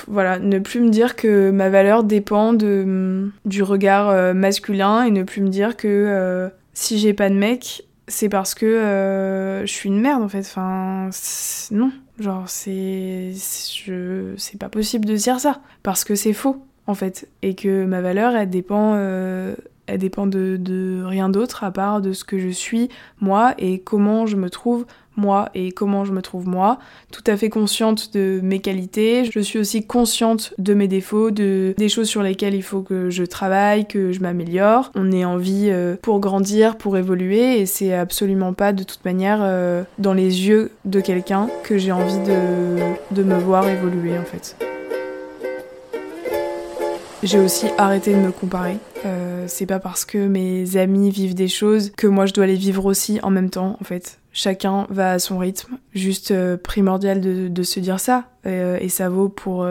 voilà, 0.09 0.39
ne 0.39 0.59
plus 0.59 0.81
me 0.81 0.91
dire 0.91 1.17
que 1.17 1.51
ma 1.51 1.69
valeur 1.69 2.05
dépend 2.05 2.53
de 2.53 2.85
mm, 2.87 3.33
du 3.45 3.63
regard 3.63 4.11
euh, 4.11 4.35
masculin 4.35 5.05
et 5.05 5.11
ne 5.11 5.23
plus 5.23 5.43
me 5.43 5.49
dire 5.49 5.77
que 5.77 5.89
euh, 5.89 6.49
si 6.75 6.99
j'ai 6.99 7.15
pas 7.15 7.29
de 7.29 7.35
mec, 7.35 7.87
c'est 8.09 8.29
parce 8.29 8.55
que 8.55 9.63
je 9.65 9.73
suis 9.73 9.89
une 9.89 10.01
merde 10.01 10.23
en 10.23 10.29
fait. 10.29 10.41
Enfin, 10.41 11.11
non. 11.71 11.91
Genre, 12.19 12.49
c'est. 12.49 13.33
C'est 14.37 14.59
pas 14.59 14.69
possible 14.69 15.05
de 15.05 15.17
dire 15.17 15.41
ça. 15.41 15.61
Parce 15.83 16.05
que 16.05 16.15
c'est 16.15 16.33
faux, 16.33 16.65
en 16.87 16.95
fait. 16.95 17.29
Et 17.43 17.55
que 17.55 17.85
ma 17.85 18.01
valeur, 18.01 18.35
elle 18.37 18.51
dépend. 18.51 18.95
Euh, 18.97 19.55
elle 19.87 19.99
dépend 19.99 20.27
de, 20.27 20.57
de 20.59 21.03
rien 21.05 21.29
d'autre 21.29 21.63
à 21.63 21.71
part 21.71 22.01
de 22.01 22.15
ce 22.15 22.25
que 22.25 22.39
je 22.39 22.49
suis, 22.49 22.89
moi, 23.21 23.53
et 23.59 23.81
comment 23.81 24.25
je 24.25 24.37
me 24.37 24.49
trouve 24.49 24.87
moi 25.17 25.49
et 25.55 25.73
comment 25.73 26.05
je 26.05 26.13
me 26.13 26.23
trouve 26.23 26.49
moi, 26.49 26.79
tout 27.13 27.23
à 27.27 27.37
fait 27.37 27.49
consciente 27.49 28.15
de 28.15 28.41
mes 28.43 28.61
qualités, 28.61 29.25
je 29.25 29.41
suis 29.41 29.59
aussi 29.59 29.87
consciente 29.87 30.55
de 30.59 30.75
mes 30.75 30.89
défauts, 30.89 31.31
de 31.31 31.75
des 31.77 31.89
choses 31.89 32.09
sur 32.09 32.23
lesquelles 32.23 32.55
il 32.55 32.63
faut 32.63 32.83
que 32.83 33.11
je 33.11 33.25
travaille, 33.25 33.87
que 33.87 34.13
je 34.13 34.21
m'améliore. 34.21 34.91
On 34.95 35.13
est 35.13 35.25
en 35.25 35.37
vie 35.37 35.69
euh, 35.71 35.97
pour 36.03 36.21
grandir, 36.21 36.77
pour 36.77 36.97
évoluer 36.97 37.61
et 37.61 37.67
c'est 37.67 37.95
absolument 37.95 38.53
pas 38.53 38.73
de 38.73 38.83
toute 38.83 39.05
manière 39.05 39.39
euh, 39.43 39.85
dans 39.99 40.15
les 40.15 40.49
yeux 40.49 40.73
de 40.85 41.01
quelqu'un 41.01 41.49
que 41.63 41.79
j'ai 41.79 41.93
envie 41.93 42.19
de, 42.19 43.15
de 43.15 43.23
me 43.23 43.39
voir 43.39 43.69
évoluer 43.69 44.19
en 44.19 44.25
fait. 44.25 44.57
J'ai 47.25 47.39
aussi 47.39 47.69
arrêté 47.79 48.13
de 48.13 48.19
me 48.19 48.31
comparer. 48.33 48.77
Euh, 49.07 49.47
c'est 49.49 49.65
pas 49.65 49.79
parce 49.79 50.05
que 50.05 50.29
mes 50.29 50.77
amis 50.77 51.09
vivent 51.09 51.35
des 51.35 51.49
choses 51.49 51.91
que 51.97 52.07
moi 52.07 52.27
je 52.27 52.35
dois 52.35 52.45
les 52.45 52.55
vivre 52.55 52.85
aussi 52.85 53.19
en 53.23 53.31
même 53.31 53.49
temps 53.49 53.79
en 53.81 53.85
fait 53.85 54.21
chacun 54.35 54.87
va 54.91 55.13
à 55.13 55.19
son 55.19 55.39
rythme. 55.39 55.79
Juste 55.95 56.33
euh, 56.33 56.59
primordial 56.59 57.23
de, 57.23 57.63
se 57.63 57.81
dire 57.81 57.99
ça. 57.99 58.25
Euh, 58.45 58.77
et 58.79 58.91
ça 58.91 59.09
vaut 59.09 59.31
pour, 59.31 59.67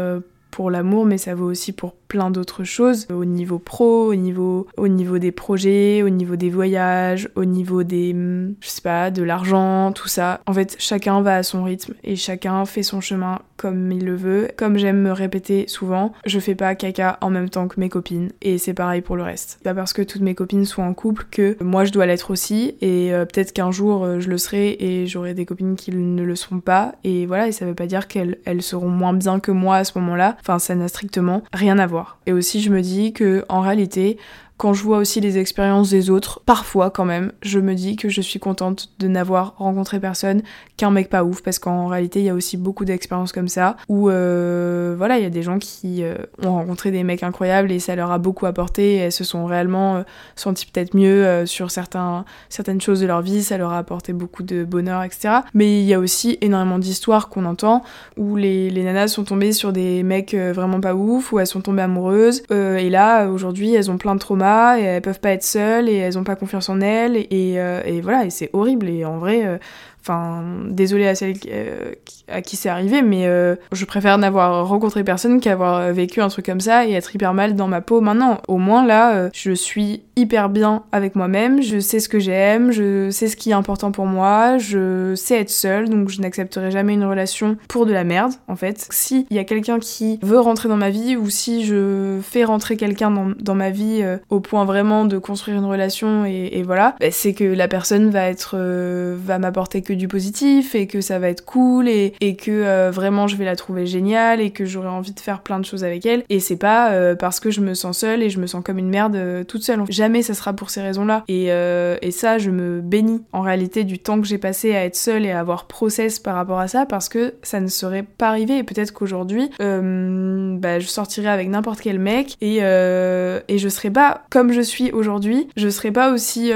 pour 0.50 0.72
l'amour, 0.72 1.06
mais 1.06 1.20
ça 1.20 1.36
vaut 1.36 1.46
aussi 1.46 1.74
pour 1.74 1.94
plein 2.14 2.30
d'autres 2.30 2.64
choses, 2.64 3.08
au 3.12 3.26
niveau 3.26 3.58
pro, 3.58 4.06
au 4.06 4.14
niveau, 4.14 4.68
au 4.78 4.88
niveau 4.88 5.18
des 5.18 5.32
projets, 5.32 6.04
au 6.04 6.10
niveau 6.10 6.36
des 6.36 6.52
voyages, 6.52 7.28
au 7.34 7.44
niveau 7.44 7.82
des, 7.82 8.14
hmm, 8.14 8.54
je 8.62 8.68
sais 8.68 8.84
pas, 8.84 9.10
de 9.10 9.24
l'argent, 9.24 9.92
tout 9.94 10.08
ça. 10.08 10.40
En 10.46 10.54
fait, 10.54 10.76
chacun 10.78 11.24
va 11.24 11.38
à 11.38 11.42
son 11.42 11.64
rythme 11.64 11.96
et 12.04 12.16
chacun 12.16 12.66
fait 12.66 12.84
son 12.84 13.02
chemin 13.02 13.40
comme 13.58 13.92
il 13.92 14.06
le 14.06 14.16
veut. 14.16 14.50
Comme 14.58 14.78
j'aime 14.78 15.02
me 15.02 15.12
répéter 15.12 15.66
souvent, 15.68 16.14
je 16.24 16.38
fais 16.40 16.54
pas 16.54 16.76
caca 16.76 17.18
en 17.22 17.32
même 17.32 17.50
temps 17.50 17.68
que 17.68 17.80
mes 17.80 17.90
copines 17.90 18.30
et 18.44 18.60
c'est 18.60 18.76
pareil 18.76 19.02
pour 19.02 19.16
le 19.16 19.24
reste. 19.24 19.60
Pas 19.64 19.74
parce 19.74 19.94
que 19.94 20.04
toutes 20.04 20.22
mes 20.22 20.36
copines 20.36 20.66
sont 20.66 20.84
en 20.84 20.94
couple 20.94 21.26
que 21.32 21.58
moi 21.64 21.84
je 21.84 21.92
dois 21.92 22.06
l'être 22.06 22.30
aussi 22.30 22.76
et 22.82 23.12
euh, 23.12 23.26
peut-être 23.26 23.54
qu'un 23.54 23.72
jour 23.72 24.04
euh, 24.04 24.20
je 24.20 24.30
le 24.30 24.38
serai 24.38 24.76
et 24.80 25.08
j'aurai 25.08 25.34
des 25.34 25.46
copines 25.46 25.76
qui 25.76 25.92
ne 25.92 26.24
le 26.24 26.36
sont 26.36 26.60
pas 26.60 26.94
et 27.04 27.26
voilà 27.26 27.48
et 27.48 27.52
ça 27.52 27.66
veut 27.66 27.74
pas 27.74 27.88
dire 27.88 28.08
qu'elles 28.08 28.38
elles 28.46 28.62
seront 28.62 28.90
moins 28.90 29.14
bien 29.14 29.40
que 29.40 29.52
moi 29.52 29.78
à 29.78 29.84
ce 29.84 29.98
moment-là. 29.98 30.38
Enfin, 30.42 30.60
ça 30.60 30.76
n'a 30.76 30.90
strictement 30.90 31.42
rien 31.54 31.80
à 31.80 31.88
voir. 31.88 32.03
Et 32.26 32.34
aussi, 32.34 32.62
je 32.62 32.70
me 32.70 32.82
dis 32.82 33.14
que 33.14 33.46
en 33.50 33.62
réalité, 33.62 34.18
quand 34.64 34.74
je 34.74 34.82
vois 34.84 35.00
aussi 35.00 35.20
les 35.20 35.40
expériences 35.40 35.90
des 35.90 36.10
autres, 36.10 36.40
parfois 36.46 36.90
quand 36.90 37.04
même, 37.04 37.34
je 37.42 37.60
me 37.60 37.76
dis 37.76 37.98
que 37.98 38.08
je 38.08 38.22
suis 38.22 38.40
contente 38.40 38.92
de 38.98 39.10
n'avoir 39.10 39.56
rencontré 39.58 40.00
personne 40.00 40.42
qu'un 40.78 40.90
mec 40.90 41.10
pas 41.10 41.26
ouf, 41.26 41.44
parce 41.44 41.60
qu'en 41.60 41.88
réalité, 41.88 42.22
il 42.22 42.26
y 42.26 42.30
a 42.30 42.34
aussi 42.34 42.56
beaucoup 42.56 42.86
d'expériences 42.86 43.34
comme 43.34 43.50
ça, 43.50 43.76
où 43.90 44.10
euh, 44.10 44.96
voilà, 44.98 45.18
il 45.18 45.24
y 45.24 45.26
a 45.26 45.30
des 45.30 45.44
gens 45.44 45.60
qui 45.60 46.02
euh, 46.02 46.16
ont 46.42 46.54
rencontré 46.54 46.92
des 46.92 47.04
mecs 47.04 47.24
incroyables 47.24 47.74
et 47.74 47.80
ça 47.80 47.98
leur 47.98 48.10
a 48.14 48.20
beaucoup 48.20 48.46
apporté, 48.46 48.96
elles 48.96 49.12
se 49.12 49.26
sont 49.26 49.46
réellement 49.46 49.98
euh, 49.98 50.04
senties 50.38 50.66
peut-être 50.66 50.96
mieux 50.96 51.46
sur 51.46 51.70
certains, 51.70 52.24
certaines 52.48 52.80
choses 52.80 53.02
de 53.02 53.06
leur 53.06 53.22
vie, 53.22 53.44
ça 53.44 53.58
leur 53.58 53.74
a 53.74 53.80
apporté 53.80 54.14
beaucoup 54.14 54.44
de 54.44 54.64
bonheur, 54.64 55.04
etc. 55.04 55.40
Mais 55.54 55.82
il 55.82 55.86
y 55.86 55.94
a 55.94 56.00
aussi 56.00 56.38
énormément 56.40 56.80
d'histoires 56.80 57.28
qu'on 57.28 57.44
entend 57.44 57.84
où 58.16 58.38
les, 58.38 58.70
les, 58.70 58.84
nanas 58.86 59.10
sont 59.10 59.26
tombées 59.26 59.52
sur 59.52 59.74
des 59.74 60.04
mecs 60.04 60.34
vraiment 60.34 60.80
pas 60.80 60.96
ouf, 60.96 61.34
où 61.34 61.40
elles 61.40 61.48
sont 61.48 61.60
tombées 61.60 61.82
amoureuses, 61.82 62.44
et 62.50 62.90
là, 62.90 63.28
aujourd'hui, 63.28 63.74
elles 63.74 63.92
ont 63.92 63.98
plein 63.98 64.16
de 64.16 64.20
traumas 64.22 64.53
et 64.78 64.84
elles 64.84 65.02
peuvent 65.02 65.20
pas 65.20 65.32
être 65.32 65.44
seules 65.44 65.90
et 65.90 65.96
elles 65.98 66.18
ont 66.18 66.24
pas 66.24 66.36
confiance 66.36 66.70
en 66.70 66.82
elles 66.82 67.18
et, 67.18 67.56
euh, 67.58 68.00
voilà 68.02 68.26
et 68.26 68.30
c'est 68.30 68.50
horrible 68.54 68.90
et 68.90 69.06
en 69.06 69.18
vrai 69.18 69.46
euh, 69.46 69.58
Enfin, 70.04 70.44
désolée 70.70 71.08
à 71.08 71.16
celle 71.16 71.38
euh, 71.48 71.94
à 72.28 72.42
qui 72.42 72.58
c'est 72.58 72.68
arrivé, 72.68 73.02
mais 73.02 73.26
euh, 73.26 73.56
je 73.72 73.86
préfère 73.86 74.18
n'avoir 74.18 74.68
rencontré 74.68 75.02
personne 75.06 75.40
qu'avoir 75.40 75.94
vécu 75.94 76.20
un 76.20 76.28
truc 76.28 76.46
comme 76.46 76.60
ça 76.60 76.86
et 76.86 76.92
être 76.92 77.16
hyper 77.16 77.34
mal 77.34 77.56
dans 77.56 77.70
ma 77.70 77.80
peau 77.80 78.02
maintenant. 78.02 78.42
Au 78.50 78.58
moins 78.58 78.86
là, 78.86 79.16
euh, 79.16 79.30
je 79.32 79.54
suis 79.54 80.04
hyper 80.18 80.50
bien 80.50 80.84
avec 80.92 81.16
moi-même, 81.16 81.62
je 81.62 81.80
sais 81.80 82.02
ce 82.02 82.10
que 82.10 82.20
j'aime, 82.20 82.72
je 82.72 83.12
sais 83.12 83.30
ce 83.30 83.38
qui 83.38 83.52
est 83.52 83.54
important 83.54 83.94
pour 83.94 84.06
moi, 84.06 84.58
je 84.58 85.16
sais 85.16 85.40
être 85.40 85.50
seule, 85.50 85.88
donc 85.88 86.10
je 86.10 86.20
n'accepterai 86.20 86.70
jamais 86.70 86.96
une 86.96 87.06
relation 87.06 87.56
pour 87.70 87.86
de 87.86 87.94
la 87.94 88.04
merde, 88.04 88.34
en 88.50 88.58
fait. 88.58 88.86
Si 88.92 89.26
y 89.32 89.40
a 89.40 89.46
quelqu'un 89.46 89.80
qui 89.80 90.20
veut 90.22 90.40
rentrer 90.40 90.68
dans 90.68 90.76
ma 90.76 90.90
vie 90.90 91.16
ou 91.16 91.30
si 91.30 91.64
je 91.64 92.20
fais 92.22 92.44
rentrer 92.44 92.76
quelqu'un 92.76 93.10
dans, 93.10 93.32
dans, 93.40 93.56
ma 93.56 93.70
vie 93.70 94.04
au 94.30 94.42
point 94.42 94.66
vraiment 94.66 95.06
de 95.06 95.18
construire 95.18 95.58
une 95.58 95.66
relation 95.66 96.26
et, 96.26 96.50
et 96.52 96.64
voilà, 96.64 96.98
bah, 97.00 97.08
c'est 97.10 97.34
que 97.34 97.46
la 97.46 97.70
personne 97.70 98.10
va 98.10 98.28
être, 98.28 98.58
va 98.58 99.40
m'apporter 99.40 99.82
que 99.82 99.93
du 99.96 100.08
positif 100.08 100.76
et 100.76 100.88
que 100.88 101.02
ça 101.02 101.20
va 101.20 101.30
être 101.30 101.46
cool 101.46 101.88
et, 101.88 102.14
et 102.22 102.36
que 102.36 102.52
euh, 102.52 102.92
vraiment 102.92 103.28
je 103.28 103.36
vais 103.36 103.46
la 103.46 103.56
trouver 103.56 103.86
géniale 103.86 104.42
et 104.42 104.52
que 104.52 104.66
j'aurai 104.66 104.88
envie 104.88 105.14
de 105.14 105.20
faire 105.20 105.42
plein 105.42 105.60
de 105.60 105.66
choses 105.66 105.84
avec 105.84 106.06
elle. 106.06 106.24
Et 106.30 106.40
c'est 106.40 106.58
pas 106.58 106.92
euh, 106.92 107.16
parce 107.16 107.40
que 107.40 107.52
je 107.52 107.62
me 107.62 107.74
sens 107.74 108.00
seule 108.00 108.24
et 108.24 108.30
je 108.30 108.40
me 108.40 108.48
sens 108.48 108.64
comme 108.64 108.78
une 108.78 108.90
merde 108.90 109.16
euh, 109.16 109.44
toute 109.44 109.64
seule. 109.64 109.84
Jamais 109.90 110.22
ça 110.22 110.34
sera 110.34 110.54
pour 110.54 110.70
ces 110.70 110.82
raisons-là. 110.82 111.24
Et, 111.28 111.48
et 111.48 112.12
ça, 112.12 112.38
je 112.38 112.50
me 112.50 112.82
bénis 112.82 113.22
en 113.32 113.42
réalité 113.42 113.84
du 113.84 114.00
temps 114.00 114.20
que 114.20 114.28
j'ai 114.28 114.38
passé 114.38 114.76
à 114.76 114.86
être 114.86 114.96
seule 114.96 115.26
et 115.26 115.32
à 115.32 115.40
avoir 115.40 115.66
process 115.66 116.20
par 116.20 116.36
rapport 116.36 116.60
à 116.60 116.68
ça 116.68 116.86
parce 116.86 117.10
que 117.10 117.34
ça 117.44 117.60
ne 117.60 117.68
serait 117.68 118.04
pas 118.04 118.30
arrivé. 118.30 118.58
Et 118.58 118.64
peut-être 118.64 118.92
qu'aujourd'hui, 118.92 119.50
bah, 119.60 120.80
je 120.80 120.88
sortirais 120.88 121.30
avec 121.30 121.50
n'importe 121.50 121.82
quel 121.82 122.00
mec 122.00 122.38
et, 122.42 122.58
et 122.58 123.58
je 123.58 123.70
serais 123.70 123.90
pas 123.92 124.24
comme 124.30 124.52
je 124.52 124.62
suis 124.62 124.92
aujourd'hui. 124.92 125.48
Je 125.56 125.70
serais 125.70 125.92
pas 125.92 126.12
aussi 126.12 126.52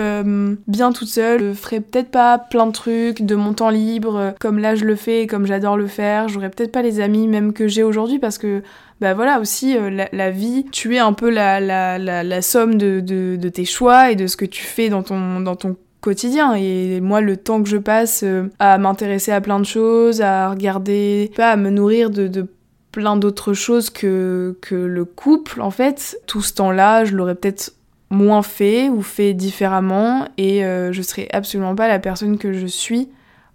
bien 0.67 0.91
toute 0.91 1.09
seule. 1.09 1.39
Je 1.41 1.53
ferais 1.53 1.81
peut-être 1.81 2.09
pas 2.09 2.37
plein 2.37 2.67
de 2.67 2.71
trucs, 2.71 3.21
de 3.27 3.35
mon 3.35 3.53
temps 3.53 3.69
libre, 3.69 4.15
euh, 4.15 4.31
comme 4.39 4.57
là 4.57 4.73
je 4.73 4.85
le 4.85 4.95
fais 4.95 5.21
et 5.21 5.27
comme 5.27 5.45
j'adore 5.45 5.77
le 5.77 5.85
faire. 5.87 6.27
J'aurais 6.29 6.49
peut-être 6.49 6.71
pas 6.71 6.81
les 6.81 6.99
amis 6.99 7.27
même 7.27 7.53
que 7.53 7.67
j'ai 7.67 7.83
aujourd'hui 7.83 8.17
parce 8.17 8.39
que 8.39 8.63
bah 8.99 9.13
voilà 9.13 9.39
aussi 9.39 9.77
euh, 9.77 10.07
la, 10.11 10.31
vie 10.31 10.65
tu 10.71 10.95
es 10.95 10.99
un 10.99 11.13
peu 11.13 11.29
la, 11.29 11.59
la, 11.59 11.99
la, 11.99 12.41
somme 12.41 12.77
de, 12.77 12.99
de, 12.99 13.49
tes 13.49 13.65
choix 13.65 14.11
et 14.11 14.15
de 14.15 14.25
ce 14.25 14.35
que 14.35 14.45
tu 14.45 14.63
fais 14.63 14.89
dans 14.89 15.03
ton, 15.03 15.39
dans 15.39 15.55
ton 15.55 15.75
quotidien 16.01 16.55
et 16.55 16.99
moi 16.99 17.21
le 17.21 17.37
temps 17.37 17.61
que 17.61 17.69
je 17.69 17.77
passe 17.77 18.23
euh, 18.23 18.49
à 18.57 18.79
m'intéresser 18.79 19.31
à 19.31 19.41
plein 19.41 19.59
de 19.59 19.65
choses 19.65 20.21
à 20.21 20.49
regarder 20.49 21.31
pas 21.35 21.51
à 21.51 21.57
me 21.57 21.69
nourrir 21.69 22.09
de, 22.09 22.27
de 22.27 22.47
plein 22.91 23.17
d'autres 23.17 23.53
choses 23.53 23.91
que, 23.91 24.57
que 24.61 24.75
le 24.75 25.05
couple 25.05 25.61
en 25.61 25.71
fait 25.71 26.19
tout 26.25 26.41
ce 26.41 26.53
temps 26.53 26.71
là 26.71 27.05
je 27.05 27.15
l'aurais 27.15 27.35
peut-être 27.35 27.73
moins 28.09 28.41
fait 28.41 28.89
ou 28.89 29.03
fait 29.03 29.33
différemment 29.33 30.27
et 30.37 30.61
je 30.61 31.01
serais 31.01 31.27
absolument 31.33 31.75
pas 31.75 31.89
la 31.89 31.99
personne 31.99 32.37
que 32.37 32.53
je 32.53 32.65
suis 32.65 33.09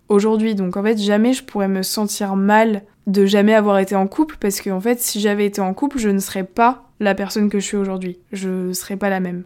aujourd'hui. 0.09 0.55
Donc 0.55 0.77
en 0.77 0.83
fait, 0.83 0.99
jamais 0.99 1.33
je 1.33 1.45
pourrais 1.45 1.69
me 1.69 1.83
sentir 1.83 2.37
mal 2.37 2.83
de 3.07 3.27
jamais 3.27 3.55
avoir 3.55 3.79
été 3.79 3.97
en 3.97 4.07
couple 4.07 4.37
parce 4.39 4.61
que 4.61 4.71
en 4.71 4.81
fait, 4.81 5.01
si 5.01 5.21
j'avais 5.21 5.47
été 5.47 5.61
en 5.61 5.75
couple, 5.75 5.99
je 5.99 6.09
ne 6.09 6.19
serais 6.19 6.45
pas 6.45 6.89
la 7.01 7.15
personne 7.15 7.51
que 7.51 7.59
je 7.59 7.65
suis 7.65 7.77
aujourd'hui. 7.77 8.19
Je 8.33 8.73
serais 8.73 8.97
pas 8.97 9.11
la 9.11 9.21
même. 9.21 9.45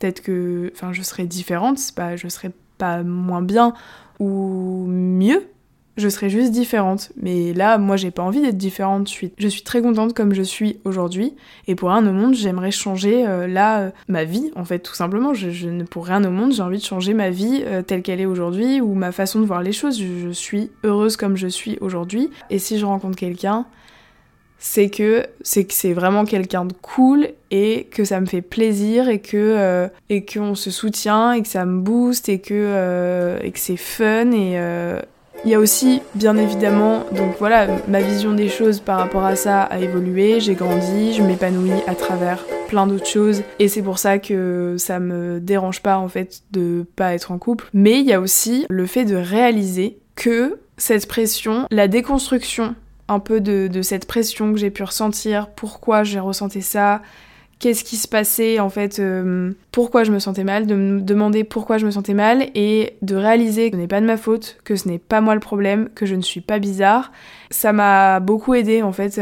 Peut-être 0.00 0.22
que, 0.22 0.70
enfin, 0.74 0.92
je 0.92 1.02
serais 1.02 1.24
différente, 1.24 1.78
pas, 1.94 2.16
je 2.16 2.28
serais 2.28 2.52
pas 2.78 3.02
moins 3.02 3.42
bien 3.42 3.74
ou 4.20 4.86
mieux, 4.88 5.48
je 5.96 6.08
serais 6.08 6.28
juste 6.28 6.50
différente. 6.50 7.12
Mais 7.20 7.52
là, 7.52 7.78
moi, 7.78 7.96
j'ai 7.96 8.10
pas 8.10 8.22
envie 8.22 8.40
d'être 8.40 8.56
différente. 8.56 9.08
Je 9.08 9.12
suis, 9.12 9.32
je 9.38 9.48
suis 9.48 9.62
très 9.62 9.80
contente 9.80 10.14
comme 10.14 10.34
je 10.34 10.42
suis 10.42 10.78
aujourd'hui. 10.84 11.34
Et 11.68 11.74
pour 11.74 11.90
rien 11.90 12.06
au 12.06 12.12
monde, 12.12 12.34
j'aimerais 12.34 12.70
changer 12.70 13.26
euh, 13.26 13.46
là 13.46 13.80
euh, 13.80 13.90
ma 14.08 14.24
vie, 14.24 14.50
en 14.56 14.64
fait, 14.64 14.80
tout 14.80 14.94
simplement. 14.94 15.34
Je, 15.34 15.68
ne 15.68 15.84
pour 15.84 16.06
rien 16.06 16.24
au 16.24 16.30
monde, 16.30 16.52
j'ai 16.52 16.62
envie 16.62 16.78
de 16.78 16.84
changer 16.84 17.14
ma 17.14 17.30
vie 17.30 17.62
euh, 17.64 17.82
telle 17.82 18.02
qu'elle 18.02 18.20
est 18.20 18.26
aujourd'hui 18.26 18.80
ou 18.80 18.94
ma 18.94 19.12
façon 19.12 19.40
de 19.40 19.46
voir 19.46 19.62
les 19.62 19.72
choses. 19.72 20.00
Je, 20.00 20.30
suis 20.30 20.70
heureuse 20.82 21.16
comme 21.16 21.36
je 21.36 21.46
suis 21.46 21.78
aujourd'hui. 21.80 22.30
Et 22.50 22.58
si 22.58 22.78
je 22.78 22.84
rencontre 22.84 23.16
quelqu'un, 23.16 23.66
c'est 24.58 24.90
que 24.90 25.26
c'est 25.42 25.64
que 25.64 25.72
c'est 25.72 25.92
vraiment 25.92 26.24
quelqu'un 26.24 26.64
de 26.64 26.72
cool 26.72 27.28
et 27.52 27.84
que 27.90 28.04
ça 28.04 28.20
me 28.20 28.26
fait 28.26 28.42
plaisir 28.42 29.08
et 29.08 29.20
que 29.20 29.88
et 30.08 30.24
qu'on 30.24 30.54
se 30.54 30.70
soutient 30.70 31.32
et 31.32 31.42
que 31.42 31.48
ça 31.48 31.64
me 31.66 31.80
booste 31.80 32.28
et 32.28 32.40
que 32.40 33.38
et 33.42 33.52
que 33.52 33.58
c'est 33.58 33.76
fun 33.76 34.32
et 34.32 34.58
il 35.44 35.50
y 35.50 35.54
a 35.54 35.58
aussi, 35.58 36.00
bien 36.14 36.36
évidemment, 36.36 37.04
donc 37.12 37.36
voilà, 37.38 37.68
ma 37.88 38.00
vision 38.00 38.32
des 38.32 38.48
choses 38.48 38.80
par 38.80 38.98
rapport 38.98 39.24
à 39.24 39.36
ça 39.36 39.62
a 39.62 39.78
évolué, 39.78 40.40
j'ai 40.40 40.54
grandi, 40.54 41.12
je 41.12 41.22
m'épanouis 41.22 41.82
à 41.86 41.94
travers 41.94 42.44
plein 42.68 42.86
d'autres 42.86 43.06
choses 43.06 43.42
et 43.58 43.68
c'est 43.68 43.82
pour 43.82 43.98
ça 43.98 44.18
que 44.18 44.76
ça 44.78 45.00
me 45.00 45.40
dérange 45.40 45.82
pas 45.82 45.98
en 45.98 46.08
fait 46.08 46.42
de 46.50 46.86
pas 46.96 47.14
être 47.14 47.30
en 47.30 47.38
couple. 47.38 47.68
Mais 47.74 48.00
il 48.00 48.06
y 48.06 48.12
a 48.12 48.20
aussi 48.20 48.64
le 48.70 48.86
fait 48.86 49.04
de 49.04 49.16
réaliser 49.16 49.98
que 50.14 50.58
cette 50.78 51.06
pression, 51.06 51.66
la 51.70 51.88
déconstruction 51.88 52.74
un 53.08 53.18
peu 53.18 53.40
de, 53.40 53.68
de 53.68 53.82
cette 53.82 54.06
pression 54.06 54.52
que 54.52 54.58
j'ai 54.58 54.70
pu 54.70 54.82
ressentir, 54.82 55.48
pourquoi 55.48 56.04
j'ai 56.04 56.20
ressenti 56.20 56.62
ça, 56.62 57.02
qu'est-ce 57.64 57.82
qui 57.82 57.96
se 57.96 58.06
passait 58.06 58.60
en 58.60 58.68
fait, 58.68 58.98
euh, 58.98 59.50
pourquoi 59.72 60.04
je 60.04 60.12
me 60.12 60.18
sentais 60.18 60.44
mal, 60.44 60.66
de 60.66 60.74
me 60.74 61.00
demander 61.00 61.44
pourquoi 61.44 61.78
je 61.78 61.86
me 61.86 61.90
sentais 61.90 62.12
mal 62.12 62.48
et 62.54 62.98
de 63.00 63.16
réaliser 63.16 63.70
que 63.70 63.76
ce 63.78 63.80
n'est 63.80 63.88
pas 63.88 64.02
de 64.02 64.06
ma 64.06 64.18
faute, 64.18 64.58
que 64.64 64.76
ce 64.76 64.86
n'est 64.86 64.98
pas 64.98 65.22
moi 65.22 65.32
le 65.32 65.40
problème, 65.40 65.88
que 65.94 66.04
je 66.04 66.14
ne 66.14 66.20
suis 66.20 66.42
pas 66.42 66.58
bizarre. 66.58 67.10
Ça 67.48 67.72
m'a 67.72 68.20
beaucoup 68.20 68.52
aidé 68.52 68.82
en 68.82 68.92
fait 68.92 69.18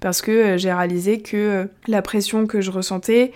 parce 0.00 0.20
que 0.20 0.56
j'ai 0.56 0.72
réalisé 0.72 1.20
que 1.20 1.68
la 1.86 2.02
pression 2.02 2.48
que 2.48 2.60
je 2.60 2.72
ressentais, 2.72 3.30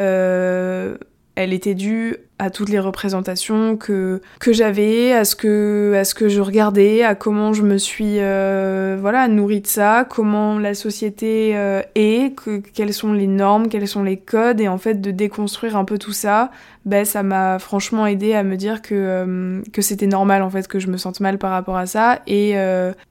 euh, 0.00 0.98
elle 1.34 1.54
était 1.54 1.74
due 1.74 2.16
à 2.38 2.50
toutes 2.50 2.68
les 2.68 2.78
représentations 2.78 3.76
que, 3.76 4.22
que 4.38 4.52
j'avais, 4.52 5.12
à 5.12 5.24
ce 5.24 5.34
que, 5.34 5.94
à 5.96 6.04
ce 6.04 6.14
que 6.14 6.28
je 6.28 6.40
regardais, 6.40 7.02
à 7.02 7.14
comment 7.14 7.52
je 7.52 7.62
me 7.62 7.78
suis 7.78 8.20
euh, 8.20 8.96
voilà, 9.00 9.26
nourrie 9.26 9.60
de 9.60 9.66
ça, 9.66 10.06
comment 10.08 10.58
la 10.58 10.74
société 10.74 11.56
euh, 11.56 11.82
est, 11.96 12.34
que, 12.36 12.58
quelles 12.58 12.94
sont 12.94 13.12
les 13.12 13.26
normes, 13.26 13.68
quels 13.68 13.88
sont 13.88 14.04
les 14.04 14.16
codes, 14.16 14.60
et 14.60 14.68
en 14.68 14.78
fait 14.78 15.00
de 15.00 15.10
déconstruire 15.10 15.76
un 15.76 15.84
peu 15.84 15.98
tout 15.98 16.12
ça, 16.12 16.50
ben, 16.84 17.04
ça 17.04 17.22
m'a 17.22 17.58
franchement 17.58 18.06
aidé 18.06 18.34
à 18.34 18.44
me 18.44 18.56
dire 18.56 18.82
que, 18.82 18.94
euh, 18.94 19.60
que 19.72 19.82
c'était 19.82 20.06
normal 20.06 20.42
en 20.42 20.48
fait 20.48 20.68
que 20.68 20.78
je 20.78 20.86
me 20.86 20.96
sente 20.96 21.20
mal 21.20 21.38
par 21.38 21.50
rapport 21.50 21.76
à 21.76 21.86
ça, 21.86 22.20
et, 22.26 22.54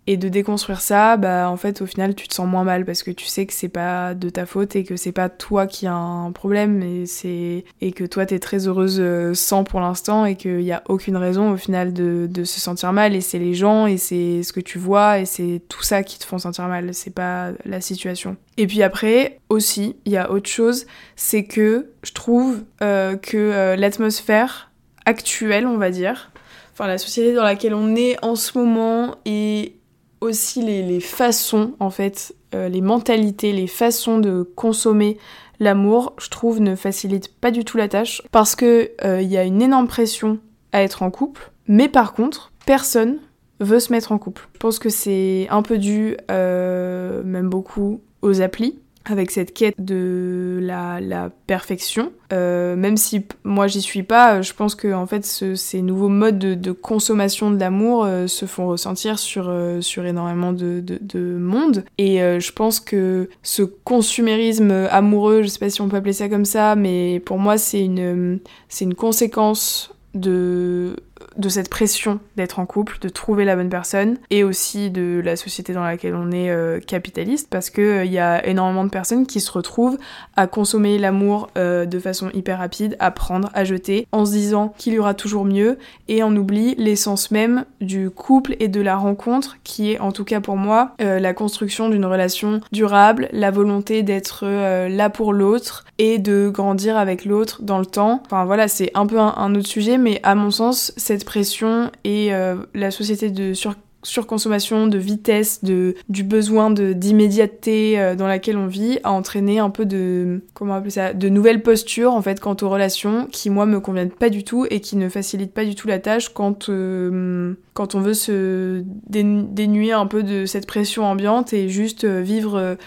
et 0.07 0.17
de 0.17 0.30
déconstruire 0.30 0.80
ça, 0.80 1.17
bah 1.17 1.49
en 1.49 1.57
fait 1.57 1.82
au 1.82 1.86
final 1.86 2.15
tu 2.15 2.28
te 2.28 2.34
sens 2.34 2.47
moins 2.47 2.63
mal 2.63 2.86
parce 2.86 3.03
que 3.03 3.11
tu 3.11 3.25
sais 3.25 3.45
que 3.45 3.53
c'est 3.53 3.67
pas 3.67 4.13
de 4.13 4.30
ta 4.30 4.45
faute 4.45 4.75
et 4.75 4.84
que 4.84 4.95
c'est 4.95 5.11
pas 5.11 5.30
toi 5.30 5.67
qui 5.67 5.86
as 5.86 5.93
un 5.93 6.32
problème, 6.32 6.82
et, 6.82 7.65
et 7.82 7.91
que 7.91 8.05
toi 8.05 8.25
t'es 8.25 8.39
très 8.39 8.67
heureuse 8.67 8.99
sans 9.34 9.63
pour 9.63 9.80
l'instant 9.80 10.26
et 10.26 10.36
qu'il 10.36 10.57
n'y 10.57 10.72
a 10.72 10.84
aucune 10.88 11.18
raison 11.18 11.51
au 11.51 11.57
final 11.57 11.93
de, 11.93 12.43
se 12.43 12.59
sentir 12.59 12.93
mal 12.93 13.15
et 13.15 13.22
c'est 13.22 13.39
les 13.39 13.53
gens 13.53 13.88
et 13.88 13.97
c'est 13.97 14.43
ce 14.43 14.53
que 14.53 14.59
tu 14.59 14.78
vois 14.78 15.20
et 15.20 15.26
c'est 15.26 15.61
tout 15.70 15.84
ça 15.84 16.03
qui 16.03 16.20
te 16.20 16.26
font 16.26 16.38
sentir 16.38 16.68
mal, 16.68 16.93
c'est 16.93 17.13
pas 17.13 17.51
la 17.65 17.82
situation. 17.82 18.38
Et 18.57 18.68
puis 18.68 18.84
après 18.84 19.39
aussi, 19.49 19.95
il 20.05 20.11
y 20.11 20.18
a 20.18 20.32
autre 20.32 20.49
chose, 20.49 20.86
c'est 21.15 21.43
que 21.43 21.91
je 22.03 22.13
trouve 22.13 22.63
euh, 22.82 23.15
que 23.15 23.38
euh, 23.38 23.76
l'atmosphère 23.76 24.72
actuelle, 25.05 25.65
on 25.65 25.78
va 25.78 25.89
dire, 25.89 26.32
enfin 26.74 26.88
la 26.88 26.97
société 26.97 27.34
dans 27.34 27.43
laquelle 27.43 27.74
on 27.74 27.95
est 27.95 28.24
en 28.24 28.36
ce 28.36 28.57
moment 28.57 29.15
et 29.26 29.74
aussi 30.22 30.61
les, 30.61 30.99
façons 30.99 31.74
en 31.80 31.89
fait, 31.89 32.36
euh, 32.55 32.70
les 32.70 32.82
mentalités, 32.82 33.53
les 33.53 33.68
façons 33.68 34.20
de 34.20 34.43
consommer 34.55 35.18
l'amour, 35.59 36.13
je 36.19 36.29
trouve, 36.29 36.59
ne 36.59 36.75
facilite 36.75 37.33
pas 37.33 37.51
du 37.51 37.65
tout 37.65 37.77
la 37.77 37.87
tâche 37.87 38.21
parce 38.31 38.55
que 38.55 38.91
euh, 39.03 39.21
il 39.21 39.29
y 39.29 39.37
a 39.37 39.43
une 39.43 39.61
énorme 39.61 39.87
pression 39.87 40.39
à 40.71 40.83
être 40.83 41.03
en 41.03 41.11
couple, 41.11 41.51
mais 41.67 41.89
par 41.89 42.13
contre, 42.13 42.51
personne 42.65 43.19
veut 43.59 43.79
se 43.79 43.91
mettre 43.91 44.11
en 44.11 44.17
couple. 44.17 44.47
Je 44.53 44.59
pense 44.59 44.79
que 44.79 44.89
c'est 44.89 45.47
un 45.49 45.61
peu 45.61 45.77
dû, 45.77 46.17
euh, 46.29 47.23
même 47.23 47.49
beaucoup, 47.49 48.01
aux 48.21 48.41
applis 48.41 48.79
avec 49.11 49.31
cette 49.31 49.53
quête 49.53 49.75
de 49.77 50.59
la, 50.61 51.29
perfection. 51.47 52.11
Euh, 52.33 52.75
même 52.75 52.97
si 52.97 53.25
moi 53.43 53.67
j'y 53.67 53.81
suis 53.81 54.03
pas, 54.03 54.41
je 54.41 54.53
pense 54.53 54.75
que 54.75 54.93
en 54.93 55.05
fait 55.05 55.25
ces 55.25 55.81
nouveaux 55.81 56.09
modes 56.09 56.37
de, 56.37 56.71
consommation 56.71 57.51
de 57.51 57.59
l'amour 57.59 58.03
euh, 58.03 58.27
se 58.27 58.45
font 58.45 58.67
ressentir 58.67 59.17
sur, 59.17 59.47
euh, 59.47 59.79
sur 59.81 60.05
énormément 60.05 60.51
de, 60.51 60.81
de, 60.81 61.37
monde. 61.37 61.85
Et 61.97 62.17
je 62.17 62.51
pense 62.51 62.79
que 62.79 63.29
ce 63.43 63.63
consumérisme 63.63 64.71
amoureux, 64.91 65.43
je 65.43 65.47
sais 65.47 65.59
pas 65.59 65.69
si 65.69 65.81
on 65.81 65.87
peut 65.87 65.97
appeler 65.97 66.13
ça 66.13 66.27
comme 66.29 66.45
ça, 66.45 66.75
mais 66.75 67.21
pour 67.25 67.39
moi 67.39 67.57
c'est 67.57 67.83
une, 67.83 68.39
c'est 68.69 68.85
une 68.85 68.95
conséquence 68.95 69.93
de 70.13 70.95
de 71.38 71.49
cette 71.49 71.69
pression 71.69 72.19
d'être 72.35 72.59
en 72.59 72.65
couple, 72.65 72.97
de 73.01 73.09
trouver 73.09 73.45
la 73.45 73.55
bonne 73.55 73.69
personne, 73.69 74.17
et 74.29 74.43
aussi 74.43 74.89
de 74.89 75.21
la 75.23 75.35
société 75.35 75.73
dans 75.73 75.83
laquelle 75.83 76.15
on 76.15 76.31
est 76.31 76.49
euh, 76.49 76.79
capitaliste, 76.79 77.47
parce 77.49 77.69
qu'il 77.69 77.83
il 77.83 77.89
euh, 77.89 78.05
y 78.05 78.19
a 78.19 78.45
énormément 78.45 78.83
de 78.83 78.89
personnes 78.89 79.25
qui 79.25 79.39
se 79.39 79.51
retrouvent 79.51 79.97
à 80.35 80.47
consommer 80.47 80.97
l'amour 80.97 81.49
euh, 81.57 81.85
de 81.85 81.99
façon 81.99 82.29
hyper 82.33 82.57
rapide, 82.57 82.95
à 82.99 83.11
prendre, 83.11 83.49
à 83.53 83.63
jeter, 83.63 84.07
en 84.11 84.25
se 84.25 84.31
disant 84.31 84.73
qu'il 84.77 84.93
y 84.93 84.99
aura 84.99 85.13
toujours 85.13 85.45
mieux, 85.45 85.77
et 86.07 86.23
on 86.23 86.35
oublie 86.35 86.75
l'essence 86.75 87.31
même 87.31 87.65
du 87.81 88.09
couple 88.09 88.55
et 88.59 88.67
de 88.67 88.81
la 88.81 88.95
rencontre, 88.95 89.57
qui 89.63 89.91
est 89.91 89.99
en 89.99 90.11
tout 90.11 90.23
cas 90.23 90.41
pour 90.41 90.57
moi 90.57 90.93
la 90.99 91.33
construction 91.33 91.89
d'une 91.89 92.05
relation 92.05 92.61
durable, 92.71 93.29
la 93.31 93.51
volonté 93.51 94.03
d'être 94.03 94.45
là 94.45 95.09
pour 95.09 95.33
l'autre, 95.33 95.85
et 95.97 96.17
de 96.17 96.49
grandir 96.49 96.97
avec 96.97 97.25
l'autre 97.25 97.61
dans 97.63 97.79
le 97.79 97.85
temps. 97.85 98.21
Enfin 98.25 98.45
voilà, 98.45 98.67
c'est 98.67 98.91
un 98.93 99.05
peu 99.05 99.19
un 99.19 99.55
autre 99.55 99.67
sujet, 99.67 99.97
mais 99.97 100.19
à 100.23 100.35
mon 100.35 100.51
sens, 100.51 100.93
cette 100.97 101.25
pression 101.28 101.91
et 102.05 102.34
euh, 102.34 102.55
la 102.73 102.89
société 102.89 103.30
de 103.30 103.53
surconsommation, 104.01 104.88
de 104.88 104.97
vitesse, 104.97 105.61
de, 105.61 105.95
du 106.07 106.23
besoin 106.23 106.71
d'immédiateté 106.71 107.99
euh, 107.99 108.15
dans 108.15 108.28
laquelle 108.28 108.55
on 108.57 108.67
vit 108.67 108.99
a 109.03 109.11
entraîné 109.11 109.59
un 109.59 109.69
peu 109.69 109.86
de 109.86 110.41
comment 110.53 110.82
ça 110.89 111.13
de 111.13 111.28
nouvelles 111.28 111.61
postures 111.61 112.13
en 112.13 112.21
fait 112.21 112.39
quant 112.39 112.55
aux 112.61 112.69
relations 112.69 113.28
qui 113.30 113.49
moi 113.49 113.65
me 113.65 113.82
conviennent 113.82 114.09
pas 114.09 114.30
du 114.30 114.45
tout 114.45 114.65
et 114.69 114.80
qui 114.80 114.95
ne 114.95 115.09
facilitent 115.09 115.53
pas 115.53 115.65
du 115.65 115.75
tout 115.75 115.89
la 115.89 115.99
tâche 115.99 116.30
quand 116.30 116.69
euh, 116.69 117.53
quand 117.73 117.93
on 117.93 117.99
veut 117.99 118.13
se 118.13 118.82
dénuer 119.09 119.91
un 119.91 120.07
peu 120.07 120.23
de 120.23 120.45
cette 120.45 120.65
pression 120.65 121.03
ambiante 121.03 121.51
et 121.51 121.67
juste 121.67 122.05
vivre 122.05 122.78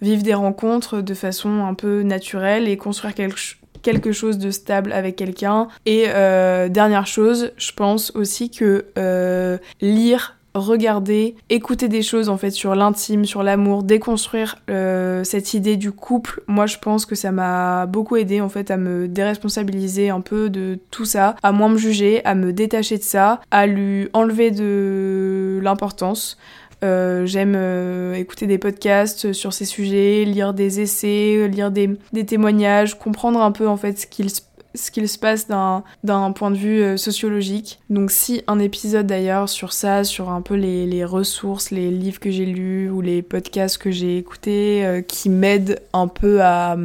vivre 0.00 0.22
des 0.22 0.34
rencontres 0.34 1.02
de 1.02 1.14
façon 1.14 1.66
un 1.66 1.74
peu 1.74 2.00
naturelle 2.02 2.66
et 2.66 2.78
construire 2.78 3.14
quelque 3.14 3.36
chose 3.36 3.59
quelque 3.82 4.12
chose 4.12 4.38
de 4.38 4.50
stable 4.50 4.92
avec 4.92 5.16
quelqu'un. 5.16 5.68
Et 5.86 6.04
euh, 6.08 6.68
dernière 6.68 7.06
chose, 7.06 7.52
je 7.56 7.72
pense 7.72 8.12
aussi 8.14 8.50
que 8.50 8.86
euh, 8.98 9.58
lire 9.80 10.36
regarder, 10.54 11.36
écouter 11.48 11.88
des 11.88 12.02
choses 12.02 12.28
en 12.28 12.36
fait 12.36 12.50
sur 12.50 12.74
l'intime, 12.74 13.24
sur 13.24 13.42
l'amour, 13.42 13.82
déconstruire 13.82 14.56
euh, 14.68 15.22
cette 15.24 15.54
idée 15.54 15.76
du 15.76 15.92
couple. 15.92 16.42
Moi, 16.48 16.66
je 16.66 16.78
pense 16.78 17.06
que 17.06 17.14
ça 17.14 17.30
m'a 17.30 17.86
beaucoup 17.86 18.16
aidé 18.16 18.40
en 18.40 18.48
fait 18.48 18.70
à 18.70 18.76
me 18.76 19.06
déresponsabiliser 19.06 20.10
un 20.10 20.20
peu 20.20 20.50
de 20.50 20.78
tout 20.90 21.04
ça, 21.04 21.36
à 21.42 21.52
moins 21.52 21.68
me 21.68 21.78
juger, 21.78 22.24
à 22.24 22.34
me 22.34 22.52
détacher 22.52 22.98
de 22.98 23.02
ça, 23.02 23.40
à 23.50 23.66
lui 23.66 24.08
enlever 24.12 24.50
de 24.50 25.60
l'importance. 25.62 26.36
Euh, 26.82 27.26
j'aime 27.26 27.54
euh, 27.56 28.14
écouter 28.14 28.46
des 28.46 28.58
podcasts 28.58 29.32
sur 29.32 29.52
ces 29.52 29.64
sujets, 29.64 30.24
lire 30.24 30.54
des 30.54 30.80
essais, 30.80 31.48
lire 31.48 31.70
des, 31.70 31.98
témoignages, 32.26 32.98
comprendre 32.98 33.40
un 33.40 33.52
peu 33.52 33.68
en 33.68 33.76
fait 33.76 33.98
ce 33.98 34.06
qu'il 34.06 35.08
se 35.08 35.18
passe 35.18 35.48
d'un 35.48 36.32
point 36.32 36.50
de 36.50 36.56
vue 36.56 36.82
euh, 36.82 36.96
sociologique. 36.96 37.80
Donc 37.90 38.10
si 38.10 38.42
un 38.46 38.58
épisode 38.58 39.06
d'ailleurs 39.06 39.48
sur 39.48 39.72
ça, 39.72 40.04
sur 40.04 40.30
un 40.30 40.40
peu 40.40 40.54
les, 40.54 41.04
ressources, 41.04 41.70
les 41.70 41.90
livres 41.90 42.20
que 42.20 42.30
j'ai 42.30 42.46
lus 42.46 42.88
ou 42.90 43.02
les 43.02 43.20
podcasts 43.22 43.78
que 43.78 43.90
j'ai 43.90 44.16
écoutés 44.16 45.04
qui 45.06 45.28
m'aident 45.28 45.80
un 45.92 46.08
peu 46.08 46.40
à, 46.42 46.76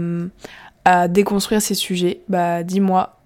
à 0.84 1.08
déconstruire 1.08 1.62
ces 1.62 1.76
sujets, 1.76 2.22
bah 2.28 2.64
dis-moi, 2.64 3.18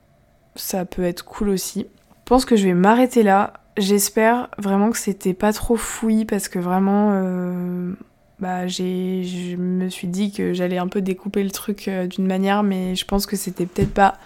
ça 0.56 0.86
peut 0.86 1.04
être 1.04 1.26
cool 1.26 1.50
aussi. 1.50 1.88
Je 2.30 2.36
pense 2.36 2.46
que 2.46 2.56
je 2.56 2.68
vais 2.68 2.74
m'arrêter 2.76 3.24
là. 3.24 3.54
J'espère 3.78 4.50
vraiment 4.58 4.92
que 4.92 4.98
c'était 4.98 5.34
pas 5.34 5.54
trop 5.54 5.76
fouillis 5.78 6.26
parce 6.26 6.50
que 6.50 6.60
vraiment, 6.60 7.12
euh, 7.14 7.94
bah, 8.40 8.68
j'ai, 8.68 9.24
je 9.24 9.56
me 9.56 9.90
suis 9.90 10.08
dit 10.08 10.32
que 10.32 10.54
j'allais 10.54 10.78
un 10.78 10.88
peu 10.88 11.02
découper 11.02 11.44
le 11.44 11.52
truc 11.52 11.88
euh, 11.88 12.08
d'une 12.08 12.28
manière, 12.28 12.64
mais 12.64 12.96
je 12.96 13.06
pense 13.06 13.26
que 13.26 13.36
c'était 13.36 13.66
peut-être 13.66 13.94
pas 13.94 14.18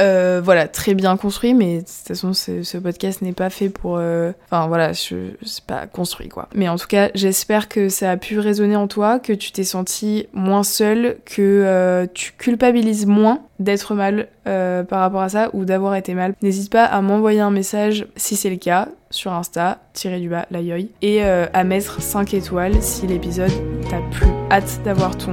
euh, 0.00 0.40
voilà, 0.42 0.66
très 0.66 0.94
bien 0.94 1.16
construit, 1.16 1.54
mais 1.54 1.78
de 1.78 1.80
toute 1.80 2.08
façon, 2.08 2.32
ce, 2.32 2.78
podcast 2.78 3.22
n'est 3.22 3.32
pas 3.32 3.50
fait 3.50 3.68
pour. 3.68 3.96
Euh, 3.98 4.32
enfin, 4.46 4.66
voilà, 4.66 4.92
c'est 4.94 5.36
pas 5.66 5.86
construit, 5.86 6.28
quoi. 6.28 6.48
Mais 6.54 6.68
en 6.68 6.76
tout 6.76 6.86
cas, 6.86 7.10
j'espère 7.14 7.68
que 7.68 7.88
ça 7.88 8.10
a 8.10 8.16
pu 8.16 8.38
résonner 8.38 8.76
en 8.76 8.88
toi, 8.88 9.18
que 9.18 9.32
tu 9.32 9.52
t'es 9.52 9.64
senti 9.64 10.26
moins 10.32 10.64
seul, 10.64 11.18
que 11.24 11.42
euh, 11.42 12.06
tu 12.12 12.32
culpabilises 12.32 13.06
moins 13.06 13.40
d'être 13.60 13.94
mal 13.94 14.28
par 14.44 15.00
rapport 15.00 15.22
à 15.22 15.28
ça 15.28 15.48
ou 15.54 15.64
d'avoir 15.64 15.94
été 15.94 16.12
mal. 16.12 16.34
N'hésite 16.42 16.70
pas 16.70 16.84
à 16.84 17.00
m'envoyer 17.00 17.40
un 17.40 17.50
message 17.50 18.06
si 18.16 18.36
c'est 18.36 18.50
le 18.50 18.56
cas 18.56 18.88
sur 19.10 19.32
Insta, 19.32 19.78
tiré 19.94 20.20
du 20.20 20.28
bas, 20.28 20.46
la 20.50 20.60
yoy, 20.60 20.90
et 21.00 21.22
à 21.22 21.64
mettre 21.64 22.02
5 22.02 22.34
étoiles 22.34 22.82
si 22.82 23.06
l'épisode 23.06 23.52
t'a 23.88 24.00
plu. 24.10 24.26
Hâte 24.50 24.80
d'avoir 24.84 25.16
ton 25.16 25.32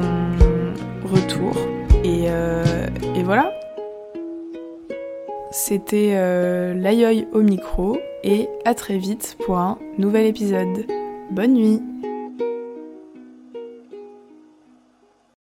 retour. 1.03 1.57
Et, 2.03 2.28
et 3.16 3.24
voilà. 3.24 3.51
C'était 5.52 6.12
euh, 6.14 6.74
l'aïeul 6.74 7.28
au 7.34 7.41
micro 7.41 7.99
et 8.24 8.47
à 8.64 8.74
très 8.74 8.97
vite 8.97 9.36
pour 9.45 9.58
un 9.58 9.78
nouvel 9.97 10.26
épisode. 10.26 10.86
Bonne 11.30 11.54
nuit 11.54 11.82